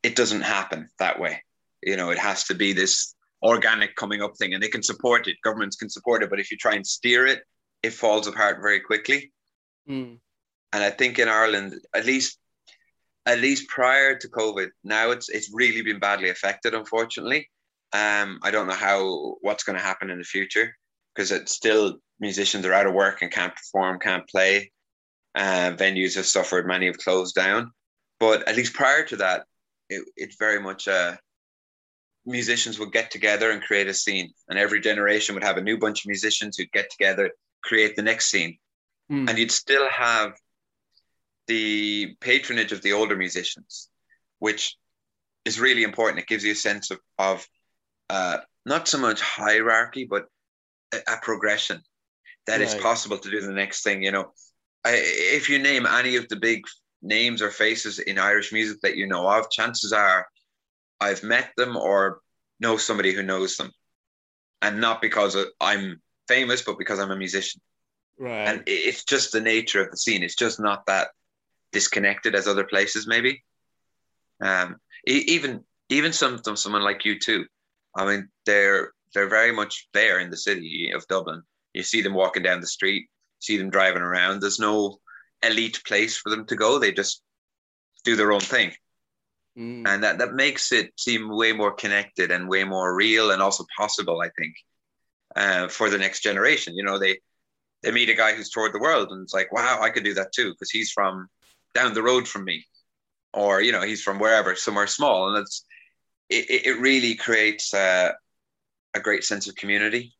it 0.03 0.17
doesn't 0.17 0.43
happen 0.43 0.89
that 0.99 1.19
way. 1.19 1.43
You 1.83 1.97
know, 1.97 2.11
it 2.11 2.19
has 2.19 2.45
to 2.45 2.55
be 2.55 2.73
this 2.73 3.15
organic 3.43 3.97
coming 3.97 4.23
up 4.23 4.37
thing, 4.37 4.55
and 4.55 4.63
they 4.63 4.69
can 4.69 4.83
support 4.83 5.27
it. 5.27 5.37
Governments 5.43 5.77
can 5.77 5.91
support 5.91 6.23
it, 6.23 6.31
but 6.31 6.41
if 6.41 6.51
you 6.51 6.57
try 6.57 6.75
and 6.75 6.87
steer 6.87 7.27
it, 7.27 7.43
it 7.83 7.93
falls 7.93 8.27
apart 8.27 8.59
very 8.63 8.81
quickly. 8.81 9.33
Mm. 9.89 10.19
And 10.73 10.85
I 10.85 10.91
think 10.91 11.19
in 11.19 11.29
Ireland, 11.29 11.75
at 11.95 12.07
least 12.07 12.39
at 13.27 13.41
least 13.41 13.69
prior 13.69 14.17
to 14.17 14.29
COVID, 14.29 14.69
now 14.85 15.11
it's 15.11 15.29
it's 15.29 15.51
really 15.53 15.83
been 15.83 16.01
badly 16.01 16.31
affected, 16.31 16.75
unfortunately. 16.75 17.49
Um, 17.93 18.41
I 18.43 18.51
don't 18.51 18.67
know 18.67 18.75
how 18.75 19.37
what's 19.43 19.65
going 19.65 19.79
to 19.79 19.85
happen 19.85 20.11
in 20.11 20.19
the 20.19 20.25
future 20.25 20.75
because 21.15 21.31
it's 21.31 21.53
still 21.53 21.99
musicians 22.21 22.65
are 22.65 22.73
out 22.73 22.87
of 22.87 22.95
work 22.95 23.23
and 23.23 23.31
can't 23.31 23.55
perform, 23.55 23.99
can't 23.99 24.29
play. 24.29 24.73
Uh, 25.35 25.73
venues 25.77 26.15
have 26.17 26.27
suffered, 26.27 26.67
many 26.67 26.87
have 26.87 26.99
closed 26.99 27.35
down. 27.35 27.71
But 28.19 28.49
at 28.49 28.57
least 28.57 28.75
prior 28.75 29.05
to 29.07 29.17
that, 29.17 29.45
it, 29.89 30.05
it 30.17 30.35
very 30.39 30.61
much 30.61 30.89
uh, 30.89 31.17
musicians 32.25 32.79
would 32.79 32.93
get 32.93 33.11
together 33.11 33.51
and 33.51 33.63
create 33.63 33.89
a 33.89 33.95
scene, 33.95 34.33
and 34.49 34.59
every 34.59 34.81
generation 34.81 35.35
would 35.35 35.45
have 35.45 35.57
a 35.57 35.63
new 35.63 35.79
bunch 35.79 36.05
of 36.05 36.09
musicians 36.09 36.57
who'd 36.57 36.73
get 36.73 36.91
together, 36.91 37.31
create 37.63 37.97
the 37.97 38.03
next 38.03 38.31
scene, 38.31 38.57
mm. 39.11 39.29
and 39.29 39.39
you'd 39.39 39.51
still 39.51 39.89
have 39.89 40.33
the 41.47 42.17
patronage 42.21 42.73
of 42.73 42.83
the 42.83 42.93
older 42.93 43.17
musicians, 43.17 43.89
which 44.39 44.77
is 45.45 45.61
really 45.61 45.83
important. 45.83 46.21
It 46.21 46.29
gives 46.29 46.45
you 46.45 46.53
a 46.53 46.57
sense 46.57 46.91
of, 46.91 47.01
of 47.19 47.47
uh, 48.11 48.39
not 48.65 48.89
so 48.89 48.99
much 48.99 49.21
hierarchy, 49.21 50.07
but 50.09 50.27
a, 50.93 50.99
a 51.09 51.17
progression 51.23 51.81
that 52.47 52.55
right. 52.55 52.63
it's 52.63 52.75
possible 52.75 53.19
to 53.19 53.31
do 53.31 53.41
the 53.41 53.53
next 53.53 53.83
thing. 53.83 54.03
You 54.03 54.13
know, 54.13 54.33
I, 54.85 54.95
if 54.95 55.49
you 55.49 55.59
name 55.59 55.87
any 55.87 56.17
of 56.17 56.29
the 56.29 56.37
big 56.37 56.65
names 57.03 57.43
or 57.43 57.51
faces 57.51 57.99
in 57.99 58.19
Irish 58.19 58.53
music 58.53 58.79
that 58.83 58.97
you 58.97 59.07
know 59.07 59.29
of, 59.29 59.51
chances 59.51 59.93
are 59.93 60.27
I've 61.01 61.23
met 61.23 61.51
them 61.57 61.77
or 61.77 62.21
know 62.61 62.77
somebody 62.77 63.13
who 63.13 63.23
knows 63.23 63.57
them, 63.57 63.73
and 64.61 64.81
not 64.81 65.03
because 65.03 65.37
I'm 65.61 66.01
famous, 66.29 66.63
but 66.63 66.79
because 66.79 67.01
I'm 67.01 67.11
a 67.11 67.17
musician. 67.17 67.61
Right. 68.19 68.47
And 68.47 68.63
it's 68.67 69.05
just 69.05 69.33
the 69.33 69.41
nature 69.41 69.83
of 69.83 69.91
the 69.91 69.97
scene. 69.97 70.23
It's 70.23 70.37
just 70.37 70.61
not 70.61 70.87
that 70.87 71.09
disconnected 71.73 72.35
as 72.35 72.47
other 72.47 72.65
places, 72.65 73.07
maybe. 73.07 73.43
Um, 74.43 74.77
even 75.07 75.65
even 75.89 76.13
some 76.13 76.41
someone 76.57 76.83
like 76.83 77.03
U2. 77.03 77.45
I 77.97 78.07
mean, 78.07 78.29
they're 78.47 78.93
they're 79.15 79.29
very 79.29 79.53
much 79.53 79.89
there 79.93 80.21
in 80.21 80.31
the 80.31 80.37
city 80.37 80.91
of 80.95 81.07
Dublin. 81.07 81.43
You 81.75 81.83
see 81.83 82.03
them 82.03 82.15
walking 82.15 82.43
down 82.43 82.61
the 82.61 82.67
street, 82.67 83.09
see 83.41 83.57
them 83.57 83.71
driving 83.71 84.03
around. 84.03 84.41
There's 84.41 84.59
no 84.59 84.99
elite 85.43 85.83
place 85.87 86.17
for 86.17 86.31
them 86.31 86.47
to 86.47 86.57
go. 86.57 86.79
They 86.79 86.93
just 86.93 87.23
do 88.05 88.17
their 88.17 88.33
own 88.33 88.41
thing. 88.41 88.73
Mm. 89.59 89.87
And 89.87 90.03
that, 90.03 90.19
that 90.19 90.33
makes 90.33 90.73
it 90.73 90.93
seem 90.97 91.29
way 91.29 91.53
more 91.53 91.73
connected 91.73 92.31
and 92.31 92.49
way 92.49 92.65
more 92.65 92.95
real 92.95 93.31
and 93.31 93.43
also 93.43 93.65
possible, 93.77 94.21
I 94.23 94.31
think, 94.39 94.55
uh, 95.37 95.69
for 95.69 95.91
the 95.91 95.99
next 95.99 96.23
generation. 96.23 96.75
You 96.75 96.85
know, 96.85 96.99
they 96.99 97.19
they 97.83 97.91
meet 97.91 98.09
a 98.09 98.15
guy 98.15 98.33
who's 98.33 98.51
toured 98.51 98.73
the 98.73 98.81
world 98.81 99.09
and 99.11 99.23
it's 99.23 99.35
like, 99.35 99.53
wow, 99.53 99.81
I 99.81 99.91
could 99.91 100.05
do 100.05 100.15
that 100.15 100.33
too, 100.33 100.53
because 100.53 100.71
he's 100.71 100.93
from 100.93 101.29
down 101.75 101.95
the 101.95 102.03
road 102.03 102.29
from 102.29 102.45
me. 102.45 102.65
Or, 103.35 103.63
you 103.63 103.73
know, 103.73 103.83
he's 103.83 104.03
from 104.03 104.19
wherever, 104.19 104.55
somewhere 104.55 104.87
small. 104.87 105.29
And 105.29 105.43
it's 105.43 105.65
it, 106.29 106.67
it 106.67 106.81
really 106.81 107.15
creates 107.15 107.73
uh, 107.75 108.13
a 108.95 109.01
great 109.01 109.25
sense 109.25 109.49
of 109.49 109.55
community. 109.55 110.15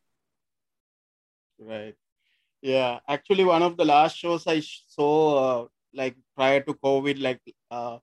Right. 1.59 1.95
Yeah. 2.61 2.99
Actually, 3.07 3.43
one 3.43 3.61
of 3.61 3.77
the 3.77 3.85
last 3.85 4.17
shows 4.17 4.45
I 4.47 4.61
saw, 4.87 5.63
uh, 5.63 5.67
like 5.93 6.15
prior 6.35 6.61
to 6.61 6.73
COVID, 6.73 7.21
like 7.21 7.41
uh, 7.69 7.97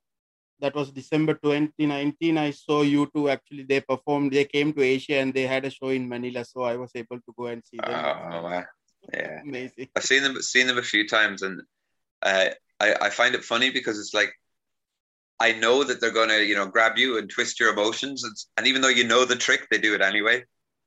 that 0.61 0.75
was 0.75 0.91
December 0.91 1.35
2019. 1.35 2.39
I 2.39 2.51
saw 2.51 2.83
U2 2.83 3.31
actually. 3.31 3.65
They 3.65 3.81
performed. 3.81 4.33
They 4.33 4.45
came 4.45 4.73
to 4.75 4.83
Asia 4.83 5.15
and 5.15 5.33
they 5.33 5.47
had 5.47 5.65
a 5.65 5.71
show 5.71 5.89
in 5.89 6.09
Manila, 6.09 6.45
so 6.45 6.63
I 6.63 6.77
was 6.77 6.91
able 6.95 7.17
to 7.17 7.35
go 7.37 7.47
and 7.47 7.63
see 7.65 7.79
them. 7.79 7.91
Oh, 7.91 8.43
wow. 8.43 8.65
yeah, 9.13 9.41
amazing. 9.43 9.89
I've 9.97 10.05
seen 10.05 10.23
them, 10.23 10.41
seen 10.43 10.67
them 10.67 10.79
a 10.79 10.83
few 10.83 11.09
times, 11.09 11.43
and 11.43 11.63
uh, 12.23 12.51
I 12.81 12.95
I 13.01 13.11
find 13.11 13.35
it 13.35 13.45
funny 13.45 13.71
because 13.71 13.99
it's 13.99 14.15
like 14.15 14.33
I 15.39 15.53
know 15.53 15.85
that 15.85 16.01
they're 16.01 16.11
gonna, 16.11 16.39
you 16.39 16.55
know, 16.55 16.67
grab 16.67 16.99
you 16.99 17.19
and 17.19 17.29
twist 17.31 17.61
your 17.61 17.73
emotions, 17.73 18.25
and, 18.25 18.37
and 18.57 18.67
even 18.67 18.83
though 18.83 18.89
you 18.89 19.05
know 19.05 19.25
the 19.25 19.37
trick, 19.37 19.69
they 19.71 19.79
do 19.79 19.95
it 19.95 20.03
anyway. 20.03 20.45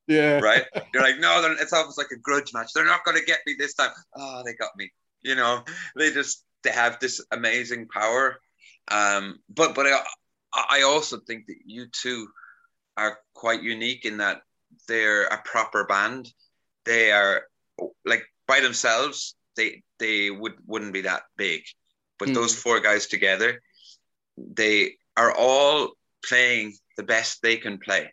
Yeah. 0.07 0.39
Right. 0.39 0.65
You're 0.93 1.03
like, 1.03 1.19
no, 1.19 1.55
it's 1.59 1.73
almost 1.73 1.97
like 1.97 2.11
a 2.11 2.17
grudge 2.17 2.53
match. 2.53 2.71
They're 2.73 2.85
not 2.85 3.03
gonna 3.03 3.23
get 3.25 3.39
me 3.45 3.55
this 3.57 3.73
time. 3.73 3.91
Oh, 4.15 4.43
they 4.45 4.53
got 4.53 4.71
me. 4.77 4.91
You 5.21 5.35
know, 5.35 5.63
they 5.95 6.11
just 6.11 6.43
they 6.63 6.71
have 6.71 6.99
this 6.99 7.23
amazing 7.31 7.87
power. 7.87 8.37
Um, 8.89 9.39
but 9.49 9.75
but 9.75 9.87
I 9.87 10.01
I 10.53 10.81
also 10.83 11.19
think 11.19 11.47
that 11.47 11.55
U2 11.67 12.25
are 12.97 13.17
quite 13.33 13.63
unique 13.63 14.05
in 14.05 14.17
that 14.17 14.41
they're 14.87 15.23
a 15.25 15.41
proper 15.43 15.85
band. 15.85 16.31
They 16.85 17.11
are 17.11 17.43
like 18.05 18.23
by 18.47 18.59
themselves. 18.59 19.35
They 19.55 19.83
they 19.99 20.29
would 20.29 20.53
wouldn't 20.65 20.93
be 20.93 21.01
that 21.01 21.23
big, 21.37 21.63
but 22.19 22.29
mm. 22.29 22.33
those 22.33 22.55
four 22.55 22.79
guys 22.79 23.07
together 23.07 23.59
they 24.37 24.95
are 25.17 25.33
all 25.35 25.93
playing 26.25 26.73
the 26.97 27.03
best 27.03 27.41
they 27.41 27.57
can 27.57 27.77
play. 27.77 28.11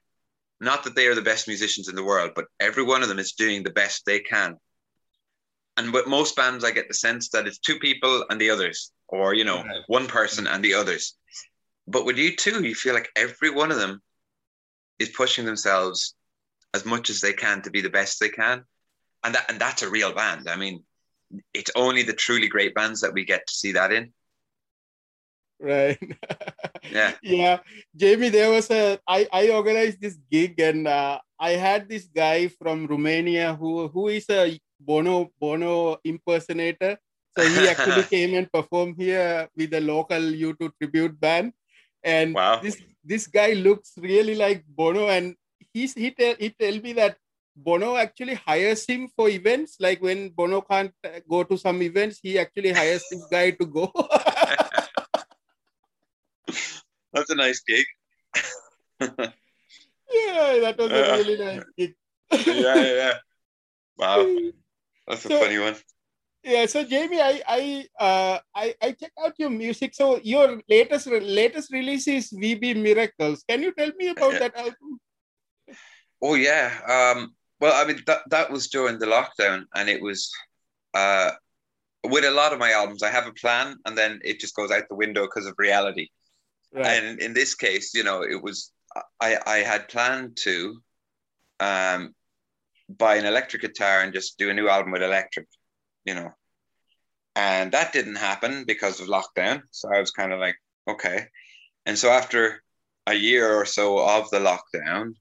Not 0.61 0.85
that 0.85 0.95
they 0.95 1.07
are 1.07 1.15
the 1.15 1.23
best 1.23 1.49
musicians 1.49 1.89
in 1.89 1.95
the 1.95 2.05
world, 2.05 2.33
but 2.35 2.47
every 2.59 2.83
one 2.83 3.03
of 3.03 3.09
them 3.09 3.19
is 3.19 3.33
doing 3.33 3.63
the 3.63 3.71
best 3.71 4.05
they 4.05 4.21
can. 4.21 4.57
And 5.77 5.93
with 5.93 6.07
most 6.07 6.37
bands, 6.37 6.65
I 6.65 6.73
get 6.73 6.89
the 6.89 6.95
sense 6.95 7.31
that 7.31 7.47
it's 7.47 7.59
two 7.59 7.79
people 7.79 8.27
and 8.29 8.41
the 8.41 8.51
others, 8.51 8.93
or 9.09 9.33
you 9.33 9.45
know, 9.45 9.65
one 9.87 10.07
person 10.07 10.47
and 10.47 10.63
the 10.63 10.75
others. 10.75 11.17
But 11.87 12.05
with 12.05 12.17
U2, 12.17 12.63
you 12.63 12.75
feel 12.75 12.93
like 12.93 13.11
every 13.17 13.51
one 13.51 13.71
of 13.71 13.79
them 13.79 14.03
is 14.99 15.09
pushing 15.09 15.47
themselves 15.47 16.15
as 16.75 16.85
much 16.85 17.09
as 17.09 17.21
they 17.21 17.33
can 17.33 17.63
to 17.63 17.71
be 17.71 17.81
the 17.81 17.89
best 17.89 18.21
they 18.21 18.29
can, 18.29 18.65
and 19.25 19.35
that 19.35 19.51
and 19.51 19.59
that's 19.59 19.83
a 19.83 19.89
real 19.89 20.13
band. 20.13 20.49
I 20.51 20.57
mean, 20.57 20.85
it's 21.55 21.71
only 21.77 22.03
the 22.03 22.12
truly 22.12 22.49
great 22.49 22.75
bands 22.75 23.01
that 23.01 23.12
we 23.12 23.25
get 23.25 23.47
to 23.47 23.55
see 23.55 23.73
that 23.73 23.93
in. 23.93 24.12
Right. 25.61 25.99
Yeah. 26.90 27.12
Yeah. 27.23 27.59
Jamie 27.95 28.31
there 28.31 28.51
was 28.51 28.71
a 28.71 28.99
i 29.07 29.29
i 29.31 29.51
organized 29.51 30.01
this 30.01 30.16
gig 30.33 30.59
and 30.59 30.88
uh, 30.88 31.21
i 31.38 31.51
had 31.51 31.87
this 31.87 32.09
guy 32.09 32.49
from 32.49 32.88
romania 32.88 33.55
who 33.55 33.87
who 33.88 34.09
is 34.09 34.25
a 34.31 34.59
bono 34.81 35.31
bono 35.38 35.99
impersonator. 36.03 36.97
So 37.37 37.47
he 37.47 37.69
actually 37.69 38.03
came 38.14 38.35
and 38.35 38.51
performed 38.51 38.97
here 38.97 39.47
with 39.55 39.75
a 39.75 39.81
local 39.81 40.19
u2 40.19 40.73
tribute 40.81 41.21
band. 41.21 41.53
And 42.03 42.35
wow. 42.35 42.61
this 42.64 42.81
this 43.05 43.28
guy 43.28 43.53
looks 43.53 43.93
really 44.01 44.35
like 44.35 44.64
bono 44.66 45.09
and 45.12 45.37
he's 45.72 45.93
he 45.93 46.11
tell 46.11 46.35
he 46.41 46.51
tell 46.51 46.81
me 46.81 46.97
that 46.97 47.20
bono 47.57 47.96
actually 47.96 48.34
hires 48.34 48.86
him 48.86 49.09
for 49.14 49.28
events 49.28 49.76
like 49.80 50.01
when 50.01 50.30
bono 50.30 50.61
can't 50.61 50.92
go 51.28 51.42
to 51.42 51.59
some 51.59 51.82
events 51.82 52.20
he 52.22 52.38
actually 52.38 52.72
hires 52.72 53.05
this 53.11 53.26
guy 53.30 53.51
to 53.51 53.66
go 53.66 53.92
That's 57.12 57.30
a 57.30 57.34
nice 57.34 57.61
gig. 57.66 57.86
yeah, 59.01 59.32
that 60.62 60.76
was 60.78 60.90
a 60.90 61.03
really 61.18 61.38
nice 61.38 61.64
gig. 61.76 61.94
yeah, 62.46 62.84
yeah. 62.84 63.14
Wow. 63.98 64.22
That's 65.09 65.24
a 65.24 65.28
so, 65.28 65.40
funny 65.40 65.59
one. 65.59 65.76
Yeah, 66.42 66.66
so 66.66 66.84
Jamie, 66.84 67.20
I 67.20 67.42
I 67.46 67.86
uh 67.98 68.38
I, 68.55 68.74
I 68.80 68.92
check 68.92 69.12
out 69.22 69.34
your 69.38 69.51
music. 69.51 69.94
So 69.94 70.20
your 70.22 70.62
latest 70.68 71.07
latest 71.09 71.72
release 71.72 72.07
is 72.07 72.32
We 72.32 72.55
Be 72.55 72.74
Miracles. 72.74 73.44
Can 73.48 73.62
you 73.62 73.72
tell 73.72 73.90
me 73.98 74.09
about 74.09 74.32
yeah. 74.34 74.38
that 74.38 74.57
album? 74.57 75.01
Oh 76.22 76.34
yeah. 76.34 76.70
Um 76.86 77.34
well 77.61 77.73
I 77.75 77.87
mean 77.87 78.03
that 78.07 78.23
that 78.31 78.51
was 78.51 78.69
during 78.69 78.99
the 78.99 79.07
lockdown 79.07 79.65
and 79.75 79.89
it 79.89 80.03
was 80.03 80.31
uh 80.95 81.33
with 82.05 82.25
a 82.25 82.31
lot 82.31 82.53
of 82.53 82.59
my 82.59 82.73
albums, 82.73 83.03
I 83.03 83.11
have 83.11 83.27
a 83.27 83.33
plan 83.33 83.77
and 83.85 83.97
then 83.97 84.21
it 84.25 84.41
just 84.41 84.55
goes 84.57 84.71
out 84.71 84.85
the 84.89 84.95
window 84.95 85.23
because 85.23 85.47
of 85.47 85.55
reality. 85.59 86.09
Right. 86.73 86.87
And 86.87 87.21
in 87.21 87.35
this 87.35 87.55
case, 87.55 87.93
you 87.95 88.05
know, 88.05 88.23
it 88.23 88.43
was 88.43 88.73
I 89.21 89.39
I 89.47 89.57
had 89.59 89.89
planned 89.89 90.37
to 90.43 90.81
um 91.61 92.15
buy 92.89 93.17
an 93.17 93.27
electric 93.27 93.63
guitar 93.63 94.01
and 94.01 94.13
just 94.13 94.39
do 94.39 94.51
a 94.51 94.55
new 94.55 94.69
album 94.69 94.93
with 94.93 95.03
electric, 95.03 95.47
you 96.05 96.15
know. 96.15 96.31
And 97.37 97.73
that 97.73 97.93
didn't 97.93 98.17
happen 98.17 98.65
because 98.65 99.01
of 99.01 99.07
lockdown. 99.07 99.63
So 99.71 99.89
I 99.95 100.01
was 100.01 100.11
kind 100.11 100.33
of 100.33 100.41
like, 100.41 100.57
okay. 100.89 101.27
And 101.87 101.99
so 101.99 102.11
after 102.11 102.63
a 103.07 103.15
year 103.15 103.55
or 103.55 103.65
so 103.65 103.99
of 103.99 104.31
the 104.31 104.41
lockdown, 104.41 105.15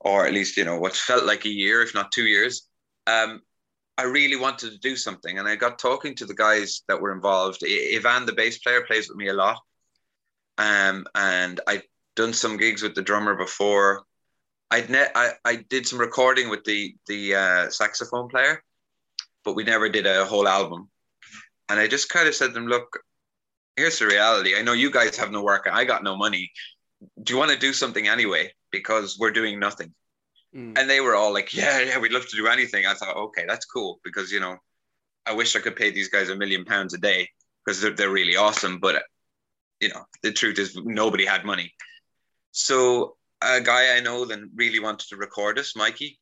or 0.00 0.26
at 0.26 0.34
least, 0.34 0.56
you 0.56 0.64
know, 0.64 0.78
what 0.78 0.94
felt 0.94 1.24
like 1.24 1.44
a 1.44 1.50
year, 1.50 1.82
if 1.82 1.94
not 1.94 2.12
two 2.12 2.26
years, 2.26 2.68
um, 3.06 3.40
I 3.96 4.04
really 4.04 4.36
wanted 4.36 4.72
to 4.72 4.78
do 4.78 4.96
something. 4.96 5.38
And 5.38 5.46
I 5.46 5.56
got 5.56 5.78
talking 5.78 6.14
to 6.16 6.26
the 6.26 6.34
guys 6.34 6.82
that 6.88 7.00
were 7.00 7.12
involved. 7.12 7.62
Ivan, 7.64 8.26
the 8.26 8.32
bass 8.32 8.58
player, 8.58 8.82
plays 8.82 9.08
with 9.08 9.16
me 9.16 9.28
a 9.28 9.34
lot. 9.34 9.60
Um, 10.58 11.06
and 11.14 11.60
I'd 11.66 11.82
done 12.16 12.32
some 12.32 12.56
gigs 12.56 12.82
with 12.82 12.94
the 12.94 13.02
drummer 13.02 13.36
before. 13.36 14.02
I'd 14.70 14.90
ne- 14.90 15.12
I, 15.14 15.32
I 15.44 15.56
did 15.56 15.86
some 15.86 16.00
recording 16.00 16.48
with 16.48 16.64
the 16.64 16.94
the 17.06 17.34
uh, 17.34 17.70
saxophone 17.70 18.28
player, 18.28 18.62
but 19.44 19.54
we 19.54 19.64
never 19.64 19.88
did 19.88 20.06
a 20.06 20.24
whole 20.24 20.48
album. 20.48 20.90
And 21.68 21.78
I 21.78 21.86
just 21.86 22.08
kind 22.08 22.28
of 22.28 22.34
said 22.34 22.48
to 22.48 22.52
them, 22.52 22.66
look, 22.66 23.00
here's 23.76 23.98
the 23.98 24.06
reality. 24.06 24.56
I 24.56 24.62
know 24.62 24.72
you 24.72 24.90
guys 24.90 25.16
have 25.16 25.30
no 25.30 25.42
work. 25.42 25.68
I 25.70 25.84
got 25.84 26.02
no 26.02 26.16
money. 26.16 26.52
Do 27.22 27.32
you 27.32 27.38
want 27.38 27.52
to 27.52 27.58
do 27.58 27.72
something 27.72 28.08
anyway? 28.08 28.52
Because 28.78 29.18
we're 29.18 29.30
doing 29.30 29.58
nothing. 29.58 29.94
Mm. 30.54 30.78
And 30.78 30.88
they 30.88 31.00
were 31.00 31.16
all 31.16 31.32
like, 31.32 31.54
yeah, 31.54 31.80
yeah, 31.80 31.98
we'd 31.98 32.12
love 32.12 32.28
to 32.28 32.36
do 32.36 32.46
anything. 32.46 32.86
I 32.86 32.94
thought, 32.94 33.16
okay, 33.16 33.44
that's 33.46 33.66
cool 33.66 34.00
because, 34.04 34.30
you 34.30 34.40
know, 34.40 34.56
I 35.26 35.32
wish 35.32 35.56
I 35.56 35.60
could 35.60 35.76
pay 35.76 35.90
these 35.90 36.08
guys 36.08 36.28
a 36.28 36.36
million 36.36 36.64
pounds 36.64 36.94
a 36.94 36.98
day 36.98 37.28
because 37.64 37.80
they're, 37.80 37.94
they're 37.94 38.10
really 38.10 38.36
awesome. 38.36 38.78
But, 38.78 39.02
you 39.80 39.88
know, 39.88 40.04
the 40.22 40.32
truth 40.32 40.58
is 40.58 40.78
nobody 40.84 41.24
had 41.24 41.44
money. 41.44 41.72
So 42.52 43.16
a 43.42 43.60
guy 43.60 43.96
I 43.96 44.00
know 44.00 44.24
then 44.24 44.50
really 44.54 44.80
wanted 44.80 45.08
to 45.08 45.16
record 45.16 45.58
us, 45.58 45.74
Mikey. 45.74 46.20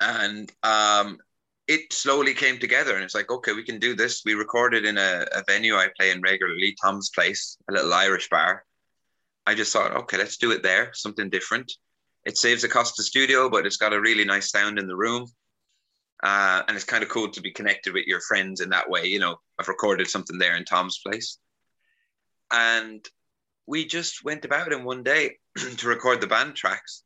And 0.00 0.50
um, 0.62 1.18
it 1.66 1.92
slowly 1.92 2.34
came 2.34 2.58
together 2.58 2.94
and 2.94 3.04
it's 3.04 3.14
like, 3.14 3.30
okay, 3.30 3.52
we 3.52 3.64
can 3.64 3.78
do 3.78 3.94
this. 3.94 4.22
We 4.24 4.34
recorded 4.34 4.84
in 4.84 4.98
a, 4.98 5.24
a 5.32 5.44
venue 5.46 5.76
I 5.76 5.88
play 5.96 6.10
in 6.10 6.20
regularly, 6.20 6.76
Tom's 6.82 7.10
Place, 7.10 7.56
a 7.68 7.72
little 7.72 7.92
Irish 7.92 8.28
bar. 8.28 8.64
I 9.50 9.54
just 9.54 9.72
thought, 9.72 9.96
okay, 9.96 10.16
let's 10.16 10.36
do 10.36 10.52
it 10.52 10.62
there, 10.62 10.92
something 10.94 11.28
different. 11.28 11.72
It 12.24 12.38
saves 12.38 12.62
the 12.62 12.68
cost 12.68 13.00
of 13.00 13.04
studio, 13.04 13.50
but 13.50 13.66
it's 13.66 13.78
got 13.78 13.92
a 13.92 14.00
really 14.00 14.24
nice 14.24 14.48
sound 14.48 14.78
in 14.78 14.86
the 14.86 14.94
room. 14.94 15.26
Uh, 16.22 16.62
and 16.68 16.76
it's 16.76 16.84
kind 16.84 17.02
of 17.02 17.08
cool 17.08 17.28
to 17.32 17.40
be 17.40 17.50
connected 17.50 17.92
with 17.92 18.06
your 18.06 18.20
friends 18.20 18.60
in 18.60 18.70
that 18.70 18.88
way. 18.88 19.06
You 19.06 19.18
know, 19.18 19.40
I've 19.58 19.66
recorded 19.66 20.06
something 20.06 20.38
there 20.38 20.54
in 20.54 20.64
Tom's 20.64 21.00
place. 21.04 21.38
And 22.52 23.04
we 23.66 23.86
just 23.86 24.22
went 24.22 24.44
about 24.44 24.72
in 24.72 24.84
one 24.84 25.02
day 25.02 25.38
to 25.78 25.88
record 25.88 26.20
the 26.20 26.28
band 26.28 26.54
tracks. 26.54 27.02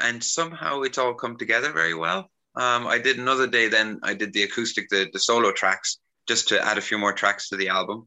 And 0.00 0.22
somehow 0.22 0.82
it's 0.82 0.98
all 0.98 1.14
come 1.14 1.38
together 1.38 1.72
very 1.72 1.94
well. 1.94 2.30
Um, 2.56 2.86
I 2.86 2.98
did 2.98 3.18
another 3.18 3.46
day 3.46 3.68
then, 3.68 4.00
I 4.02 4.12
did 4.12 4.34
the 4.34 4.42
acoustic, 4.42 4.90
the, 4.90 5.08
the 5.14 5.18
solo 5.18 5.50
tracks, 5.50 5.96
just 6.28 6.48
to 6.48 6.62
add 6.62 6.76
a 6.76 6.82
few 6.82 6.98
more 6.98 7.14
tracks 7.14 7.48
to 7.48 7.56
the 7.56 7.70
album 7.70 8.06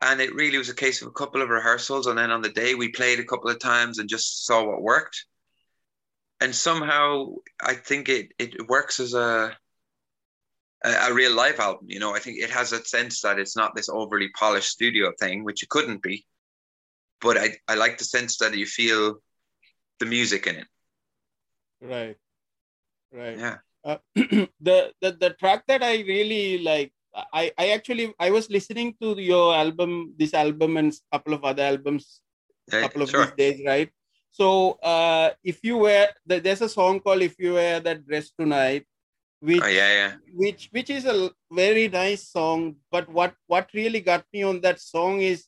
and 0.00 0.20
it 0.20 0.34
really 0.34 0.58
was 0.58 0.68
a 0.68 0.74
case 0.74 1.02
of 1.02 1.08
a 1.08 1.12
couple 1.12 1.42
of 1.42 1.48
rehearsals 1.48 2.06
and 2.06 2.18
then 2.18 2.30
on 2.30 2.42
the 2.42 2.48
day 2.48 2.74
we 2.74 2.88
played 2.88 3.18
a 3.18 3.24
couple 3.24 3.50
of 3.50 3.58
times 3.58 3.98
and 3.98 4.08
just 4.08 4.46
saw 4.46 4.64
what 4.64 4.82
worked. 4.82 5.24
And 6.40 6.54
somehow 6.54 7.34
i 7.60 7.74
think 7.74 8.08
it 8.08 8.32
it 8.38 8.68
works 8.68 9.00
as 9.00 9.14
a 9.14 9.56
a, 10.84 10.90
a 10.90 11.12
real 11.12 11.34
live 11.34 11.58
album 11.58 11.86
you 11.88 11.98
know? 11.98 12.14
I 12.14 12.20
think 12.20 12.38
it 12.38 12.50
has 12.50 12.72
a 12.72 12.84
sense 12.84 13.20
that 13.22 13.38
it's 13.40 13.56
not 13.56 13.74
this 13.74 13.88
overly 13.88 14.28
polished 14.38 14.70
studio 14.70 15.12
thing 15.18 15.44
which 15.44 15.62
it 15.62 15.68
couldn't 15.68 16.02
be. 16.02 16.24
But 17.20 17.36
i 17.36 17.56
i 17.66 17.74
like 17.74 17.98
the 17.98 18.04
sense 18.04 18.38
that 18.38 18.56
you 18.56 18.66
feel 18.66 19.20
the 19.98 20.06
music 20.06 20.46
in 20.46 20.56
it. 20.56 20.66
Right. 21.80 22.16
Right. 23.12 23.38
Yeah. 23.38 23.56
Uh, 23.84 23.98
the, 24.14 24.92
the 25.00 25.12
the 25.18 25.30
track 25.38 25.64
that 25.66 25.82
i 25.82 25.94
really 26.02 26.58
like 26.58 26.92
I, 27.14 27.52
I 27.58 27.70
actually 27.70 28.14
I 28.18 28.30
was 28.30 28.50
listening 28.50 28.94
to 29.00 29.18
your 29.20 29.54
album, 29.54 30.14
this 30.16 30.34
album 30.34 30.76
and 30.76 30.92
a 30.92 31.16
couple 31.16 31.34
of 31.34 31.44
other 31.44 31.62
albums, 31.62 32.20
a 32.72 32.80
couple 32.80 33.02
of 33.02 33.10
sure. 33.10 33.26
these 33.26 33.34
days, 33.36 33.66
right? 33.66 33.90
So 34.30 34.72
uh, 34.82 35.30
if 35.42 35.64
you 35.64 35.78
wear 35.78 36.10
there's 36.26 36.62
a 36.62 36.68
song 36.68 37.00
called 37.00 37.22
"If 37.22 37.38
You 37.38 37.54
Wear 37.54 37.80
That 37.80 38.06
Dress 38.06 38.30
Tonight," 38.38 38.86
which 39.40 39.62
oh, 39.62 39.66
yeah, 39.66 39.92
yeah. 39.92 40.12
which 40.34 40.68
which 40.70 40.90
is 40.90 41.06
a 41.06 41.30
very 41.50 41.88
nice 41.88 42.28
song. 42.28 42.76
But 42.90 43.08
what 43.08 43.34
what 43.46 43.68
really 43.74 44.00
got 44.00 44.24
me 44.32 44.42
on 44.42 44.60
that 44.60 44.80
song 44.80 45.20
is 45.22 45.46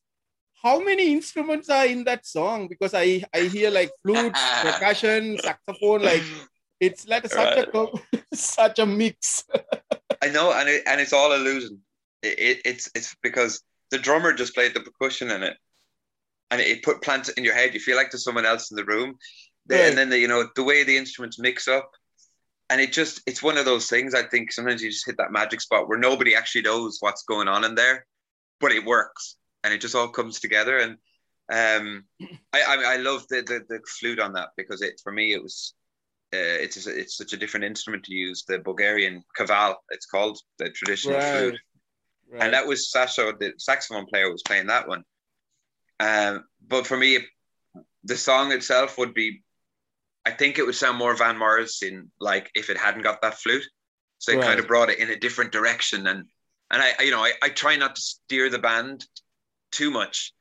how 0.62 0.80
many 0.80 1.12
instruments 1.12 1.68
are 1.68 1.86
in 1.86 2.04
that 2.04 2.26
song 2.26 2.68
because 2.68 2.94
I 2.94 3.22
I 3.34 3.42
hear 3.42 3.70
like 3.70 3.90
flute, 4.02 4.34
percussion, 4.62 5.38
saxophone, 5.38 6.02
like 6.02 6.22
it's 6.80 7.06
like 7.06 7.28
such 7.28 7.56
right. 7.56 7.68
a 7.74 8.34
such 8.34 8.78
a 8.78 8.86
mix. 8.86 9.44
I 10.22 10.28
know, 10.28 10.52
and 10.52 10.68
it, 10.68 10.82
and 10.86 11.00
it's 11.00 11.12
all 11.12 11.32
illusion. 11.32 11.80
It, 12.22 12.38
it, 12.38 12.60
it's 12.64 12.90
it's 12.94 13.16
because 13.22 13.62
the 13.90 13.98
drummer 13.98 14.32
just 14.32 14.54
played 14.54 14.74
the 14.74 14.80
percussion 14.80 15.30
in 15.30 15.42
it, 15.42 15.56
and 16.50 16.60
it, 16.60 16.82
put 16.82 17.02
plants 17.02 17.28
in 17.30 17.44
your 17.44 17.54
head. 17.54 17.74
You 17.74 17.80
feel 17.80 17.96
like 17.96 18.10
there's 18.10 18.24
someone 18.24 18.46
else 18.46 18.70
in 18.70 18.76
the 18.76 18.84
room, 18.84 19.16
right. 19.68 19.80
and 19.80 19.96
then 19.96 20.10
the, 20.10 20.18
you 20.18 20.28
know 20.28 20.48
the 20.54 20.64
way 20.64 20.84
the 20.84 20.96
instruments 20.96 21.38
mix 21.38 21.68
up, 21.68 21.90
and 22.68 22.80
it 22.80 22.92
just 22.92 23.22
it's 23.26 23.42
one 23.42 23.56
of 23.56 23.64
those 23.64 23.88
things. 23.88 24.14
I 24.14 24.22
think 24.24 24.52
sometimes 24.52 24.82
you 24.82 24.90
just 24.90 25.06
hit 25.06 25.16
that 25.18 25.32
magic 25.32 25.60
spot 25.60 25.88
where 25.88 25.98
nobody 25.98 26.34
actually 26.34 26.62
knows 26.62 26.98
what's 27.00 27.24
going 27.24 27.48
on 27.48 27.64
in 27.64 27.74
there, 27.74 28.06
but 28.60 28.72
it 28.72 28.84
works, 28.84 29.36
and 29.64 29.72
it 29.72 29.80
just 29.80 29.94
all 29.94 30.08
comes 30.08 30.40
together. 30.40 30.78
And 30.78 30.92
um, 31.50 32.04
I 32.52 32.62
I, 32.62 32.94
I 32.94 32.96
love 32.96 33.26
the, 33.28 33.42
the 33.42 33.64
the 33.68 33.80
flute 33.98 34.20
on 34.20 34.34
that 34.34 34.50
because 34.56 34.82
it 34.82 35.00
for 35.02 35.12
me 35.12 35.32
it 35.32 35.42
was 35.42 35.74
uh, 36.32 36.58
it's 36.62 36.86
it's 36.86 37.16
such 37.16 37.32
a 37.32 37.36
different 37.36 37.64
instrument 37.64 38.04
to 38.04 38.14
use. 38.14 38.44
The 38.46 38.58
Bulgarian 38.58 39.24
kaval, 39.36 39.74
it's 39.90 40.06
called 40.06 40.38
the 40.58 40.70
traditional 40.70 41.16
right. 41.16 41.38
flute, 41.38 41.60
right. 42.30 42.42
and 42.42 42.54
that 42.54 42.66
was 42.66 42.90
Sasha, 42.90 43.34
the 43.38 43.52
saxophone 43.58 44.06
player, 44.06 44.30
was 44.30 44.42
playing 44.42 44.68
that 44.68 44.86
one. 44.86 45.04
Um, 45.98 46.44
but 46.66 46.86
for 46.86 46.96
me, 46.96 47.18
the 48.04 48.16
song 48.16 48.52
itself 48.52 48.96
would 48.96 49.12
be, 49.12 49.42
I 50.24 50.30
think 50.30 50.58
it 50.58 50.64
would 50.64 50.76
sound 50.76 50.98
more 50.98 51.16
Van 51.16 51.36
Morrison 51.36 52.10
like 52.20 52.50
if 52.54 52.70
it 52.70 52.78
hadn't 52.78 53.02
got 53.02 53.22
that 53.22 53.38
flute. 53.38 53.64
So 54.18 54.32
it 54.32 54.36
right. 54.36 54.44
kind 54.44 54.60
of 54.60 54.68
brought 54.68 54.90
it 54.90 54.98
in 54.98 55.10
a 55.10 55.18
different 55.18 55.50
direction, 55.50 56.06
and 56.06 56.26
and 56.70 56.82
I, 56.82 57.02
you 57.02 57.10
know 57.10 57.24
I, 57.24 57.32
I 57.42 57.48
try 57.48 57.76
not 57.76 57.96
to 57.96 58.00
steer 58.00 58.48
the 58.50 58.58
band 58.58 59.04
too 59.72 59.90
much 59.90 60.32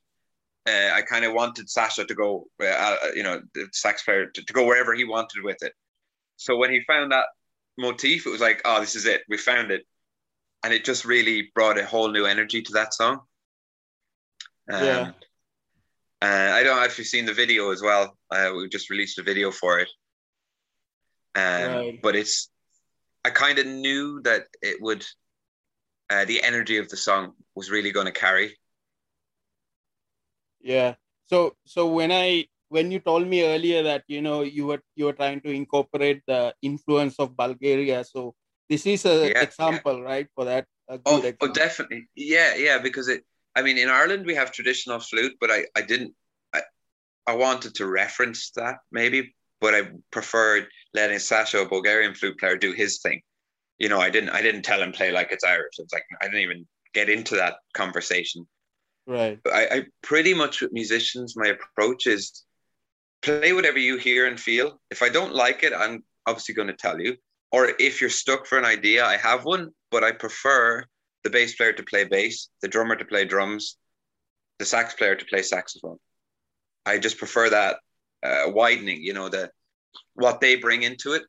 uh, 0.70 0.94
I 0.94 1.02
kind 1.02 1.26
of 1.26 1.34
wanted 1.34 1.70
Sasha 1.70 2.06
to 2.06 2.16
go, 2.16 2.48
uh, 2.62 2.66
uh, 2.66 2.96
you 3.16 3.24
know, 3.24 3.42
the 3.54 3.68
sax 3.72 4.04
player 4.04 4.28
to, 4.28 4.46
to, 4.46 4.54
go 4.54 4.66
wherever 4.66 4.94
he 4.94 5.04
wanted 5.04 5.44
with 5.44 5.58
it. 5.62 5.74
So 6.38 6.58
when 6.58 6.72
he 6.72 6.82
found 6.88 7.12
that 7.12 7.26
motif, 7.78 8.26
it 8.26 8.30
was 8.30 8.42
like, 8.42 8.62
oh, 8.66 8.80
this 8.80 8.96
is 8.96 9.06
it. 9.06 9.22
We 9.30 9.38
found 9.38 9.72
it, 9.72 9.86
and 10.64 10.74
it 10.74 10.86
just 10.86 11.06
really 11.06 11.52
brought 11.56 11.80
a 11.80 11.86
whole 11.86 12.10
new 12.12 12.26
energy 12.26 12.62
to 12.62 12.74
that 12.74 12.94
song. 12.94 13.22
Um, 14.72 14.84
yeah. 14.84 15.12
Uh, 16.22 16.52
I 16.54 16.64
don't 16.64 16.78
know 16.78 16.84
if 16.84 16.98
you've 16.98 17.08
seen 17.08 17.26
the 17.26 17.34
video 17.34 17.72
as 17.72 17.82
well. 17.82 18.18
Uh, 18.30 18.52
we 18.56 18.68
just 18.70 18.90
released 18.90 19.20
a 19.20 19.24
video 19.24 19.52
for 19.52 19.80
it. 19.80 19.90
Um, 21.36 21.74
right. 21.74 22.00
But 22.02 22.16
it's, 22.16 22.50
I 23.24 23.30
kind 23.30 23.58
of 23.58 23.66
knew 23.66 24.22
that 24.24 24.48
it 24.62 24.82
would, 24.82 25.06
uh, 26.10 26.26
the 26.26 26.44
energy 26.44 26.78
of 26.78 26.90
the 26.90 26.98
song 26.98 27.34
was 27.56 27.72
really 27.72 27.92
going 27.92 28.08
to 28.08 28.12
carry 28.12 28.58
yeah. 30.62 30.96
So 31.28 31.56
so 31.66 31.88
when 31.88 32.12
i 32.12 32.46
when 32.70 32.92
you 32.92 33.00
told 33.00 33.28
me 33.28 33.44
earlier 33.44 33.84
that 33.84 34.04
you 34.08 34.22
know 34.22 34.42
you 34.42 34.66
were 34.66 34.82
you 34.96 35.06
were 35.06 35.14
trying 35.14 35.42
to 35.42 35.50
incorporate 35.50 36.22
the 36.28 36.54
influence 36.62 37.16
of 37.20 37.36
bulgaria 37.36 38.04
so 38.04 38.34
this 38.70 38.86
is 38.86 39.06
an 39.06 39.30
yeah, 39.30 39.42
example 39.42 39.98
yeah. 39.98 40.04
right 40.12 40.28
for 40.36 40.46
that 40.46 40.66
oh, 41.06 41.22
oh 41.42 41.48
definitely. 41.48 42.08
Yeah 42.16 42.56
yeah 42.56 42.78
because 42.80 43.08
it 43.08 43.24
i 43.56 43.62
mean 43.62 43.78
in 43.78 43.90
ireland 43.90 44.26
we 44.26 44.36
have 44.36 44.52
traditional 44.52 45.00
flute 45.00 45.34
but 45.42 45.52
i 45.52 45.66
i 45.76 45.82
didn't 45.82 46.14
i 46.54 46.62
i 47.28 47.34
wanted 47.34 47.76
to 47.76 47.88
reference 47.88 48.52
that 48.56 48.78
maybe 48.92 49.34
but 49.60 49.74
i 49.74 49.82
preferred 50.12 50.68
letting 50.94 51.20
sasha 51.20 51.60
a 51.60 51.68
bulgarian 51.68 52.14
flute 52.14 52.40
player 52.40 52.58
do 52.58 52.72
his 52.72 53.00
thing. 53.00 53.22
You 53.80 53.90
know 53.90 54.00
i 54.00 54.10
didn't 54.10 54.30
i 54.30 54.42
didn't 54.42 54.64
tell 54.64 54.82
him 54.82 54.92
play 54.92 55.12
like 55.12 55.32
it's 55.32 55.44
irish. 55.44 55.76
It's 55.80 55.94
like 55.94 56.06
i 56.22 56.26
didn't 56.26 56.42
even 56.42 56.68
get 56.94 57.10
into 57.10 57.36
that 57.36 57.56
conversation 57.74 58.48
Right. 59.10 59.40
I, 59.52 59.68
I 59.72 59.84
pretty 60.04 60.36
much 60.36 60.62
with 60.62 60.72
musicians, 60.72 61.34
my 61.36 61.48
approach 61.48 62.06
is 62.06 62.44
play 63.24 63.54
whatever 63.54 63.80
you 63.80 63.98
hear 63.98 64.28
and 64.28 64.40
feel. 64.40 64.80
If 64.92 65.02
I 65.02 65.10
don't 65.10 65.34
like 65.34 65.64
it, 65.64 65.74
I'm 65.76 66.04
obviously 66.28 66.54
going 66.54 66.68
to 66.68 66.76
tell 66.76 67.02
you. 67.02 67.18
Or 67.52 67.72
if 67.80 68.02
you're 68.02 68.12
stuck 68.12 68.46
for 68.46 68.60
an 68.60 68.66
idea, 68.66 69.04
I 69.04 69.18
have 69.18 69.46
one, 69.46 69.72
but 69.90 70.04
I 70.04 70.12
prefer 70.12 70.86
the 71.24 71.32
bass 71.32 71.56
player 71.56 71.74
to 71.74 71.82
play 71.82 72.04
bass, 72.04 72.50
the 72.62 72.68
drummer 72.68 72.96
to 72.96 73.04
play 73.04 73.26
drums, 73.26 73.78
the 74.60 74.66
sax 74.66 74.94
player 74.94 75.16
to 75.16 75.26
play 75.26 75.42
saxophone. 75.42 75.98
I 76.86 77.00
just 77.00 77.18
prefer 77.18 77.50
that 77.50 77.78
uh, 78.22 78.52
widening, 78.52 79.02
you 79.02 79.14
know, 79.14 79.28
the 79.28 79.50
what 80.14 80.40
they 80.40 80.56
bring 80.56 80.84
into 80.84 81.14
it. 81.14 81.24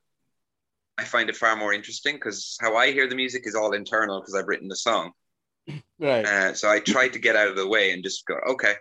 I 0.98 1.04
find 1.04 1.30
it 1.30 1.36
far 1.36 1.56
more 1.56 1.72
interesting 1.72 2.16
because 2.16 2.58
how 2.60 2.76
I 2.76 2.92
hear 2.92 3.08
the 3.08 3.16
music 3.16 3.44
is 3.46 3.54
all 3.54 3.72
internal 3.72 4.20
because 4.20 4.34
I've 4.34 4.48
written 4.48 4.68
the 4.68 4.76
song. 4.76 5.12
Right. 5.98 6.24
Uh, 6.24 6.54
so 6.54 6.70
I 6.70 6.80
try 6.80 7.08
to 7.08 7.18
get 7.18 7.36
out 7.36 7.48
of 7.48 7.56
the 7.56 7.68
way 7.68 7.92
and 7.92 8.02
just 8.02 8.24
go, 8.24 8.34
okay, 8.52 8.74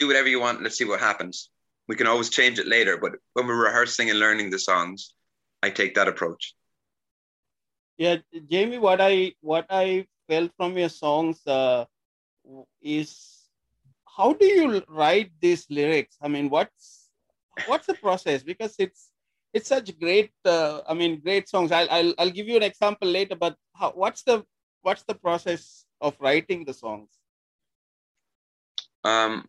do 0.00 0.08
whatever 0.08 0.26
you 0.26 0.40
want. 0.40 0.62
Let's 0.62 0.76
see 0.76 0.84
what 0.84 0.98
happens. 0.98 1.50
We 1.86 1.94
can 1.94 2.08
always 2.08 2.28
change 2.28 2.58
it 2.58 2.66
later, 2.66 2.96
but 2.96 3.12
when 3.34 3.46
we're 3.46 3.64
rehearsing 3.64 4.10
and 4.10 4.18
learning 4.18 4.50
the 4.50 4.58
songs, 4.58 5.14
I 5.62 5.70
take 5.70 5.94
that 5.94 6.08
approach. 6.08 6.54
Yeah, 7.98 8.16
Jamie, 8.48 8.78
what 8.78 9.00
I 9.00 9.34
what 9.40 9.66
I 9.70 10.06
felt 10.28 10.50
from 10.56 10.76
your 10.78 10.88
songs 10.88 11.46
uh, 11.46 11.84
is 12.80 13.40
how 14.16 14.32
do 14.32 14.46
you 14.46 14.82
write 14.88 15.32
these 15.40 15.66
lyrics? 15.70 16.16
I 16.22 16.28
mean, 16.28 16.48
what's 16.48 17.10
what's 17.66 17.86
the 17.86 17.94
process? 17.94 18.42
Because 18.42 18.74
it's 18.78 19.10
it's 19.52 19.68
such 19.68 19.98
great. 19.98 20.30
Uh, 20.44 20.80
I 20.88 20.94
mean, 20.94 21.20
great 21.20 21.48
songs. 21.48 21.72
I'll, 21.72 21.90
I'll 21.90 22.14
I'll 22.18 22.30
give 22.30 22.48
you 22.48 22.56
an 22.56 22.62
example 22.62 23.08
later. 23.08 23.36
But 23.36 23.56
how, 23.74 23.90
what's 23.92 24.22
the 24.22 24.44
what's 24.82 25.02
the 25.02 25.14
process 25.14 25.84
of 26.00 26.16
writing 26.20 26.64
the 26.64 26.74
songs? 26.74 27.10
Um. 29.04 29.46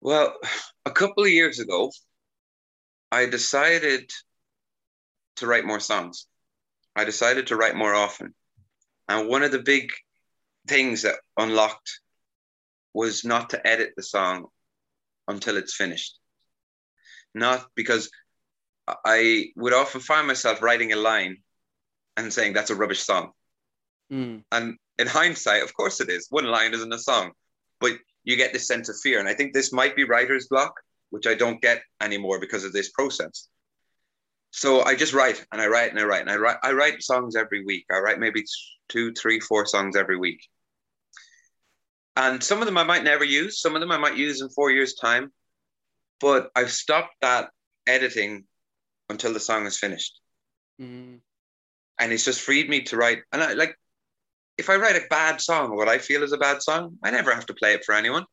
Well, 0.00 0.36
a 0.84 0.90
couple 0.90 1.24
of 1.24 1.30
years 1.30 1.60
ago, 1.60 1.90
I 3.10 3.26
decided 3.26 4.10
to 5.36 5.46
write 5.46 5.64
more 5.64 5.80
songs. 5.80 6.26
I 6.96 7.04
decided 7.04 7.48
to 7.48 7.56
write 7.56 7.76
more 7.76 7.94
often. 7.94 8.34
And 9.08 9.28
one 9.28 9.42
of 9.42 9.52
the 9.52 9.62
big 9.62 9.90
things 10.66 11.02
that 11.02 11.16
unlocked 11.36 12.00
was 12.94 13.24
not 13.24 13.50
to 13.50 13.66
edit 13.66 13.92
the 13.96 14.02
song 14.02 14.46
until 15.28 15.56
it's 15.56 15.74
finished. 15.74 16.18
Not 17.34 17.66
because 17.74 18.10
I 18.86 19.46
would 19.56 19.72
often 19.72 20.00
find 20.00 20.26
myself 20.26 20.62
writing 20.62 20.92
a 20.92 20.96
line 20.96 21.36
and 22.16 22.32
saying 22.32 22.52
that's 22.52 22.70
a 22.70 22.74
rubbish 22.74 23.00
song. 23.00 23.32
Mm. 24.12 24.44
And 24.52 24.76
in 24.98 25.06
hindsight, 25.06 25.62
of 25.62 25.74
course 25.74 26.00
it 26.00 26.10
is. 26.10 26.26
One 26.30 26.46
line 26.46 26.74
isn't 26.74 26.92
a 26.92 26.98
song, 26.98 27.32
but 27.80 27.92
you 28.24 28.36
get 28.36 28.52
this 28.52 28.66
sense 28.66 28.88
of 28.88 28.96
fear. 29.02 29.18
And 29.18 29.28
I 29.28 29.34
think 29.34 29.52
this 29.52 29.72
might 29.72 29.96
be 29.96 30.04
writer's 30.04 30.48
block, 30.48 30.74
which 31.10 31.26
I 31.26 31.34
don't 31.34 31.62
get 31.62 31.82
anymore 32.00 32.38
because 32.38 32.64
of 32.64 32.72
this 32.72 32.90
process. 32.90 33.48
So 34.50 34.82
I 34.82 34.94
just 34.94 35.14
write 35.14 35.44
and 35.50 35.62
I 35.62 35.66
write 35.66 35.90
and 35.90 35.98
I 35.98 36.04
write 36.04 36.20
and 36.20 36.30
I 36.30 36.36
write. 36.36 36.58
I 36.62 36.72
write 36.72 37.02
songs 37.02 37.36
every 37.36 37.64
week. 37.64 37.86
I 37.90 37.98
write 38.00 38.20
maybe 38.20 38.44
two, 38.88 39.12
three, 39.14 39.40
four 39.40 39.64
songs 39.64 39.96
every 39.96 40.18
week. 40.18 40.46
And 42.14 42.42
some 42.42 42.60
of 42.60 42.66
them 42.66 42.76
I 42.76 42.84
might 42.84 43.04
never 43.04 43.24
use. 43.24 43.60
Some 43.60 43.74
of 43.74 43.80
them 43.80 43.90
I 43.90 43.96
might 43.96 44.18
use 44.18 44.42
in 44.42 44.50
four 44.50 44.70
years' 44.70 44.94
time. 44.94 45.32
But 46.20 46.50
I've 46.54 46.70
stopped 46.70 47.14
that 47.22 47.48
editing 47.86 48.44
until 49.08 49.32
the 49.32 49.40
song 49.40 49.66
is 49.66 49.78
finished. 49.78 50.20
Mm. 50.78 51.20
And 51.98 52.12
it's 52.12 52.24
just 52.24 52.42
freed 52.42 52.68
me 52.68 52.82
to 52.82 52.96
write. 52.98 53.22
And 53.32 53.42
I 53.42 53.54
like, 53.54 53.74
if 54.58 54.70
I 54.70 54.76
write 54.76 54.96
a 54.96 55.06
bad 55.08 55.40
song 55.40 55.70
or 55.70 55.76
what 55.76 55.88
I 55.88 55.98
feel 55.98 56.22
is 56.22 56.32
a 56.32 56.38
bad 56.38 56.62
song, 56.62 56.98
I 57.02 57.10
never 57.10 57.34
have 57.34 57.46
to 57.46 57.54
play 57.54 57.74
it 57.74 57.84
for 57.84 57.94
anyone. 57.94 58.24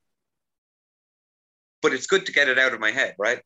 But 1.82 1.94
it's 1.94 2.08
good 2.08 2.26
to 2.26 2.32
get 2.32 2.50
it 2.50 2.60
out 2.60 2.74
of 2.74 2.80
my 2.80 2.92
head, 2.92 3.16
right? 3.18 3.42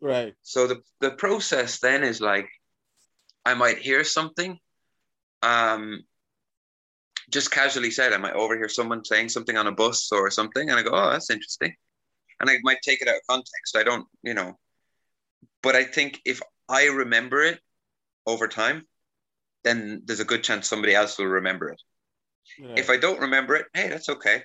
Right. 0.00 0.34
So 0.42 0.66
the, 0.66 0.80
the 1.00 1.12
process 1.12 1.78
then 1.78 2.02
is 2.02 2.20
like, 2.20 2.48
I 3.44 3.54
might 3.54 3.78
hear 3.78 4.04
something, 4.04 4.58
um, 5.42 6.02
just 7.30 7.50
casually 7.50 7.90
said, 7.90 8.12
I 8.12 8.18
might 8.18 8.34
overhear 8.34 8.68
someone 8.68 9.04
saying 9.04 9.28
something 9.28 9.56
on 9.56 9.66
a 9.66 9.72
bus 9.72 10.10
or 10.12 10.30
something, 10.30 10.68
and 10.68 10.78
I 10.78 10.82
go, 10.82 10.90
"Oh, 10.92 11.10
that's 11.10 11.30
interesting," 11.30 11.74
and 12.40 12.48
I 12.48 12.56
might 12.62 12.80
take 12.82 13.02
it 13.02 13.08
out 13.08 13.16
of 13.16 13.26
context. 13.28 13.76
I 13.76 13.82
don't, 13.82 14.06
you 14.22 14.34
know, 14.34 14.58
but 15.62 15.76
I 15.76 15.84
think 15.84 16.20
if 16.24 16.40
I 16.68 16.86
remember 16.86 17.42
it 17.42 17.60
over 18.26 18.48
time, 18.48 18.86
then 19.64 20.02
there's 20.04 20.20
a 20.20 20.24
good 20.24 20.42
chance 20.42 20.68
somebody 20.68 20.94
else 20.94 21.18
will 21.18 21.26
remember 21.26 21.68
it. 21.70 21.80
Right. 22.60 22.78
If 22.78 22.90
I 22.90 22.96
don't 22.96 23.20
remember 23.20 23.56
it, 23.56 23.66
hey, 23.74 23.88
that's 23.88 24.08
okay. 24.08 24.42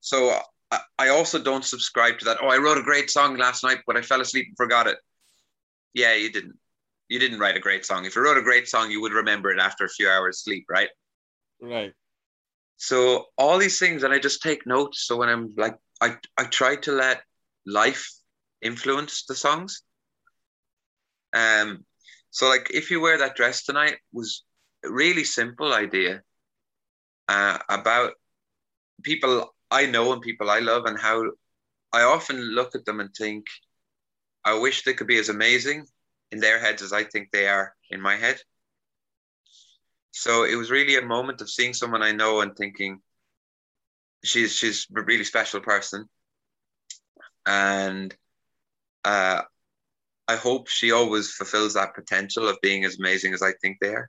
So 0.00 0.38
I, 0.70 0.80
I 0.98 1.08
also 1.08 1.42
don't 1.42 1.64
subscribe 1.64 2.18
to 2.18 2.24
that. 2.26 2.38
Oh, 2.42 2.48
I 2.48 2.58
wrote 2.58 2.78
a 2.78 2.82
great 2.82 3.10
song 3.10 3.36
last 3.36 3.62
night, 3.62 3.78
but 3.86 3.96
I 3.96 4.02
fell 4.02 4.20
asleep 4.20 4.46
and 4.48 4.56
forgot 4.56 4.86
it. 4.86 4.98
Yeah, 5.94 6.14
you 6.14 6.30
didn't. 6.30 6.58
You 7.08 7.18
didn't 7.18 7.40
write 7.40 7.56
a 7.56 7.60
great 7.60 7.84
song. 7.84 8.06
If 8.06 8.16
you 8.16 8.22
wrote 8.22 8.38
a 8.38 8.42
great 8.42 8.68
song, 8.68 8.90
you 8.90 9.02
would 9.02 9.12
remember 9.12 9.50
it 9.50 9.60
after 9.60 9.84
a 9.84 9.88
few 9.88 10.08
hours 10.08 10.42
sleep, 10.42 10.64
right? 10.70 10.88
Right. 11.60 11.92
So 12.78 13.26
all 13.36 13.58
these 13.58 13.78
things, 13.78 14.02
and 14.02 14.14
I 14.14 14.18
just 14.18 14.42
take 14.42 14.66
notes. 14.66 15.06
So 15.06 15.16
when 15.16 15.28
I'm 15.28 15.52
like, 15.56 15.76
I 16.00 16.16
I 16.38 16.44
try 16.44 16.76
to 16.76 16.92
let 16.92 17.22
life 17.66 18.10
influence 18.62 19.24
the 19.26 19.34
songs. 19.34 19.82
Um, 21.34 21.84
so 22.30 22.48
like, 22.48 22.70
if 22.72 22.90
you 22.90 23.00
wear 23.00 23.18
that 23.18 23.36
dress 23.36 23.64
tonight 23.64 23.98
was 24.12 24.44
a 24.84 24.90
really 24.90 25.24
simple 25.24 25.72
idea 25.72 26.22
uh, 27.32 27.58
about 27.68 28.12
people 29.02 29.34
I 29.70 29.86
know 29.86 30.12
and 30.12 30.22
people 30.22 30.48
I 30.50 30.60
love, 30.60 30.84
and 30.86 30.98
how 30.98 31.16
I 31.92 32.02
often 32.02 32.38
look 32.58 32.74
at 32.74 32.84
them 32.84 33.00
and 33.00 33.10
think, 33.14 33.44
I 34.44 34.54
wish 34.64 34.82
they 34.82 34.94
could 34.94 35.06
be 35.06 35.18
as 35.18 35.28
amazing 35.28 35.86
in 36.32 36.40
their 36.40 36.58
heads 36.64 36.82
as 36.82 36.92
I 36.92 37.04
think 37.04 37.30
they 37.30 37.46
are 37.46 37.66
in 37.90 38.00
my 38.00 38.16
head. 38.24 38.38
So 40.10 40.44
it 40.44 40.56
was 40.56 40.70
really 40.70 40.96
a 40.96 41.12
moment 41.16 41.40
of 41.40 41.50
seeing 41.50 41.74
someone 41.74 42.02
I 42.02 42.12
know 42.12 42.40
and 42.42 42.52
thinking, 42.56 43.00
she's 44.24 44.52
she's 44.58 44.86
a 44.96 45.02
really 45.02 45.24
special 45.24 45.60
person, 45.60 46.08
and 47.46 48.14
uh, 49.04 49.42
I 50.28 50.36
hope 50.36 50.68
she 50.68 50.92
always 50.92 51.32
fulfills 51.32 51.74
that 51.74 51.94
potential 51.94 52.48
of 52.48 52.56
being 52.62 52.84
as 52.84 52.98
amazing 52.98 53.34
as 53.34 53.42
I 53.42 53.52
think 53.60 53.78
they 53.80 53.94
are. 53.94 54.08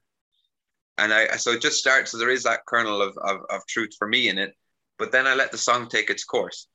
And 0.97 1.11
I 1.13 1.37
so 1.37 1.51
it 1.51 1.61
just 1.61 1.79
starts. 1.79 2.11
So 2.11 2.17
there 2.17 2.29
is 2.29 2.43
that 2.43 2.65
kernel 2.67 3.01
of, 3.01 3.17
of 3.17 3.41
of 3.49 3.65
truth 3.67 3.91
for 3.97 4.07
me 4.07 4.29
in 4.29 4.37
it, 4.37 4.53
but 4.99 5.11
then 5.11 5.25
I 5.25 5.33
let 5.33 5.51
the 5.51 5.57
song 5.57 5.89
take 5.89 6.09
its 6.09 6.23
course. 6.23 6.67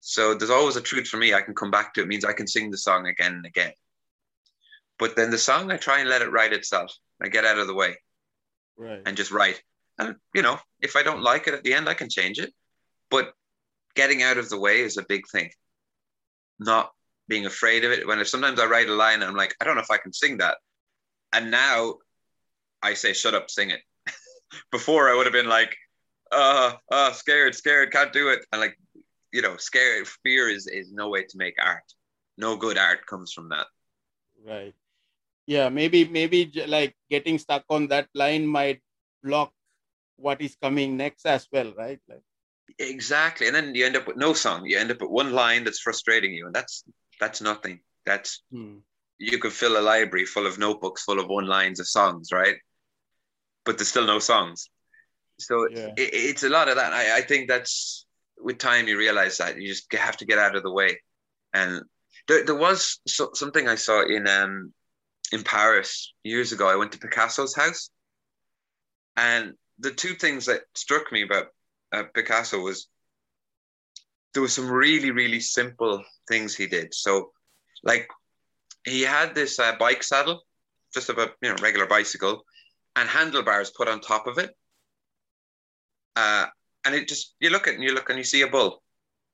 So 0.00 0.34
there's 0.34 0.50
always 0.50 0.76
a 0.76 0.80
truth 0.80 1.08
for 1.08 1.16
me. 1.16 1.34
I 1.34 1.42
can 1.42 1.54
come 1.54 1.70
back 1.72 1.92
to 1.94 2.00
it. 2.00 2.04
it 2.04 2.08
means 2.08 2.24
I 2.24 2.32
can 2.32 2.46
sing 2.46 2.70
the 2.70 2.78
song 2.78 3.06
again 3.06 3.34
and 3.34 3.46
again. 3.46 3.72
But 4.98 5.16
then 5.16 5.30
the 5.30 5.38
song, 5.38 5.70
I 5.70 5.76
try 5.76 6.00
and 6.00 6.08
let 6.08 6.22
it 6.22 6.30
write 6.30 6.52
itself. 6.52 6.92
I 7.22 7.28
get 7.28 7.44
out 7.44 7.58
of 7.58 7.66
the 7.66 7.74
way 7.74 7.96
Right. 8.76 9.02
and 9.04 9.16
just 9.16 9.32
write. 9.32 9.60
And 9.98 10.14
you 10.34 10.42
know, 10.42 10.58
if 10.80 10.94
I 10.94 11.02
don't 11.02 11.22
like 11.22 11.48
it 11.48 11.54
at 11.54 11.64
the 11.64 11.74
end, 11.74 11.88
I 11.88 11.94
can 11.94 12.08
change 12.08 12.38
it. 12.38 12.54
But 13.10 13.32
getting 13.96 14.22
out 14.22 14.38
of 14.38 14.48
the 14.48 14.58
way 14.58 14.80
is 14.80 14.96
a 14.96 15.02
big 15.02 15.26
thing. 15.28 15.50
Not 16.60 16.92
being 17.26 17.46
afraid 17.46 17.84
of 17.84 17.90
it. 17.90 18.06
When 18.06 18.24
sometimes 18.24 18.60
I 18.60 18.66
write 18.66 18.88
a 18.88 18.94
line 18.94 19.14
and 19.22 19.24
I'm 19.24 19.36
like, 19.36 19.54
I 19.60 19.64
don't 19.64 19.74
know 19.74 19.82
if 19.82 19.90
I 19.90 19.98
can 19.98 20.12
sing 20.12 20.38
that. 20.38 20.58
And 21.32 21.50
now 21.50 21.96
I 22.82 22.94
say, 22.94 23.12
shut 23.12 23.34
up, 23.34 23.50
sing 23.50 23.70
it. 23.70 23.80
Before 24.72 25.08
I 25.08 25.16
would 25.16 25.26
have 25.26 25.32
been 25.32 25.48
like, 25.48 25.76
uh, 26.30 26.72
uh, 26.90 27.12
scared, 27.12 27.54
scared, 27.54 27.90
can't 27.92 28.12
do 28.12 28.28
it. 28.28 28.44
And 28.52 28.60
like, 28.60 28.78
you 29.32 29.42
know, 29.42 29.56
scared, 29.56 30.06
fear 30.22 30.48
is, 30.48 30.66
is 30.66 30.92
no 30.92 31.08
way 31.08 31.24
to 31.24 31.36
make 31.36 31.54
art. 31.62 31.84
No 32.36 32.56
good 32.56 32.78
art 32.78 33.06
comes 33.06 33.32
from 33.32 33.48
that. 33.50 33.66
Right. 34.46 34.74
Yeah. 35.46 35.68
Maybe 35.70 36.06
maybe 36.06 36.52
like 36.66 36.94
getting 37.10 37.38
stuck 37.38 37.64
on 37.68 37.88
that 37.88 38.08
line 38.14 38.46
might 38.46 38.80
block 39.24 39.52
what 40.16 40.40
is 40.40 40.56
coming 40.62 40.96
next 40.96 41.26
as 41.26 41.48
well, 41.50 41.72
right? 41.76 41.98
Like. 42.08 42.22
Exactly. 42.78 43.46
And 43.48 43.56
then 43.56 43.74
you 43.74 43.84
end 43.86 43.96
up 43.96 44.06
with 44.06 44.16
no 44.16 44.34
song. 44.34 44.66
You 44.66 44.78
end 44.78 44.90
up 44.90 45.00
with 45.00 45.10
one 45.10 45.32
line 45.32 45.64
that's 45.64 45.80
frustrating 45.80 46.32
you. 46.32 46.46
And 46.46 46.54
that's 46.54 46.84
that's 47.20 47.40
nothing. 47.40 47.80
That's 48.06 48.42
Hmm. 48.52 48.78
you 49.18 49.38
could 49.38 49.52
fill 49.52 49.78
a 49.78 49.82
library 49.82 50.26
full 50.26 50.46
of 50.46 50.58
notebooks 50.58 51.02
full 51.02 51.18
of 51.18 51.26
one 51.28 51.46
lines 51.46 51.80
of 51.80 51.88
songs, 51.88 52.30
right? 52.32 52.56
But 53.68 53.76
there's 53.76 53.88
still 53.88 54.06
no 54.06 54.18
songs. 54.18 54.70
So 55.38 55.68
Yeah. 55.68 55.92
it, 55.98 56.08
it's 56.14 56.42
a 56.42 56.48
lot 56.48 56.70
of 56.70 56.76
that. 56.76 56.94
I, 56.94 57.18
I 57.18 57.20
think 57.20 57.48
that's 57.48 58.06
with 58.40 58.56
time 58.56 58.88
you 58.88 58.96
realize 58.96 59.36
that 59.36 59.60
you 59.60 59.68
just 59.68 59.92
have 59.92 60.16
to 60.16 60.24
get 60.24 60.38
out 60.38 60.56
of 60.56 60.62
the 60.62 60.72
way. 60.72 60.98
And 61.52 61.82
there, 62.28 62.46
there 62.46 62.54
was 62.54 62.98
so, 63.06 63.30
something 63.34 63.68
I 63.68 63.74
saw 63.74 64.00
in 64.06 64.26
um 64.26 64.72
in 65.32 65.42
Paris 65.44 66.14
years 66.24 66.52
ago. 66.52 66.66
I 66.66 66.76
went 66.76 66.92
to 66.92 66.98
Picasso's 66.98 67.54
house, 67.54 67.90
and 69.18 69.52
the 69.78 69.90
two 69.90 70.14
things 70.14 70.46
that 70.46 70.62
struck 70.74 71.12
me 71.12 71.22
about 71.22 71.48
uh, 71.92 72.04
Picasso 72.14 72.60
was 72.60 72.88
there 74.32 74.40
were 74.40 74.48
some 74.48 74.70
really 74.70 75.10
really 75.10 75.40
simple 75.40 76.02
things 76.26 76.56
he 76.56 76.66
did. 76.66 76.94
So, 76.94 77.32
like 77.84 78.08
he 78.84 79.02
had 79.02 79.34
this 79.34 79.58
uh, 79.58 79.76
bike 79.78 80.02
saddle, 80.02 80.40
just 80.94 81.10
of 81.10 81.18
a 81.18 81.28
you 81.42 81.50
know 81.50 81.56
regular 81.60 81.86
bicycle, 81.86 82.44
and 82.98 83.08
handlebars 83.08 83.70
put 83.70 83.88
on 83.88 84.00
top 84.00 84.26
of 84.26 84.38
it. 84.38 84.50
Uh, 86.16 86.46
and 86.84 86.94
it 86.94 87.08
just 87.08 87.34
you 87.40 87.50
look 87.50 87.68
at 87.68 87.74
it 87.74 87.76
and 87.76 87.84
you 87.84 87.94
look 87.94 88.10
and 88.10 88.18
you 88.18 88.24
see 88.24 88.42
a 88.42 88.48
bull, 88.48 88.82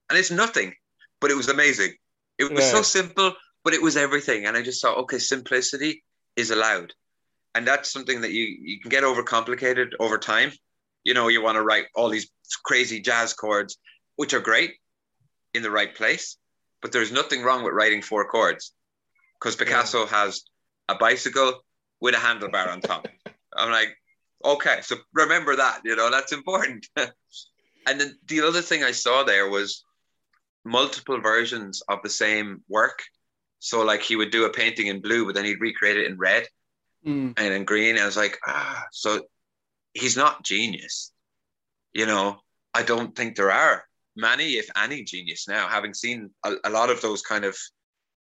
and 0.08 0.18
it's 0.18 0.30
nothing, 0.30 0.74
but 1.20 1.30
it 1.30 1.36
was 1.36 1.48
amazing. 1.48 1.92
It 2.38 2.52
was 2.52 2.68
so 2.70 2.82
simple, 2.82 3.32
but 3.62 3.72
it 3.72 3.80
was 3.80 3.96
everything. 3.96 4.44
And 4.46 4.56
I 4.56 4.62
just 4.62 4.82
thought, 4.82 4.98
okay, 4.98 5.18
simplicity 5.18 6.02
is 6.36 6.50
allowed, 6.50 6.92
and 7.54 7.66
that's 7.66 7.90
something 7.90 8.20
that 8.20 8.32
you 8.32 8.44
you 8.60 8.80
can 8.80 8.90
get 8.90 9.02
overcomplicated 9.02 9.92
over 9.98 10.18
time. 10.18 10.52
You 11.04 11.14
know, 11.14 11.28
you 11.28 11.42
want 11.42 11.56
to 11.56 11.62
write 11.62 11.86
all 11.94 12.10
these 12.10 12.30
crazy 12.64 13.00
jazz 13.00 13.32
chords, 13.32 13.78
which 14.16 14.34
are 14.34 14.40
great 14.40 14.74
in 15.54 15.62
the 15.62 15.70
right 15.70 15.94
place, 15.94 16.36
but 16.82 16.92
there's 16.92 17.12
nothing 17.12 17.42
wrong 17.42 17.62
with 17.64 17.72
writing 17.72 18.02
four 18.02 18.28
chords 18.28 18.74
because 19.38 19.56
Picasso 19.56 20.06
has 20.06 20.42
a 20.88 20.96
bicycle 20.96 21.64
with 22.00 22.14
a 22.14 22.18
handlebar 22.18 22.68
on 22.68 22.80
top. 22.80 23.06
I'm 23.56 23.70
like, 23.70 23.96
okay, 24.44 24.80
so 24.82 24.96
remember 25.12 25.56
that, 25.56 25.80
you 25.84 25.96
know, 25.96 26.10
that's 26.10 26.32
important. 26.32 26.86
and 26.96 28.00
then 28.00 28.18
the 28.26 28.42
other 28.42 28.62
thing 28.62 28.84
I 28.84 28.92
saw 28.92 29.22
there 29.22 29.48
was 29.48 29.84
multiple 30.64 31.20
versions 31.20 31.82
of 31.88 32.00
the 32.02 32.10
same 32.10 32.62
work. 32.68 33.02
So 33.58 33.82
like 33.82 34.02
he 34.02 34.16
would 34.16 34.30
do 34.30 34.44
a 34.44 34.52
painting 34.52 34.88
in 34.88 35.00
blue, 35.00 35.24
but 35.24 35.34
then 35.34 35.44
he'd 35.44 35.60
recreate 35.60 35.96
it 35.96 36.06
in 36.06 36.18
red 36.18 36.46
mm. 37.06 37.32
and 37.36 37.54
in 37.54 37.64
green. 37.64 37.94
And 37.94 38.00
I 38.00 38.06
was 38.06 38.16
like, 38.16 38.38
ah, 38.46 38.84
so 38.92 39.22
he's 39.94 40.16
not 40.16 40.44
genius. 40.44 41.12
You 41.92 42.06
know, 42.06 42.38
I 42.74 42.82
don't 42.82 43.14
think 43.14 43.36
there 43.36 43.52
are 43.52 43.84
many, 44.16 44.52
if 44.52 44.68
any, 44.76 45.04
genius 45.04 45.46
now. 45.48 45.68
Having 45.68 45.94
seen 45.94 46.30
a, 46.44 46.54
a 46.64 46.70
lot 46.70 46.90
of 46.90 47.00
those 47.00 47.22
kind 47.22 47.44
of 47.44 47.56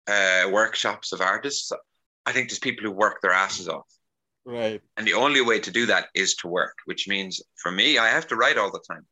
uh, 0.07 0.49
workshops 0.49 1.11
of 1.11 1.21
artists, 1.21 1.71
I 2.25 2.31
think 2.31 2.49
there's 2.49 2.59
people 2.59 2.85
who 2.85 2.91
work 2.91 3.21
their 3.21 3.31
asses 3.31 3.67
off. 3.67 3.87
Right. 4.45 4.81
And 4.97 5.05
the 5.05 5.13
only 5.13 5.41
way 5.41 5.59
to 5.59 5.71
do 5.71 5.85
that 5.87 6.07
is 6.15 6.35
to 6.35 6.47
work, 6.47 6.75
which 6.85 7.07
means 7.07 7.41
for 7.55 7.71
me, 7.71 7.97
I 7.97 8.07
have 8.07 8.27
to 8.27 8.35
write 8.35 8.57
all 8.57 8.71
the 8.71 8.83
time. 8.89 9.05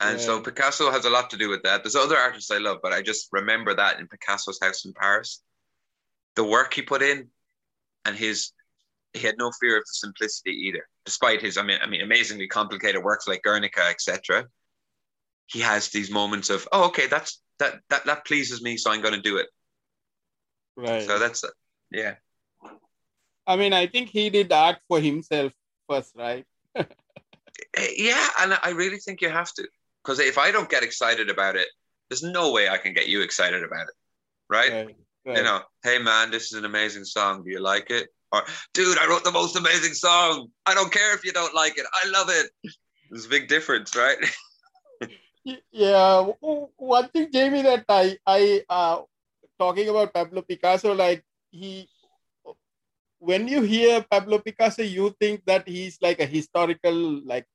And 0.00 0.20
so 0.20 0.40
Picasso 0.40 0.92
has 0.92 1.06
a 1.06 1.10
lot 1.10 1.28
to 1.30 1.36
do 1.36 1.48
with 1.48 1.64
that. 1.64 1.82
There's 1.82 1.96
other 1.96 2.16
artists 2.16 2.52
I 2.52 2.58
love, 2.58 2.78
but 2.82 2.92
I 2.92 3.02
just 3.02 3.28
remember 3.32 3.74
that 3.74 3.98
in 3.98 4.06
Picasso's 4.06 4.60
house 4.62 4.84
in 4.84 4.92
Paris. 4.92 5.42
The 6.36 6.44
work 6.44 6.72
he 6.72 6.82
put 6.82 7.02
in 7.02 7.28
and 8.04 8.16
his 8.16 8.52
he 9.14 9.26
had 9.26 9.36
no 9.38 9.50
fear 9.60 9.78
of 9.78 9.82
the 9.82 9.92
simplicity 9.92 10.52
either, 10.52 10.86
despite 11.04 11.42
his 11.42 11.58
I 11.58 11.62
mean 11.62 11.78
I 11.82 11.86
mean 11.88 12.02
amazingly 12.02 12.46
complicated 12.46 13.02
works 13.02 13.26
like 13.26 13.42
Guernica, 13.42 13.82
etc. 13.82 14.46
He 15.46 15.60
has 15.60 15.88
these 15.88 16.10
moments 16.10 16.50
of, 16.50 16.68
oh, 16.70 16.88
okay, 16.88 17.08
that's 17.08 17.40
that 17.58 17.80
that 17.90 18.06
that 18.06 18.24
pleases 18.24 18.62
me, 18.62 18.76
so 18.76 18.92
I'm 18.92 19.02
gonna 19.02 19.20
do 19.20 19.38
it. 19.38 19.48
Right. 20.76 21.02
So 21.02 21.18
that's 21.18 21.44
yeah. 21.90 22.14
I 23.48 23.56
mean, 23.56 23.72
I 23.72 23.86
think 23.86 24.10
he 24.10 24.28
did 24.28 24.52
art 24.52 24.76
for 24.86 25.00
himself 25.00 25.52
first, 25.88 26.12
right? 26.14 26.44
yeah, 26.76 28.28
and 28.40 28.58
I 28.62 28.70
really 28.70 28.98
think 28.98 29.22
you 29.22 29.30
have 29.30 29.52
to. 29.54 29.66
Because 30.04 30.20
if 30.20 30.36
I 30.36 30.50
don't 30.50 30.68
get 30.68 30.82
excited 30.82 31.30
about 31.30 31.56
it, 31.56 31.66
there's 32.08 32.22
no 32.22 32.52
way 32.52 32.68
I 32.68 32.76
can 32.76 32.92
get 32.92 33.08
you 33.08 33.22
excited 33.22 33.64
about 33.64 33.88
it. 33.88 33.94
Right? 34.50 34.72
right, 34.72 34.96
right. 35.24 35.36
You 35.38 35.42
know, 35.42 35.62
hey 35.82 35.98
man, 35.98 36.30
this 36.30 36.52
is 36.52 36.58
an 36.58 36.66
amazing 36.66 37.04
song. 37.04 37.42
Do 37.42 37.50
you 37.50 37.60
like 37.60 37.90
it? 37.90 38.08
Or, 38.32 38.44
dude, 38.74 38.98
I 38.98 39.08
wrote 39.08 39.24
the 39.24 39.32
most 39.32 39.56
amazing 39.56 39.94
song. 39.94 40.48
I 40.66 40.74
don't 40.74 40.92
care 40.92 41.14
if 41.14 41.24
you 41.24 41.32
don't 41.32 41.54
like 41.54 41.78
it. 41.78 41.86
I 41.90 42.08
love 42.10 42.28
it. 42.28 42.50
There's 43.10 43.24
a 43.24 43.28
big 43.30 43.48
difference, 43.48 43.96
right? 43.96 44.18
yeah. 45.72 46.28
One 46.76 47.08
thing, 47.08 47.30
Jamie, 47.32 47.62
that 47.62 47.86
I, 47.88 48.18
I, 48.26 48.62
uh, 48.68 49.00
talking 49.58 49.88
about 49.88 50.12
Pablo 50.12 50.42
Picasso, 50.42 50.94
like 50.94 51.24
he, 51.50 51.88
when 53.18 53.48
you 53.48 53.62
hear 53.62 54.04
Pablo 54.10 54.38
Picasso, 54.38 54.82
you 54.82 55.14
think 55.20 55.44
that 55.46 55.68
he's 55.68 55.98
like 56.00 56.20
a 56.20 56.26
historical, 56.26 57.20
like 57.24 57.46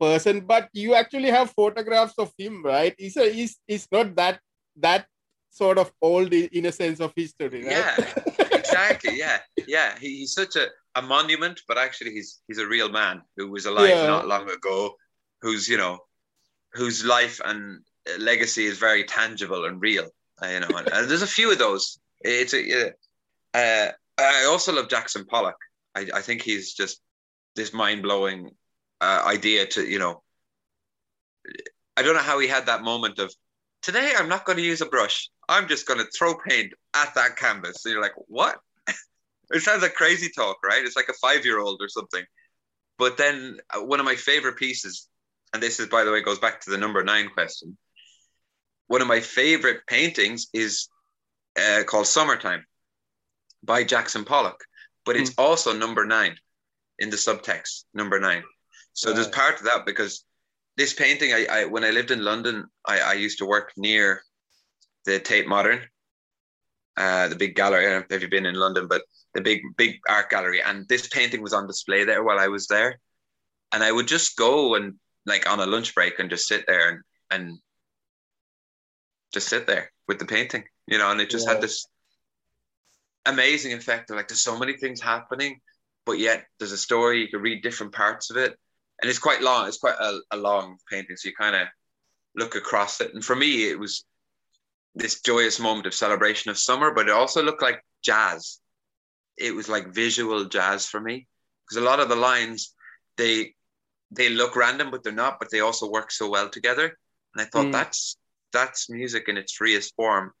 person, 0.00 0.40
but 0.40 0.68
you 0.72 0.94
actually 0.94 1.30
have 1.30 1.50
photographs 1.50 2.14
of 2.18 2.32
him, 2.36 2.64
right? 2.64 2.94
He's 2.98 3.16
a, 3.16 3.32
he's, 3.32 3.58
he's 3.66 3.86
not 3.92 4.14
that 4.16 4.40
that 4.76 5.06
sort 5.50 5.78
of 5.78 5.92
old 6.00 6.32
in 6.32 6.66
a 6.66 6.72
sense 6.72 7.00
of 7.00 7.12
history, 7.14 7.64
right? 7.64 7.70
Yeah, 7.70 7.96
exactly. 8.52 9.18
Yeah, 9.18 9.38
yeah. 9.68 9.98
He, 10.00 10.18
he's 10.18 10.34
such 10.34 10.56
a, 10.56 10.66
a 10.96 11.02
monument, 11.02 11.60
but 11.68 11.78
actually 11.78 12.12
he's 12.12 12.40
he's 12.48 12.58
a 12.58 12.66
real 12.66 12.88
man 12.88 13.22
who 13.36 13.50
was 13.50 13.66
alive 13.66 13.90
yeah. 13.90 14.06
not 14.06 14.26
long 14.26 14.50
ago, 14.50 14.94
who's 15.40 15.68
you 15.68 15.76
know, 15.76 15.98
whose 16.72 17.04
life 17.04 17.40
and 17.44 17.80
legacy 18.18 18.64
is 18.64 18.78
very 18.78 19.04
tangible 19.04 19.66
and 19.66 19.80
real. 19.80 20.08
You 20.42 20.60
know, 20.60 20.76
and, 20.76 20.88
and, 20.88 21.08
there's 21.08 21.22
a 21.22 21.26
few 21.26 21.52
of 21.52 21.58
those. 21.58 22.00
It's 22.22 22.54
a. 22.54 22.92
Uh, 23.54 23.92
I 24.22 24.44
also 24.44 24.72
love 24.72 24.88
Jackson 24.88 25.24
Pollock. 25.24 25.56
I, 25.94 26.06
I 26.14 26.20
think 26.22 26.42
he's 26.42 26.74
just 26.74 27.00
this 27.54 27.72
mind 27.72 28.02
blowing 28.02 28.50
uh, 29.00 29.22
idea 29.26 29.66
to 29.66 29.84
you 29.84 29.98
know 29.98 30.22
i 31.96 32.02
don't 32.02 32.14
know 32.14 32.20
how 32.22 32.38
he 32.38 32.46
had 32.46 32.66
that 32.66 32.82
moment 32.82 33.18
of 33.18 33.34
today 33.82 34.12
i'm 34.16 34.28
not 34.28 34.44
going 34.44 34.56
to 34.58 34.64
use 34.64 34.80
a 34.80 34.86
brush. 34.86 35.28
I'm 35.48 35.68
just 35.68 35.86
going 35.86 35.98
to 35.98 36.06
throw 36.16 36.34
paint 36.48 36.72
at 36.94 37.14
that 37.14 37.36
canvas. 37.36 37.84
And 37.84 37.92
you're 37.92 38.02
like 38.02 38.14
what? 38.16 38.58
It 39.50 39.60
sounds 39.60 39.82
like 39.82 39.94
crazy 39.94 40.30
talk 40.34 40.56
right? 40.64 40.84
It's 40.84 40.96
like 40.96 41.10
a 41.10 41.14
five 41.20 41.44
year 41.44 41.58
old 41.58 41.82
or 41.82 41.88
something. 41.88 42.24
But 42.96 43.16
then 43.16 43.58
uh, 43.74 43.84
one 43.84 44.00
of 44.00 44.06
my 44.06 44.14
favorite 44.14 44.56
pieces 44.56 45.08
and 45.52 45.62
this 45.62 45.80
is 45.80 45.88
by 45.88 46.04
the 46.04 46.12
way 46.12 46.22
goes 46.22 46.38
back 46.38 46.60
to 46.62 46.70
the 46.70 46.78
number 46.78 47.02
nine 47.04 47.28
question. 47.28 47.76
One 48.86 49.02
of 49.02 49.08
my 49.08 49.20
favorite 49.20 49.80
paintings 49.86 50.46
is 50.54 50.88
uh, 51.60 51.82
called 51.84 52.06
summertime 52.06 52.64
by 53.64 53.84
jackson 53.84 54.24
pollock 54.24 54.64
but 55.04 55.16
it's 55.16 55.30
mm. 55.30 55.42
also 55.42 55.72
number 55.72 56.04
nine 56.06 56.36
in 56.98 57.10
the 57.10 57.16
subtext 57.16 57.84
number 57.94 58.18
nine 58.20 58.42
so 58.92 59.08
right. 59.10 59.16
there's 59.16 59.28
part 59.28 59.58
of 59.58 59.64
that 59.64 59.86
because 59.86 60.24
this 60.76 60.94
painting, 60.94 61.32
I, 61.32 61.46
I 61.50 61.64
when 61.64 61.84
I 61.84 61.90
lived 61.90 62.10
in 62.10 62.24
London, 62.24 62.66
I, 62.86 63.00
I 63.00 63.12
used 63.14 63.38
to 63.38 63.46
work 63.46 63.72
near 63.76 64.22
the 65.04 65.18
Tate 65.18 65.46
Modern, 65.46 65.80
uh, 66.96 67.28
the 67.28 67.36
big 67.36 67.54
gallery. 67.54 67.86
I 67.86 67.90
don't 67.90 68.10
know 68.10 68.16
if 68.16 68.22
you've 68.22 68.30
been 68.30 68.46
in 68.46 68.54
London, 68.54 68.86
but 68.88 69.02
the 69.34 69.40
big 69.40 69.60
big 69.76 69.96
art 70.08 70.30
gallery, 70.30 70.62
and 70.62 70.88
this 70.88 71.08
painting 71.08 71.42
was 71.42 71.52
on 71.52 71.66
display 71.66 72.04
there 72.04 72.22
while 72.22 72.38
I 72.38 72.48
was 72.48 72.66
there, 72.68 72.98
and 73.72 73.82
I 73.82 73.92
would 73.92 74.08
just 74.08 74.36
go 74.36 74.74
and 74.74 74.94
like 75.26 75.48
on 75.48 75.60
a 75.60 75.66
lunch 75.66 75.94
break 75.94 76.18
and 76.18 76.30
just 76.30 76.46
sit 76.46 76.64
there 76.66 76.90
and 76.90 77.00
and 77.30 77.58
just 79.32 79.48
sit 79.48 79.66
there 79.66 79.90
with 80.08 80.18
the 80.18 80.26
painting, 80.26 80.64
you 80.86 80.98
know, 80.98 81.10
and 81.10 81.20
it 81.20 81.30
just 81.30 81.46
yeah. 81.46 81.54
had 81.54 81.62
this 81.62 81.86
amazing 83.26 83.72
effect 83.72 84.10
of 84.10 84.16
like 84.16 84.28
there's 84.28 84.40
so 84.40 84.58
many 84.58 84.76
things 84.76 85.00
happening, 85.00 85.60
but 86.06 86.18
yet 86.18 86.46
there's 86.58 86.72
a 86.72 86.78
story. 86.78 87.20
You 87.20 87.28
can 87.28 87.40
read 87.40 87.62
different 87.62 87.92
parts 87.92 88.30
of 88.30 88.36
it, 88.36 88.56
and 89.00 89.10
it's 89.10 89.18
quite 89.18 89.42
long. 89.42 89.68
It's 89.68 89.78
quite 89.78 89.98
a, 89.98 90.20
a 90.30 90.36
long 90.36 90.76
painting, 90.90 91.16
so 91.16 91.28
you 91.28 91.34
kind 91.34 91.56
of 91.56 91.68
look 92.34 92.54
across 92.54 93.00
it. 93.00 93.14
And 93.14 93.24
for 93.24 93.36
me, 93.36 93.68
it 93.68 93.78
was 93.78 94.04
this 94.94 95.20
joyous 95.20 95.58
moment 95.58 95.86
of 95.86 95.94
celebration 95.94 96.50
of 96.50 96.58
summer, 96.58 96.92
but 96.92 97.08
it 97.08 97.12
also 97.12 97.42
looked 97.42 97.62
like 97.62 97.84
jazz. 98.02 98.58
It 99.38 99.54
was 99.54 99.68
like 99.68 99.94
visual 99.94 100.44
jazz 100.44 100.86
for 100.86 101.00
me 101.00 101.26
because 101.64 101.82
a 101.82 101.86
lot 101.86 102.00
of 102.00 102.08
the 102.08 102.16
lines 102.16 102.74
they 103.16 103.54
they 104.10 104.28
look 104.28 104.56
random, 104.56 104.90
but 104.90 105.02
they're 105.02 105.12
not. 105.12 105.38
But 105.38 105.50
they 105.50 105.60
also 105.60 105.90
work 105.90 106.10
so 106.10 106.28
well 106.28 106.48
together. 106.48 106.96
And 107.34 107.42
I 107.42 107.44
thought 107.46 107.66
mm. 107.66 107.72
that's 107.72 108.16
that's 108.52 108.90
music 108.90 109.28
in 109.28 109.36
its 109.36 109.52
freest 109.52 109.94
form, 109.96 110.32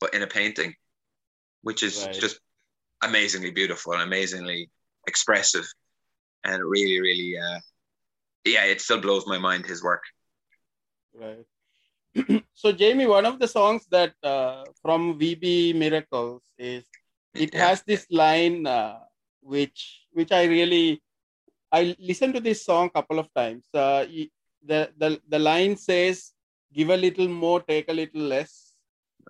but 0.00 0.14
in 0.14 0.22
a 0.22 0.26
painting, 0.26 0.74
which 1.62 1.82
is 1.82 2.04
right. 2.04 2.14
just 2.14 2.40
amazingly 3.02 3.50
beautiful 3.50 3.92
and 3.92 4.02
amazingly 4.02 4.70
expressive, 5.06 5.66
and 6.44 6.62
really, 6.64 7.00
really 7.00 7.38
uh, 7.38 7.58
yeah, 8.44 8.64
it 8.64 8.80
still 8.80 9.00
blows 9.00 9.26
my 9.26 9.38
mind 9.38 9.66
his 9.66 9.82
work. 9.82 10.02
Right. 11.14 11.46
so 12.54 12.72
Jamie, 12.72 13.06
one 13.06 13.26
of 13.26 13.38
the 13.38 13.48
songs 13.48 13.86
that 13.90 14.14
uh, 14.22 14.64
from 14.82 15.18
We 15.18 15.34
Be 15.34 15.72
Miracles 15.72 16.42
is 16.58 16.84
it 17.34 17.54
yeah. 17.54 17.68
has 17.68 17.82
this 17.82 18.06
line 18.10 18.66
uh, 18.66 19.00
which 19.40 20.06
which 20.12 20.32
I 20.32 20.44
really 20.44 21.02
I 21.70 21.96
listened 21.98 22.34
to 22.34 22.40
this 22.40 22.64
song 22.64 22.86
a 22.86 22.90
couple 22.90 23.18
of 23.18 23.32
times. 23.34 23.64
Uh, 23.74 24.04
the 24.64 24.90
the 24.96 25.20
the 25.28 25.38
line 25.38 25.76
says, 25.76 26.32
"Give 26.72 26.90
a 26.90 26.96
little 26.96 27.28
more, 27.28 27.60
take 27.60 27.88
a 27.88 27.92
little 27.92 28.22
less." 28.22 28.74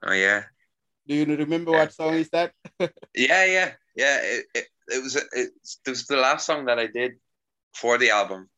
Oh 0.02 0.12
yeah. 0.12 0.44
Do 1.08 1.14
you 1.14 1.24
remember 1.24 1.72
what 1.72 1.92
song 1.92 2.14
is 2.14 2.28
that? 2.30 2.52
yeah, 2.80 3.44
yeah, 3.44 3.72
yeah. 3.96 4.20
It, 4.22 4.44
it, 4.54 4.68
it 4.88 5.02
was 5.02 5.16
it, 5.16 5.26
it 5.32 5.50
was 5.88 6.06
the 6.06 6.16
last 6.16 6.46
song 6.46 6.66
that 6.66 6.78
I 6.78 6.86
did 6.86 7.12
for 7.74 7.98
the 7.98 8.10
album 8.10 8.48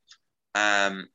um, 0.54 1.08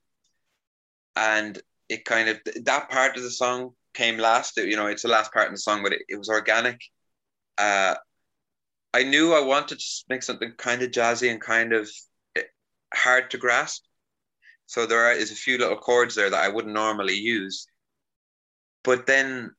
and 1.15 1.61
it 1.89 2.05
kind 2.05 2.29
of 2.29 2.39
that 2.63 2.89
part 2.89 3.17
of 3.17 3.23
the 3.23 3.31
song 3.31 3.71
came 3.93 4.17
last. 4.17 4.57
You 4.57 4.75
know, 4.75 4.87
it's 4.87 5.03
the 5.03 5.09
last 5.09 5.33
part 5.33 5.47
in 5.47 5.53
the 5.53 5.59
song, 5.59 5.83
but 5.83 5.93
it, 5.93 6.03
it 6.07 6.17
was 6.17 6.29
organic. 6.29 6.81
Uh, 7.57 7.95
I 8.93 9.03
knew 9.03 9.33
I 9.33 9.41
wanted 9.41 9.79
to 9.79 10.03
make 10.09 10.23
something 10.23 10.53
kind 10.57 10.81
of 10.81 10.91
jazzy 10.91 11.29
and 11.29 11.41
kind 11.41 11.73
of 11.73 11.89
eh, 12.35 12.43
hard 12.93 13.31
to 13.31 13.37
grasp. 13.37 13.83
So 14.67 14.85
there 14.85 15.11
is 15.11 15.31
a 15.31 15.35
few 15.35 15.57
little 15.57 15.77
chords 15.77 16.15
there 16.15 16.29
that 16.29 16.43
I 16.43 16.49
wouldn't 16.49 16.73
normally 16.73 17.15
use. 17.15 17.67
But 18.83 19.05
then 19.05 19.51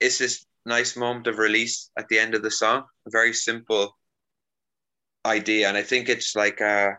it's 0.00 0.18
this 0.18 0.44
nice 0.68 0.96
moment 0.96 1.26
of 1.26 1.38
release 1.38 1.90
at 1.98 2.08
the 2.08 2.18
end 2.18 2.34
of 2.34 2.42
the 2.42 2.50
song. 2.50 2.84
A 3.06 3.10
very 3.10 3.32
simple 3.32 3.96
idea. 5.24 5.68
And 5.68 5.76
I 5.76 5.82
think 5.82 6.08
it's 6.08 6.36
like 6.36 6.60
uh 6.60 6.92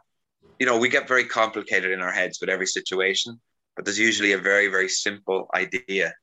you 0.59 0.65
know, 0.65 0.78
we 0.78 0.89
get 0.89 1.07
very 1.07 1.26
complicated 1.26 1.91
in 1.91 2.01
our 2.01 2.11
heads 2.11 2.39
with 2.39 2.49
every 2.49 2.67
situation, 2.67 3.39
but 3.76 3.86
there's 3.86 3.99
usually 3.99 4.34
a 4.34 4.38
very, 4.38 4.67
very 4.67 4.89
simple 4.89 5.47
idea, 5.55 6.13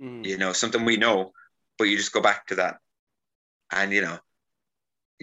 mm. 0.00 0.24
you 0.24 0.36
know, 0.36 0.52
something 0.52 0.84
we 0.84 0.98
know, 0.98 1.32
but 1.78 1.84
you 1.84 1.96
just 1.96 2.12
go 2.12 2.20
back 2.20 2.46
to 2.46 2.56
that. 2.56 2.76
And, 3.70 3.92
you 3.92 4.02
know, 4.02 4.18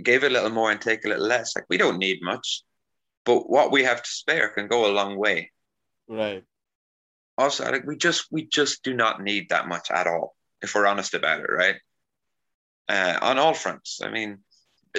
give 0.02 0.24
a 0.24 0.30
little 0.30 0.50
more 0.50 0.72
and 0.72 0.82
take 0.82 1.06
a 1.06 1.10
little 1.10 1.28
less. 1.28 1.56
Like, 1.56 1.66
we 1.70 1.78
don't 1.78 2.00
need 2.00 2.20
much, 2.24 2.64
but 3.24 3.48
what 3.48 3.72
we 3.72 3.84
have 3.84 4.02
to 4.02 4.10
spare 4.10 4.50
can 4.50 4.68
go 4.68 4.88
a 4.90 4.98
long 4.98 5.16
way. 5.16 5.52
Right. 6.08 6.44
Also, 7.38 7.72
like, 7.72 7.86
we 7.86 7.98
just, 7.98 8.26
we 8.32 8.48
just 8.48 8.84
do 8.84 8.96
not 8.96 9.22
need 9.22 9.50
that 9.50 9.68
much 9.68 9.92
at 9.92 10.08
all, 10.08 10.36
if 10.62 10.76
we're 10.76 10.88
honest 10.88 11.14
about 11.14 11.42
it, 11.42 11.52
right? 11.52 11.76
uh, 12.90 13.20
on 13.22 13.38
all 13.38 13.54
fronts. 13.54 14.02
I 14.04 14.10
mean, 14.10 14.40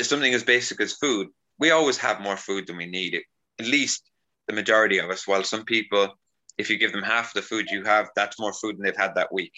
something 0.01 0.33
as 0.33 0.45
basic 0.45 0.81
as 0.81 0.95
food. 0.95 1.29
We 1.59 1.73
always 1.73 1.99
have 1.99 2.21
more 2.21 2.37
food 2.37 2.67
than 2.67 2.77
we 2.77 2.87
need. 2.87 3.21
At 3.59 3.67
least 3.67 4.09
the 4.47 4.55
majority 4.55 4.99
of 4.99 5.11
us. 5.11 5.27
While 5.27 5.43
some 5.45 5.65
people, 5.65 6.15
if 6.57 6.71
you 6.71 6.79
give 6.79 6.93
them 6.93 7.03
half 7.03 7.35
the 7.35 7.43
food 7.43 7.67
you 7.71 7.85
have, 7.85 8.09
that's 8.15 8.39
more 8.39 8.53
food 8.53 8.77
than 8.79 8.85
they've 8.85 8.97
had 8.97 9.17
that 9.17 9.33
week. 9.33 9.53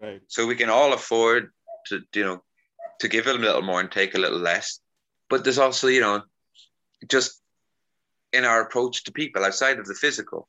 Right. 0.00 0.22
So 0.28 0.46
we 0.46 0.56
can 0.56 0.70
all 0.70 0.94
afford 0.94 1.50
to, 1.88 2.00
you 2.14 2.24
know, 2.24 2.42
to 3.00 3.08
give 3.08 3.24
them 3.24 3.36
a 3.36 3.40
little 3.40 3.62
more 3.62 3.80
and 3.80 3.90
take 3.90 4.14
a 4.14 4.18
little 4.18 4.38
less. 4.38 4.80
But 5.28 5.44
there's 5.44 5.58
also, 5.58 5.88
you 5.88 6.00
know, 6.00 6.22
just 7.08 7.42
in 8.32 8.44
our 8.44 8.62
approach 8.62 9.04
to 9.04 9.12
people 9.12 9.44
outside 9.44 9.78
of 9.78 9.86
the 9.86 9.94
physical. 9.94 10.48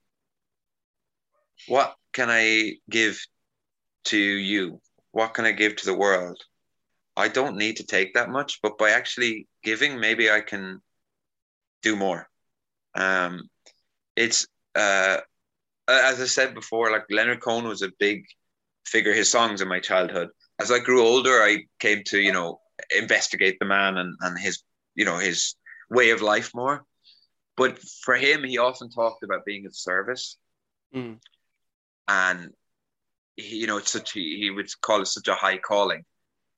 What 1.67 1.95
can 2.13 2.29
I 2.29 2.75
give 2.89 3.19
to 4.05 4.17
you? 4.17 4.81
What 5.11 5.33
can 5.33 5.45
I 5.45 5.51
give 5.51 5.75
to 5.77 5.85
the 5.85 5.97
world? 5.97 6.41
I 7.17 7.27
don't 7.27 7.57
need 7.57 7.77
to 7.77 7.85
take 7.85 8.13
that 8.13 8.29
much, 8.29 8.59
but 8.63 8.77
by 8.77 8.91
actually 8.91 9.47
giving, 9.63 9.99
maybe 9.99 10.31
I 10.31 10.41
can 10.41 10.81
do 11.81 11.95
more. 11.95 12.29
Um, 12.95 13.49
it's 14.15 14.47
uh, 14.75 15.17
as 15.87 16.21
I 16.21 16.25
said 16.25 16.53
before, 16.53 16.91
like 16.91 17.03
Leonard 17.09 17.41
Cohen 17.41 17.67
was 17.67 17.81
a 17.81 17.91
big 17.99 18.25
figure. 18.85 19.13
His 19.13 19.29
songs 19.29 19.61
in 19.61 19.67
my 19.67 19.79
childhood. 19.79 20.29
As 20.59 20.71
I 20.71 20.79
grew 20.79 21.01
older, 21.01 21.41
I 21.41 21.65
came 21.79 22.03
to 22.07 22.19
you 22.19 22.31
know 22.31 22.59
investigate 22.97 23.57
the 23.59 23.65
man 23.65 23.97
and 23.97 24.15
and 24.21 24.39
his 24.39 24.63
you 24.95 25.05
know 25.05 25.17
his 25.17 25.55
way 25.89 26.11
of 26.11 26.21
life 26.21 26.51
more. 26.53 26.85
But 27.57 27.79
for 27.79 28.15
him, 28.15 28.43
he 28.43 28.57
often 28.57 28.89
talked 28.89 29.23
about 29.23 29.45
being 29.45 29.65
of 29.65 29.75
service, 29.75 30.37
mm. 30.95 31.17
and 32.07 32.49
he, 33.35 33.57
you 33.57 33.67
know, 33.67 33.77
it's 33.77 33.91
such 33.91 34.11
he 34.13 34.51
would 34.53 34.69
call 34.81 35.01
it 35.01 35.07
such 35.07 35.27
a 35.27 35.35
high 35.35 35.57
calling 35.57 36.03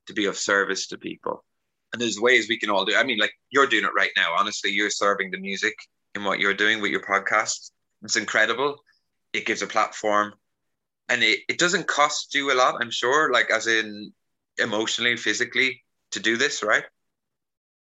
to 0.06 0.12
be 0.12 0.26
of 0.26 0.36
service 0.36 0.86
to 0.88 0.98
people. 0.98 1.44
And 1.92 2.02
there's 2.02 2.20
ways 2.20 2.48
we 2.48 2.58
can 2.58 2.70
all 2.70 2.84
do. 2.84 2.96
I 2.96 3.04
mean, 3.04 3.18
like 3.18 3.32
you're 3.50 3.66
doing 3.66 3.84
it 3.84 3.94
right 3.94 4.10
now. 4.16 4.34
Honestly, 4.36 4.70
you're 4.70 4.90
serving 4.90 5.30
the 5.30 5.38
music 5.38 5.74
in 6.14 6.24
what 6.24 6.40
you're 6.40 6.54
doing 6.54 6.80
with 6.80 6.90
your 6.90 7.02
podcast. 7.02 7.70
It's 8.02 8.16
incredible. 8.16 8.76
It 9.32 9.46
gives 9.46 9.62
a 9.62 9.66
platform, 9.66 10.34
and 11.08 11.22
it, 11.22 11.40
it 11.48 11.58
doesn't 11.58 11.86
cost 11.86 12.34
you 12.34 12.52
a 12.52 12.54
lot. 12.54 12.76
I'm 12.80 12.90
sure, 12.90 13.32
like 13.32 13.50
as 13.50 13.66
in 13.66 14.12
emotionally, 14.58 15.16
physically, 15.16 15.82
to 16.12 16.20
do 16.20 16.36
this, 16.36 16.62
right? 16.62 16.84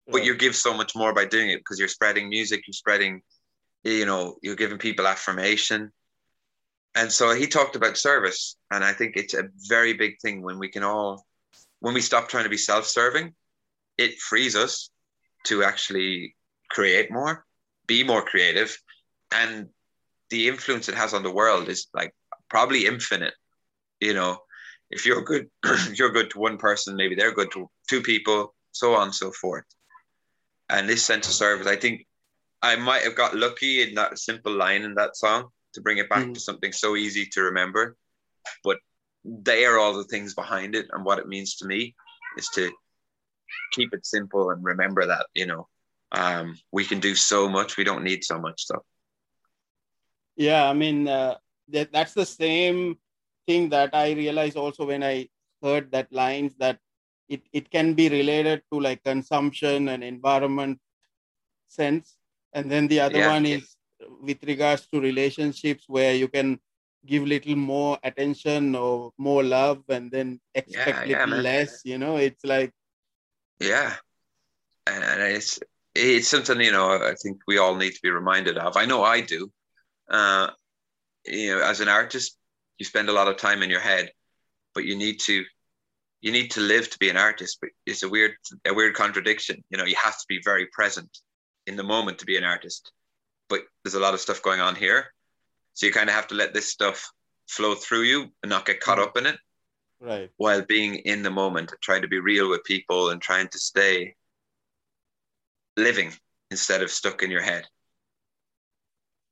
But 0.08 0.24
you 0.24 0.34
give 0.34 0.56
so 0.56 0.74
much 0.74 0.96
more 0.96 1.12
by 1.12 1.26
doing 1.26 1.50
it 1.50 1.58
because 1.58 1.78
you're 1.78 1.88
spreading 1.88 2.28
music, 2.28 2.62
you're 2.66 2.72
spreading, 2.72 3.22
you 3.84 4.06
know, 4.06 4.36
you're 4.42 4.56
giving 4.56 4.78
people 4.78 5.06
affirmation. 5.06 5.92
And 6.94 7.10
so 7.10 7.34
he 7.34 7.46
talked 7.46 7.76
about 7.76 7.96
service, 7.96 8.56
and 8.70 8.84
I 8.84 8.92
think 8.92 9.16
it's 9.16 9.34
a 9.34 9.48
very 9.68 9.94
big 9.94 10.20
thing 10.20 10.42
when 10.42 10.58
we 10.58 10.68
can 10.68 10.82
all 10.82 11.26
when 11.80 11.94
we 11.94 12.00
stop 12.00 12.28
trying 12.28 12.44
to 12.44 12.50
be 12.50 12.56
self-serving, 12.56 13.34
it 13.98 14.20
frees 14.20 14.54
us 14.54 14.88
to 15.46 15.64
actually 15.64 16.36
create 16.70 17.10
more, 17.10 17.44
be 17.88 18.04
more 18.04 18.22
creative, 18.22 18.76
and 19.32 19.68
the 20.30 20.48
influence 20.48 20.88
it 20.88 20.94
has 20.94 21.12
on 21.12 21.24
the 21.24 21.30
world 21.30 21.68
is 21.68 21.88
like 21.92 22.14
probably 22.48 22.86
infinite. 22.86 23.34
You 24.00 24.14
know, 24.14 24.38
if 24.90 25.04
you're 25.04 25.22
good, 25.22 25.48
you're 25.94 26.12
good 26.12 26.30
to 26.30 26.38
one 26.38 26.56
person, 26.56 26.94
maybe 26.94 27.16
they're 27.16 27.34
good 27.34 27.50
to 27.52 27.68
two 27.88 28.02
people, 28.02 28.54
so 28.70 28.94
on 28.94 29.08
and 29.08 29.14
so 29.14 29.32
forth. 29.32 29.64
And 30.68 30.88
this 30.88 31.04
sense 31.04 31.26
of 31.26 31.34
service, 31.34 31.66
I 31.66 31.76
think 31.76 32.06
I 32.62 32.76
might 32.76 33.02
have 33.02 33.16
got 33.16 33.34
lucky 33.34 33.82
in 33.82 33.94
that 33.96 34.18
simple 34.18 34.52
line 34.52 34.82
in 34.82 34.94
that 34.94 35.16
song 35.16 35.48
to 35.74 35.80
bring 35.80 35.98
it 35.98 36.08
back 36.08 36.26
mm. 36.26 36.34
to 36.34 36.40
something 36.40 36.72
so 36.72 36.96
easy 36.96 37.26
to 37.26 37.42
remember. 37.42 37.96
But 38.64 38.78
they 39.24 39.64
are 39.64 39.78
all 39.78 39.94
the 39.94 40.04
things 40.04 40.34
behind 40.34 40.74
it 40.74 40.86
and 40.92 41.04
what 41.04 41.18
it 41.18 41.28
means 41.28 41.56
to 41.56 41.66
me 41.66 41.94
is 42.36 42.48
to 42.48 42.70
keep 43.72 43.92
it 43.92 44.04
simple 44.04 44.50
and 44.50 44.64
remember 44.64 45.06
that 45.06 45.26
you 45.34 45.46
know 45.46 45.68
um, 46.12 46.58
we 46.72 46.84
can 46.84 47.00
do 47.00 47.14
so 47.14 47.48
much 47.48 47.76
we 47.76 47.84
don't 47.84 48.04
need 48.04 48.24
so 48.24 48.38
much 48.38 48.62
stuff 48.62 48.82
yeah 50.36 50.68
i 50.68 50.72
mean 50.72 51.08
uh, 51.08 51.36
that, 51.68 51.92
that's 51.92 52.14
the 52.14 52.26
same 52.26 52.96
thing 53.46 53.68
that 53.68 53.90
i 53.94 54.12
realized 54.12 54.56
also 54.56 54.86
when 54.86 55.02
i 55.02 55.28
heard 55.62 55.90
that 55.92 56.12
lines 56.12 56.54
that 56.58 56.78
it, 57.28 57.42
it 57.52 57.70
can 57.70 57.94
be 57.94 58.08
related 58.08 58.62
to 58.72 58.80
like 58.80 59.02
consumption 59.04 59.88
and 59.88 60.02
environment 60.02 60.78
sense 61.68 62.16
and 62.52 62.70
then 62.70 62.88
the 62.88 63.00
other 63.00 63.18
yeah. 63.18 63.28
one 63.32 63.46
is 63.46 63.71
with 64.20 64.42
regards 64.44 64.86
to 64.88 65.00
relationships 65.00 65.84
where 65.88 66.14
you 66.14 66.28
can 66.28 66.58
give 67.04 67.24
little 67.24 67.56
more 67.56 67.98
attention 68.02 68.74
or 68.74 69.12
more 69.18 69.42
love 69.42 69.82
and 69.88 70.10
then 70.10 70.40
expect 70.54 71.08
yeah, 71.08 71.18
little 71.18 71.36
yeah, 71.36 71.42
less 71.42 71.80
you 71.84 71.98
know? 71.98 72.16
It's 72.16 72.44
like 72.44 72.72
yeah. 73.60 73.94
And 74.86 75.22
it's 75.22 75.60
it's 75.94 76.28
something 76.28 76.60
you 76.60 76.72
know 76.72 76.90
i 76.90 77.14
think 77.22 77.38
we 77.46 77.58
all 77.58 77.76
need 77.76 77.92
to 77.92 78.00
be 78.02 78.10
reminded 78.10 78.58
of. 78.58 78.76
I 78.76 78.86
know 78.86 79.02
i 79.04 79.20
do. 79.20 79.50
Uh 80.10 80.48
you 81.26 81.54
know 81.54 81.62
as 81.62 81.80
an 81.80 81.88
artist 81.88 82.36
you 82.78 82.84
spend 82.84 83.08
a 83.08 83.12
lot 83.12 83.28
of 83.28 83.36
time 83.36 83.62
in 83.62 83.70
your 83.70 83.80
head 83.80 84.10
but 84.74 84.84
you 84.84 84.96
need 84.96 85.20
to 85.20 85.44
you 86.20 86.30
need 86.30 86.52
to 86.52 86.60
live 86.60 86.88
to 86.88 86.98
be 86.98 87.10
an 87.10 87.16
artist. 87.16 87.58
But 87.60 87.70
it's 87.84 88.02
a 88.02 88.08
weird 88.08 88.32
a 88.64 88.72
weird 88.72 88.94
contradiction. 88.94 89.62
You 89.70 89.78
know 89.78 89.84
you 89.84 89.96
have 90.02 90.18
to 90.18 90.24
be 90.28 90.40
very 90.44 90.66
present 90.66 91.10
in 91.66 91.76
the 91.76 91.82
moment 91.82 92.18
to 92.18 92.26
be 92.26 92.36
an 92.36 92.44
artist 92.44 92.92
but 93.48 93.60
there's 93.84 93.94
a 93.94 94.00
lot 94.00 94.14
of 94.14 94.20
stuff 94.20 94.42
going 94.42 94.60
on 94.60 94.74
here 94.74 95.06
so 95.74 95.86
you 95.86 95.92
kind 95.92 96.08
of 96.08 96.14
have 96.14 96.28
to 96.28 96.34
let 96.34 96.52
this 96.52 96.68
stuff 96.68 97.12
flow 97.48 97.74
through 97.74 98.02
you 98.02 98.28
and 98.42 98.50
not 98.50 98.66
get 98.66 98.80
caught 98.80 98.98
mm. 98.98 99.02
up 99.02 99.16
in 99.16 99.26
it. 99.26 99.38
Right. 100.00 100.30
While 100.36 100.62
being 100.62 100.96
in 100.96 101.22
the 101.22 101.30
moment, 101.30 101.72
trying 101.80 102.02
to 102.02 102.08
be 102.08 102.18
real 102.18 102.50
with 102.50 102.64
people 102.64 103.10
and 103.10 103.22
trying 103.22 103.48
to 103.48 103.58
stay 103.58 104.14
living 105.76 106.12
instead 106.50 106.82
of 106.82 106.90
stuck 106.90 107.22
in 107.22 107.30
your 107.30 107.42
head. 107.42 107.64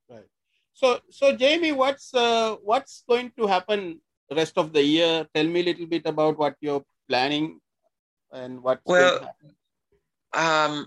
Right. 0.09 0.29
So 0.73 1.01
so 1.11 1.35
Jamie, 1.35 1.73
what's 1.73 2.15
uh, 2.15 2.57
what's 2.63 3.03
going 3.09 3.33
to 3.37 3.49
happen 3.49 4.01
rest 4.31 4.57
of 4.59 4.73
the 4.73 4.83
year? 4.83 5.27
Tell 5.35 5.47
me 5.47 5.61
a 5.61 5.65
little 5.65 5.87
bit 5.87 6.07
about 6.07 6.39
what 6.39 6.55
you're 6.61 6.85
planning 7.09 7.59
and 8.33 8.63
what. 8.63 8.81
Well, 8.85 9.29
um, 10.33 10.87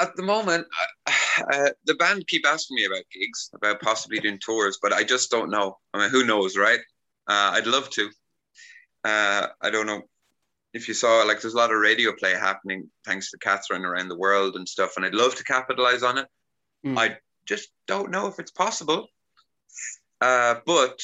at 0.00 0.16
the 0.16 0.22
moment, 0.22 0.66
uh, 1.52 1.70
the 1.84 1.94
band 1.94 2.26
keep 2.26 2.46
asking 2.46 2.76
me 2.76 2.84
about 2.84 3.04
gigs, 3.12 3.50
about 3.54 3.80
possibly 3.80 4.20
doing 4.20 4.38
tours, 4.38 4.78
but 4.82 4.92
I 4.92 5.04
just 5.04 5.30
don't 5.30 5.50
know. 5.50 5.78
I 5.94 5.98
mean, 5.98 6.10
who 6.10 6.24
knows, 6.24 6.56
right? 6.56 6.80
Uh, 7.28 7.52
I'd 7.54 7.66
love 7.66 7.90
to. 7.90 8.10
Uh, 9.04 9.46
I 9.62 9.70
don't 9.70 9.86
know 9.86 10.02
if 10.72 10.86
you 10.88 10.94
saw 10.94 11.22
like 11.22 11.40
there's 11.40 11.54
a 11.54 11.56
lot 11.56 11.72
of 11.72 11.78
radio 11.78 12.12
play 12.12 12.32
happening 12.32 12.88
thanks 13.04 13.30
to 13.30 13.38
Catherine 13.38 13.84
around 13.84 14.08
the 14.08 14.18
world 14.18 14.56
and 14.56 14.68
stuff, 14.68 14.94
and 14.96 15.04
I'd 15.04 15.14
love 15.14 15.34
to 15.36 15.44
capitalize 15.44 16.02
on 16.02 16.18
it. 16.18 16.26
Mm. 16.84 16.98
I 16.98 17.16
just 17.46 17.70
don't 17.86 18.10
know 18.10 18.26
if 18.26 18.38
it's 18.38 18.52
possible. 18.52 19.06
Uh, 20.20 20.56
but 20.66 21.00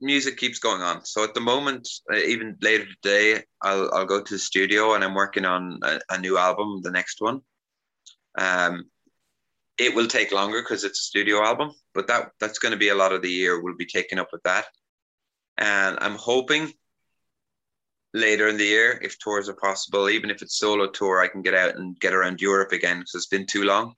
music 0.00 0.36
keeps 0.36 0.58
going 0.58 0.82
on. 0.82 1.04
So 1.04 1.24
at 1.24 1.34
the 1.34 1.40
moment, 1.40 1.88
uh, 2.12 2.16
even 2.16 2.56
later 2.60 2.86
today, 3.02 3.42
I'll 3.60 3.90
I'll 3.92 4.06
go 4.06 4.22
to 4.22 4.34
the 4.34 4.38
studio 4.38 4.94
and 4.94 5.02
I'm 5.04 5.14
working 5.14 5.44
on 5.44 5.78
a, 5.82 6.00
a 6.10 6.18
new 6.18 6.38
album, 6.38 6.80
the 6.82 6.90
next 6.90 7.20
one. 7.20 7.40
Um, 8.38 8.84
it 9.78 9.94
will 9.94 10.06
take 10.06 10.32
longer 10.32 10.62
because 10.62 10.84
it's 10.84 11.00
a 11.00 11.04
studio 11.04 11.42
album, 11.42 11.72
but 11.94 12.06
that 12.08 12.30
that's 12.40 12.58
going 12.58 12.72
to 12.72 12.78
be 12.78 12.90
a 12.90 12.94
lot 12.94 13.12
of 13.12 13.22
the 13.22 13.30
year. 13.30 13.60
We'll 13.60 13.76
be 13.76 13.86
taken 13.86 14.18
up 14.18 14.28
with 14.32 14.42
that, 14.44 14.66
and 15.58 15.98
I'm 16.00 16.16
hoping 16.16 16.72
later 18.14 18.48
in 18.48 18.58
the 18.58 18.64
year, 18.64 18.98
if 19.02 19.18
tours 19.18 19.48
are 19.48 19.54
possible, 19.54 20.10
even 20.10 20.30
if 20.30 20.42
it's 20.42 20.58
solo 20.58 20.88
tour, 20.90 21.20
I 21.20 21.28
can 21.28 21.42
get 21.42 21.54
out 21.54 21.76
and 21.76 21.98
get 21.98 22.12
around 22.12 22.40
Europe 22.40 22.72
again 22.72 22.98
because 22.98 23.14
it's 23.14 23.26
been 23.26 23.46
too 23.46 23.64
long, 23.64 23.94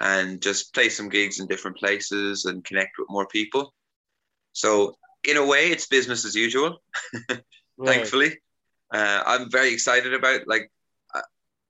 and 0.00 0.42
just 0.42 0.74
play 0.74 0.88
some 0.88 1.08
gigs 1.08 1.40
in 1.40 1.46
different 1.46 1.78
places 1.78 2.44
and 2.44 2.64
connect 2.64 2.98
with 2.98 3.08
more 3.10 3.26
people. 3.26 3.74
So 4.52 4.96
in 5.24 5.36
a 5.36 5.46
way, 5.46 5.70
it's 5.70 5.86
business 5.86 6.24
as 6.24 6.34
usual. 6.34 6.82
right. 7.30 7.42
Thankfully, 7.84 8.38
uh, 8.92 9.22
I'm 9.26 9.50
very 9.50 9.72
excited 9.72 10.14
about 10.14 10.46
like 10.46 10.70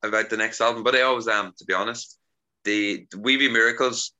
about 0.02 0.30
the 0.30 0.36
next 0.36 0.60
album, 0.60 0.82
but 0.82 0.94
I 0.94 1.02
always 1.02 1.28
am, 1.28 1.52
to 1.58 1.64
be 1.64 1.74
honest. 1.74 2.18
The, 2.64 3.06
the 3.10 3.18
We 3.18 3.48
Miracles, 3.48 4.12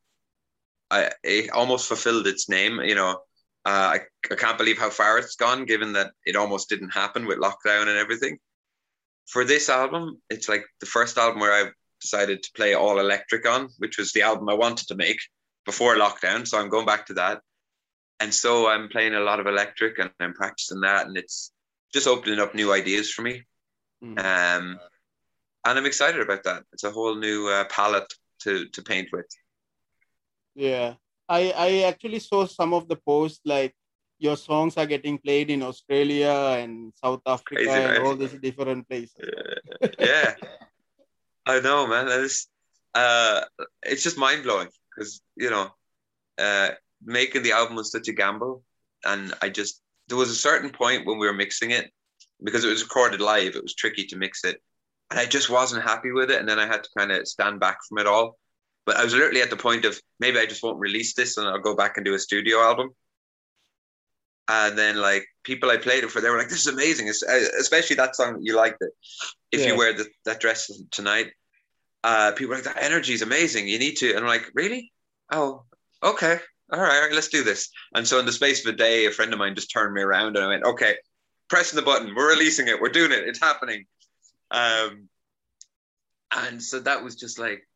I 0.90 1.10
it 1.22 1.50
almost 1.50 1.88
fulfilled 1.88 2.26
its 2.26 2.48
name. 2.48 2.80
You 2.80 2.94
know, 2.94 3.10
uh, 3.64 3.96
I 3.96 4.00
I 4.30 4.34
can't 4.34 4.58
believe 4.58 4.78
how 4.78 4.90
far 4.90 5.18
it's 5.18 5.36
gone, 5.36 5.64
given 5.66 5.92
that 5.92 6.12
it 6.24 6.36
almost 6.36 6.68
didn't 6.68 6.90
happen 6.90 7.26
with 7.26 7.38
lockdown 7.38 7.88
and 7.88 7.98
everything. 7.98 8.38
For 9.26 9.44
this 9.44 9.68
album, 9.68 10.20
it's 10.30 10.48
like 10.48 10.64
the 10.80 10.86
first 10.86 11.18
album 11.18 11.40
where 11.40 11.52
I 11.52 11.70
decided 12.00 12.42
to 12.42 12.52
play 12.56 12.74
all 12.74 12.98
electric 12.98 13.46
on, 13.46 13.68
which 13.78 13.98
was 13.98 14.12
the 14.12 14.22
album 14.22 14.48
I 14.48 14.54
wanted 14.54 14.88
to 14.88 14.94
make 14.94 15.20
before 15.66 15.96
lockdown. 15.96 16.48
So 16.48 16.58
I'm 16.58 16.70
going 16.70 16.86
back 16.86 17.06
to 17.06 17.14
that. 17.14 17.42
And 18.18 18.34
so 18.34 18.68
I'm 18.68 18.88
playing 18.88 19.14
a 19.14 19.20
lot 19.20 19.40
of 19.40 19.46
electric 19.46 19.98
and 19.98 20.10
I'm 20.20 20.34
practicing 20.34 20.80
that, 20.80 21.06
and 21.06 21.16
it's 21.16 21.52
just 21.92 22.06
opening 22.06 22.40
up 22.40 22.54
new 22.54 22.72
ideas 22.72 23.10
for 23.10 23.22
me. 23.22 23.44
Mm. 24.02 24.18
Um, 24.18 24.80
and 25.64 25.78
I'm 25.78 25.86
excited 25.86 26.20
about 26.20 26.42
that. 26.44 26.64
It's 26.72 26.84
a 26.84 26.90
whole 26.90 27.16
new 27.16 27.48
uh, 27.48 27.64
palette 27.64 28.12
to 28.40 28.66
to 28.68 28.82
paint 28.82 29.08
with. 29.12 29.26
Yeah, 30.54 30.94
I 31.28 31.52
I 31.56 31.70
actually 31.82 32.20
saw 32.20 32.46
some 32.46 32.74
of 32.74 32.88
the 32.88 32.96
posts 32.96 33.40
like 33.44 33.74
your 34.18 34.36
songs 34.36 34.76
are 34.76 34.86
getting 34.86 35.18
played 35.18 35.50
in 35.50 35.62
Australia 35.62 36.58
and 36.60 36.92
South 37.02 37.22
Africa 37.26 37.54
Crazy, 37.56 37.70
and 37.70 37.92
right? 37.92 38.02
all 38.02 38.16
these 38.16 38.34
different 38.34 38.88
places. 38.88 39.16
yeah, 39.98 40.34
I 41.46 41.60
know, 41.60 41.86
man. 41.86 42.06
It's 42.08 42.48
uh, 42.94 43.42
it's 43.82 44.02
just 44.02 44.18
mind 44.18 44.42
blowing 44.42 44.68
because 44.90 45.22
you 45.36 45.50
know, 45.50 45.70
uh, 46.38 46.70
making 47.02 47.42
the 47.42 47.52
album 47.52 47.76
was 47.76 47.90
such 47.90 48.08
a 48.08 48.12
gamble, 48.12 48.62
and 49.04 49.34
I 49.42 49.48
just 49.48 49.82
there 50.08 50.18
was 50.18 50.30
a 50.30 50.34
certain 50.34 50.70
point 50.70 51.06
when 51.06 51.18
we 51.18 51.26
were 51.26 51.32
mixing 51.32 51.70
it 51.70 51.90
because 52.42 52.64
it 52.64 52.68
was 52.68 52.82
recorded 52.82 53.20
live. 53.20 53.56
It 53.56 53.62
was 53.62 53.74
tricky 53.74 54.04
to 54.06 54.16
mix 54.16 54.44
it, 54.44 54.60
and 55.10 55.18
I 55.18 55.26
just 55.26 55.50
wasn't 55.50 55.82
happy 55.82 56.12
with 56.12 56.30
it. 56.30 56.38
And 56.38 56.48
then 56.48 56.58
I 56.58 56.66
had 56.66 56.84
to 56.84 56.90
kind 56.96 57.10
of 57.10 57.26
stand 57.26 57.60
back 57.60 57.78
from 57.88 57.98
it 57.98 58.06
all. 58.06 58.38
But 58.86 58.96
I 58.96 59.04
was 59.04 59.12
literally 59.12 59.42
at 59.42 59.50
the 59.50 59.56
point 59.56 59.84
of 59.84 60.00
maybe 60.20 60.38
I 60.38 60.46
just 60.46 60.62
won't 60.62 60.78
release 60.78 61.14
this 61.14 61.36
and 61.36 61.46
I'll 61.46 61.58
go 61.58 61.76
back 61.76 61.96
and 61.96 62.04
do 62.04 62.14
a 62.14 62.18
studio 62.18 62.58
album. 62.58 62.90
And 64.48 64.76
then 64.76 64.96
like 64.96 65.26
people 65.44 65.70
I 65.70 65.76
played 65.76 66.02
it 66.02 66.10
for, 66.10 66.20
they 66.20 66.30
were 66.30 66.38
like, 66.38 66.48
"This 66.48 66.66
is 66.66 66.66
amazing!" 66.66 67.08
Uh, 67.08 67.36
especially 67.60 67.94
that 67.96 68.16
song 68.16 68.38
you 68.42 68.56
liked 68.56 68.78
it. 68.80 68.90
If 69.52 69.60
yeah. 69.60 69.66
you 69.68 69.76
wear 69.76 69.92
the, 69.92 70.06
that 70.24 70.40
dress 70.40 70.68
tonight, 70.90 71.30
uh, 72.02 72.32
people 72.32 72.54
like, 72.54 72.64
"That 72.64 72.82
energy 72.82 73.12
is 73.12 73.22
amazing. 73.22 73.68
You 73.68 73.78
need 73.78 73.96
to." 73.98 74.10
And 74.10 74.20
I'm 74.20 74.26
like, 74.26 74.50
"Really? 74.52 74.92
Oh, 75.30 75.62
okay, 76.02 76.40
all 76.72 76.80
right, 76.80 76.96
all 76.96 77.02
right, 77.02 77.12
let's 77.12 77.28
do 77.28 77.44
this." 77.44 77.70
And 77.94 78.08
so 78.08 78.18
in 78.18 78.26
the 78.26 78.32
space 78.32 78.66
of 78.66 78.74
a 78.74 78.76
day, 78.76 79.06
a 79.06 79.12
friend 79.12 79.32
of 79.32 79.38
mine 79.38 79.54
just 79.54 79.70
turned 79.72 79.94
me 79.94 80.02
around 80.02 80.36
and 80.36 80.44
I 80.44 80.48
went, 80.48 80.64
"Okay, 80.64 80.96
pressing 81.48 81.76
the 81.76 81.86
button. 81.86 82.12
We're 82.16 82.30
releasing 82.30 82.66
it. 82.66 82.80
We're 82.80 82.88
doing 82.88 83.12
it. 83.12 83.28
It's 83.28 83.40
happening." 83.40 83.86
Um, 84.50 85.08
and 86.34 86.62
so 86.62 86.80
that 86.80 87.02
was 87.02 87.16
just 87.16 87.38
like 87.38 87.66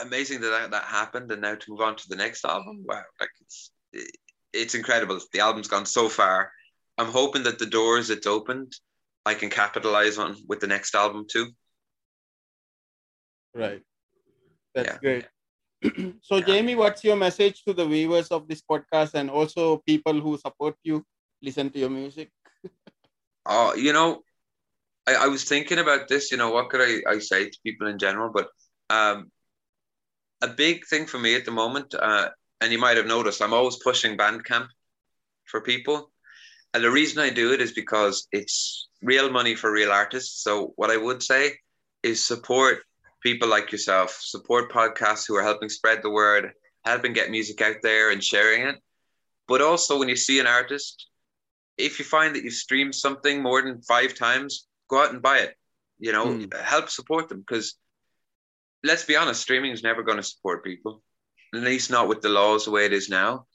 amazing 0.00 0.40
that, 0.40 0.50
that 0.50 0.70
that 0.70 0.84
happened, 0.84 1.30
and 1.32 1.42
now 1.42 1.54
to 1.54 1.70
move 1.70 1.80
on 1.80 1.96
to 1.96 2.08
the 2.08 2.16
next 2.16 2.44
album. 2.44 2.84
Wow, 2.86 3.02
like 3.20 3.30
it's 3.40 3.70
it's 4.52 4.74
incredible. 4.74 5.18
The 5.32 5.40
album's 5.40 5.68
gone 5.68 5.86
so 5.86 6.08
far. 6.08 6.52
I'm 6.98 7.10
hoping 7.10 7.44
that 7.44 7.58
the 7.58 7.66
doors 7.66 8.10
it's 8.10 8.26
opened, 8.26 8.74
I 9.24 9.34
can 9.34 9.50
capitalize 9.50 10.18
on 10.18 10.36
with 10.48 10.60
the 10.60 10.66
next 10.66 10.94
album 10.94 11.26
too. 11.30 11.48
Right, 13.54 13.82
that's 14.74 14.88
yeah. 14.88 14.98
great. 14.98 15.26
so, 16.22 16.36
yeah. 16.36 16.44
Jamie, 16.46 16.76
what's 16.76 17.02
your 17.02 17.16
message 17.16 17.64
to 17.64 17.72
the 17.72 17.84
viewers 17.84 18.28
of 18.28 18.46
this 18.46 18.62
podcast 18.62 19.14
and 19.14 19.28
also 19.28 19.78
people 19.78 20.20
who 20.20 20.38
support 20.38 20.76
you, 20.84 21.04
listen 21.42 21.70
to 21.70 21.78
your 21.78 21.90
music? 21.90 22.30
oh, 23.46 23.74
you 23.74 23.92
know, 23.92 24.22
I, 25.06 25.14
I 25.14 25.26
was 25.28 25.44
thinking 25.44 25.78
about 25.78 26.08
this. 26.08 26.30
You 26.30 26.36
know, 26.36 26.50
what 26.50 26.70
could 26.70 26.80
I, 26.80 27.10
I 27.10 27.18
say 27.18 27.48
to 27.48 27.58
people 27.64 27.86
in 27.88 27.98
general? 27.98 28.30
But 28.32 28.48
um, 28.90 29.30
a 30.40 30.48
big 30.48 30.86
thing 30.86 31.06
for 31.06 31.18
me 31.18 31.34
at 31.34 31.44
the 31.44 31.50
moment, 31.50 31.94
uh, 31.94 32.28
and 32.60 32.72
you 32.72 32.78
might 32.78 32.96
have 32.96 33.06
noticed, 33.06 33.42
I'm 33.42 33.54
always 33.54 33.78
pushing 33.82 34.16
Bandcamp 34.16 34.68
for 35.46 35.60
people. 35.60 36.10
And 36.74 36.82
the 36.82 36.90
reason 36.90 37.22
I 37.22 37.30
do 37.30 37.52
it 37.52 37.60
is 37.60 37.72
because 37.72 38.26
it's 38.32 38.88
real 39.02 39.30
money 39.30 39.54
for 39.54 39.70
real 39.70 39.92
artists. 39.92 40.42
So 40.42 40.72
what 40.76 40.90
I 40.90 40.96
would 40.96 41.22
say 41.22 41.52
is 42.02 42.26
support 42.26 42.78
people 43.22 43.48
like 43.48 43.70
yourself, 43.70 44.18
support 44.20 44.72
podcasts 44.72 45.26
who 45.26 45.36
are 45.36 45.42
helping 45.42 45.68
spread 45.68 46.02
the 46.02 46.10
word, 46.10 46.52
helping 46.84 47.12
get 47.12 47.30
music 47.30 47.60
out 47.60 47.76
there 47.82 48.10
and 48.10 48.22
sharing 48.22 48.66
it. 48.66 48.76
But 49.48 49.60
also 49.60 49.98
when 49.98 50.08
you 50.08 50.16
see 50.16 50.40
an 50.40 50.46
artist, 50.46 51.08
if 51.76 51.98
you 51.98 52.04
find 52.04 52.34
that 52.34 52.44
you've 52.44 52.54
streamed 52.54 52.94
something 52.94 53.42
more 53.42 53.62
than 53.62 53.82
five 53.82 54.14
times, 54.14 54.66
go 54.92 55.02
out 55.02 55.12
and 55.12 55.22
buy 55.22 55.38
it. 55.38 55.54
You 55.98 56.12
know, 56.12 56.26
mm. 56.26 56.60
help 56.60 56.90
support 56.90 57.28
them 57.28 57.40
because 57.40 57.76
let's 58.84 59.04
be 59.04 59.16
honest, 59.16 59.40
streaming 59.40 59.72
is 59.72 59.82
never 59.82 60.02
going 60.02 60.18
to 60.18 60.22
support 60.22 60.64
people, 60.64 61.02
at 61.54 61.60
least 61.60 61.90
not 61.90 62.08
with 62.08 62.20
the 62.20 62.28
laws 62.28 62.64
the 62.64 62.70
way 62.70 62.84
it 62.84 62.92
is 62.92 63.08
now. 63.08 63.46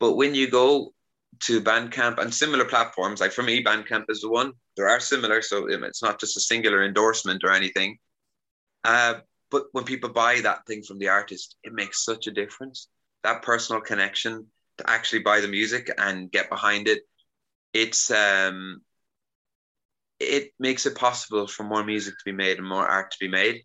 But 0.00 0.14
when 0.14 0.34
you 0.34 0.50
go 0.50 0.92
to 1.40 1.60
Bandcamp 1.60 2.18
and 2.18 2.34
similar 2.34 2.64
platforms, 2.64 3.20
like 3.20 3.32
for 3.32 3.42
me, 3.42 3.62
Bandcamp 3.62 4.06
is 4.08 4.22
the 4.22 4.30
one. 4.30 4.52
There 4.76 4.88
are 4.88 5.00
similar, 5.00 5.42
so 5.42 5.66
it's 5.66 6.02
not 6.02 6.18
just 6.18 6.36
a 6.36 6.40
singular 6.40 6.84
endorsement 6.84 7.42
or 7.44 7.52
anything. 7.52 7.98
Uh, 8.84 9.14
but 9.50 9.64
when 9.72 9.84
people 9.84 10.10
buy 10.10 10.40
that 10.40 10.66
thing 10.66 10.82
from 10.82 10.98
the 10.98 11.08
artist, 11.08 11.56
it 11.62 11.72
makes 11.72 12.04
such 12.04 12.26
a 12.26 12.32
difference. 12.32 12.88
That 13.22 13.42
personal 13.42 13.82
connection 13.82 14.46
to 14.78 14.90
actually 14.90 15.20
buy 15.20 15.40
the 15.40 15.48
music 15.48 15.90
and 15.98 16.32
get 16.32 16.48
behind 16.48 16.88
it, 16.88 17.02
it's 17.74 18.10
um, 18.10 18.80
it 20.22 20.52
makes 20.58 20.86
it 20.86 20.94
possible 20.94 21.46
for 21.46 21.64
more 21.64 21.84
music 21.84 22.14
to 22.14 22.24
be 22.24 22.32
made 22.32 22.58
and 22.58 22.66
more 22.66 22.86
art 22.86 23.10
to 23.10 23.18
be 23.20 23.28
made. 23.28 23.62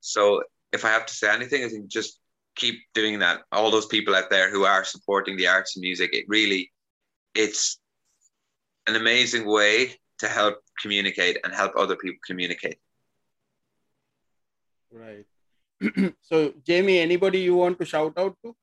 So 0.00 0.42
if 0.72 0.84
I 0.84 0.88
have 0.88 1.06
to 1.06 1.14
say 1.14 1.30
anything, 1.30 1.64
I 1.64 1.68
think 1.68 1.88
just 1.88 2.20
keep 2.54 2.76
doing 2.94 3.18
that. 3.20 3.42
All 3.52 3.70
those 3.70 3.86
people 3.86 4.14
out 4.14 4.30
there 4.30 4.50
who 4.50 4.64
are 4.64 4.84
supporting 4.84 5.36
the 5.36 5.48
arts 5.48 5.76
and 5.76 5.82
music, 5.82 6.10
it 6.14 6.24
really, 6.28 6.72
it's 7.34 7.78
an 8.86 8.96
amazing 8.96 9.46
way 9.46 9.96
to 10.18 10.28
help 10.28 10.58
communicate 10.80 11.38
and 11.44 11.52
help 11.52 11.72
other 11.76 11.96
people 11.96 12.18
communicate. 12.26 12.78
Right. 14.90 15.26
so, 16.22 16.54
Jamie, 16.64 16.98
anybody 16.98 17.40
you 17.40 17.56
want 17.56 17.78
to 17.80 17.84
shout 17.84 18.14
out 18.16 18.36
to? 18.44 18.54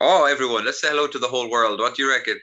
Oh, 0.00 0.26
everyone. 0.26 0.64
Let's 0.64 0.80
say 0.80 0.88
hello 0.90 1.06
to 1.06 1.18
the 1.18 1.28
whole 1.28 1.48
world. 1.48 1.78
What 1.78 1.94
do 1.94 2.02
you 2.02 2.10
reckon? 2.10 2.38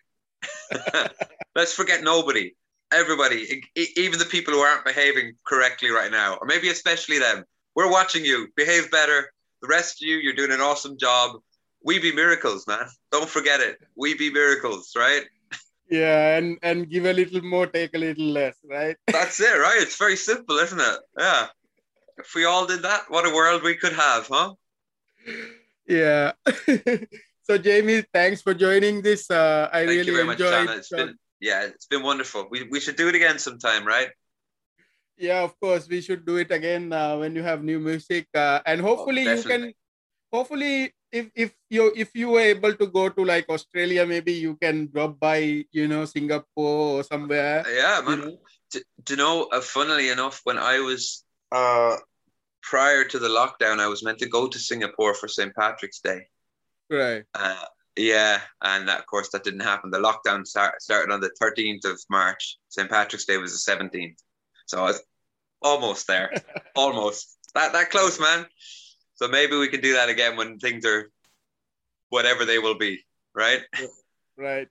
Let's 1.55 1.73
forget 1.73 2.03
nobody 2.03 2.53
everybody, 2.91 3.63
even 3.95 4.19
the 4.19 4.25
people 4.25 4.53
who 4.53 4.59
aren't 4.59 4.85
behaving 4.85 5.33
correctly 5.45 5.89
right 5.89 6.11
now, 6.11 6.35
or 6.35 6.47
maybe 6.47 6.69
especially 6.69 7.19
them, 7.19 7.43
we're 7.75 7.91
watching 7.91 8.25
you. 8.25 8.47
Behave 8.55 8.91
better. 8.91 9.31
The 9.61 9.67
rest 9.67 10.01
of 10.01 10.07
you, 10.07 10.17
you're 10.17 10.33
doing 10.35 10.51
an 10.51 10.61
awesome 10.61 10.97
job. 10.97 11.37
We 11.83 11.99
be 11.99 12.13
miracles, 12.13 12.65
man. 12.67 12.87
Don't 13.11 13.29
forget 13.29 13.61
it. 13.61 13.77
We 13.95 14.15
be 14.15 14.31
miracles, 14.31 14.93
right? 14.97 15.23
Yeah, 15.89 16.37
and 16.37 16.57
and 16.61 16.89
give 16.89 17.05
a 17.05 17.13
little 17.13 17.41
more, 17.41 17.65
take 17.65 17.95
a 17.95 17.97
little 17.97 18.25
less, 18.25 18.55
right? 18.69 18.95
That's 19.07 19.39
it, 19.39 19.57
right? 19.57 19.81
It's 19.81 19.97
very 19.97 20.15
simple, 20.15 20.57
isn't 20.57 20.79
it? 20.79 20.99
Yeah. 21.17 21.47
If 22.17 22.35
we 22.35 22.45
all 22.45 22.67
did 22.67 22.83
that, 22.83 23.09
what 23.09 23.25
a 23.25 23.33
world 23.33 23.63
we 23.63 23.75
could 23.75 23.93
have, 23.93 24.27
huh? 24.27 24.53
Yeah. 25.87 26.33
so 27.43 27.57
Jamie, 27.57 28.03
thanks 28.13 28.41
for 28.41 28.53
joining 28.53 29.01
this. 29.01 29.31
Uh, 29.31 29.69
I 29.71 29.85
Thank 29.85 30.05
really 30.05 30.31
enjoyed. 30.31 30.65
Much, 30.65 30.77
it's 30.77 30.89
been 30.89 31.17
yeah, 31.39 31.63
it's 31.63 31.85
been 31.85 32.03
wonderful. 32.03 32.47
We, 32.49 32.63
we 32.69 32.79
should 32.79 32.95
do 32.95 33.07
it 33.07 33.15
again 33.15 33.39
sometime, 33.39 33.85
right? 33.85 34.09
Yeah, 35.17 35.43
of 35.43 35.59
course. 35.59 35.87
We 35.87 36.01
should 36.01 36.25
do 36.25 36.37
it 36.37 36.51
again 36.51 36.93
uh, 36.93 37.17
when 37.17 37.35
you 37.35 37.43
have 37.43 37.63
new 37.63 37.79
music. 37.79 38.27
Uh, 38.33 38.59
and 38.65 38.81
hopefully 38.81 39.27
oh, 39.27 39.33
you 39.33 39.43
can, 39.43 39.73
hopefully 40.31 40.93
if, 41.11 41.29
if 41.35 41.53
you 41.69 41.91
if 41.95 42.13
you 42.13 42.29
were 42.29 42.41
able 42.41 42.73
to 42.73 42.87
go 42.87 43.09
to 43.09 43.25
like 43.25 43.49
Australia, 43.49 44.05
maybe 44.05 44.33
you 44.33 44.55
can 44.55 44.89
drop 44.93 45.19
by, 45.19 45.65
you 45.71 45.87
know, 45.87 46.05
Singapore 46.05 46.99
or 46.99 47.03
somewhere. 47.03 47.65
Yeah, 47.67 48.01
man. 48.05 48.19
You 48.19 48.25
know? 48.25 48.37
Do, 48.71 48.81
do, 49.03 49.13
you 49.13 49.17
know, 49.17 49.49
uh, 49.51 49.61
funnily 49.61 50.09
enough, 50.09 50.41
when 50.43 50.59
I 50.59 50.79
was 50.79 51.23
uh, 51.51 51.97
prior 52.61 53.03
to 53.03 53.19
the 53.19 53.27
lockdown, 53.27 53.79
I 53.79 53.87
was 53.87 54.03
meant 54.03 54.19
to 54.19 54.29
go 54.29 54.47
to 54.47 54.59
Singapore 54.59 55.15
for 55.15 55.27
St. 55.27 55.53
Patrick's 55.55 55.99
Day. 55.99 56.27
Right. 56.89 57.23
Uh, 57.33 57.65
yeah, 57.99 58.39
and 58.61 58.89
of 58.89 59.05
course 59.05 59.29
that 59.31 59.43
didn't 59.43 59.59
happen. 59.59 59.91
The 59.91 59.99
lockdown 59.99 60.47
start, 60.47 60.81
started 60.81 61.11
on 61.11 61.19
the 61.19 61.31
13th 61.41 61.85
of 61.85 61.99
March. 62.09 62.57
St. 62.69 62.89
Patrick's 62.89 63.25
Day 63.25 63.37
was 63.37 63.51
the 63.51 63.71
17th, 63.71 64.15
so 64.65 64.79
I 64.79 64.83
was 64.83 65.01
almost 65.61 66.07
there, 66.07 66.31
almost 66.75 67.37
that 67.55 67.73
that 67.73 67.91
close, 67.91 68.19
man. 68.19 68.45
So 69.15 69.27
maybe 69.27 69.57
we 69.57 69.67
can 69.67 69.81
do 69.81 69.93
that 69.93 70.07
again 70.07 70.37
when 70.37 70.59
things 70.59 70.85
are 70.85 71.11
whatever 72.09 72.45
they 72.45 72.59
will 72.59 72.77
be, 72.77 73.03
right? 73.35 73.61
Right. 74.39 74.69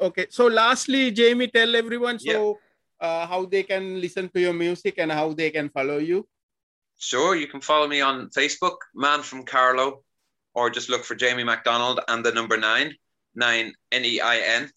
Okay. 0.00 0.26
So 0.30 0.46
lastly, 0.46 1.10
Jamie, 1.10 1.48
tell 1.48 1.74
everyone 1.74 2.20
so 2.20 2.56
yeah. 3.02 3.08
uh, 3.08 3.26
how 3.26 3.46
they 3.46 3.64
can 3.64 4.00
listen 4.00 4.28
to 4.28 4.40
your 4.40 4.52
music 4.52 4.94
and 4.98 5.10
how 5.10 5.32
they 5.32 5.50
can 5.50 5.70
follow 5.70 5.98
you. 5.98 6.24
Sure, 6.98 7.34
you 7.34 7.48
can 7.48 7.60
follow 7.60 7.88
me 7.88 8.00
on 8.00 8.30
Facebook, 8.30 8.76
Man 8.94 9.22
from 9.22 9.42
Carlow 9.42 10.04
or 10.58 10.70
just 10.70 10.90
look 10.90 11.04
for 11.04 11.14
Jamie 11.14 11.44
McDonald 11.44 12.00
and 12.08 12.24
the 12.24 12.32
number 12.32 12.56
nine, 12.56 12.92
nine 13.36 13.74
N 13.92 14.04
E 14.04 14.20
I 14.20 14.38
N. 14.38 14.70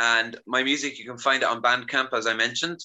And 0.00 0.36
my 0.48 0.64
music, 0.64 0.98
you 0.98 1.04
can 1.04 1.16
find 1.16 1.44
it 1.44 1.48
on 1.48 1.62
Bandcamp, 1.62 2.12
as 2.12 2.26
I 2.26 2.34
mentioned. 2.34 2.80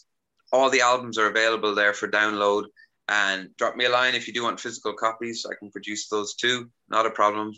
All 0.54 0.70
the 0.70 0.82
albums 0.82 1.18
are 1.18 1.26
available 1.26 1.74
there 1.74 1.94
for 1.94 2.08
download. 2.08 2.66
And 3.10 3.50
drop 3.58 3.76
me 3.76 3.86
a 3.86 3.90
line 3.90 4.14
if 4.14 4.28
you 4.28 4.34
do 4.34 4.44
want 4.44 4.60
physical 4.60 4.94
copies. 4.94 5.48
I 5.50 5.56
can 5.58 5.72
produce 5.72 6.10
those 6.10 6.36
too, 6.36 6.70
not 6.90 7.08
a 7.08 7.12
problem. 7.12 7.54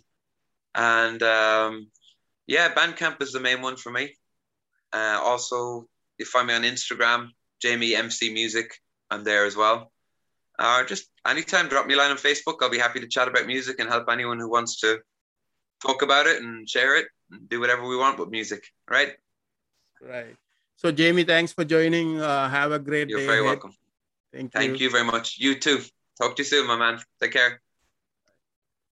And 0.76 1.22
um, 1.24 1.92
yeah, 2.48 2.74
Bandcamp 2.74 3.22
is 3.22 3.34
the 3.34 3.42
main 3.42 3.62
one 3.62 3.76
for 3.76 3.92
me. 3.92 4.16
Uh, 4.94 5.20
also, 5.22 5.88
you 6.18 6.26
find 6.26 6.48
me 6.48 6.54
on 6.54 6.64
Instagram, 6.64 7.28
Jamie 7.62 7.96
MC 7.96 8.32
Music. 8.32 8.72
I'm 9.12 9.26
there 9.26 9.46
as 9.46 9.58
well 9.58 9.92
or 10.60 10.84
just 10.84 11.10
anytime 11.26 11.68
drop 11.68 11.88
me 11.88 11.94
a 11.94 11.98
line 11.98 12.12
on 12.12 12.18
Facebook. 12.18 12.58
I'll 12.62 12.70
be 12.70 12.78
happy 12.78 13.00
to 13.00 13.08
chat 13.08 13.28
about 13.28 13.48
music 13.48 13.80
and 13.80 13.90
help 13.90 14.10
anyone 14.10 14.40
who 14.40 14.50
wants 14.50 14.80
to 14.82 15.00
talk 15.82 16.02
about 16.02 16.28
it 16.28 16.42
and 16.42 16.70
share 16.70 16.98
it 16.98 17.08
and 17.32 17.48
do 17.50 17.60
whatever 17.60 17.88
we 17.88 17.96
want 17.98 18.20
with 18.20 18.30
music. 18.30 18.64
Right. 18.90 19.14
Right. 20.02 20.36
So 20.76 20.92
Jamie, 20.92 21.24
thanks 21.24 21.52
for 21.52 21.66
joining. 21.66 22.20
Uh, 22.22 22.50
have 22.50 22.72
a 22.72 22.80
great 22.80 23.10
You're 23.10 23.20
day. 23.20 23.26
You're 23.26 23.34
very 23.34 23.46
welcome. 23.46 23.74
Thank 24.34 24.54
you. 24.54 24.60
Thank 24.60 24.80
you 24.80 24.90
very 24.90 25.04
much. 25.04 25.38
You 25.40 25.56
too. 25.56 25.82
Talk 26.22 26.36
to 26.36 26.42
you 26.42 26.46
soon, 26.46 26.68
my 26.68 26.76
man. 26.76 27.00
Take 27.22 27.34
care. 27.34 27.62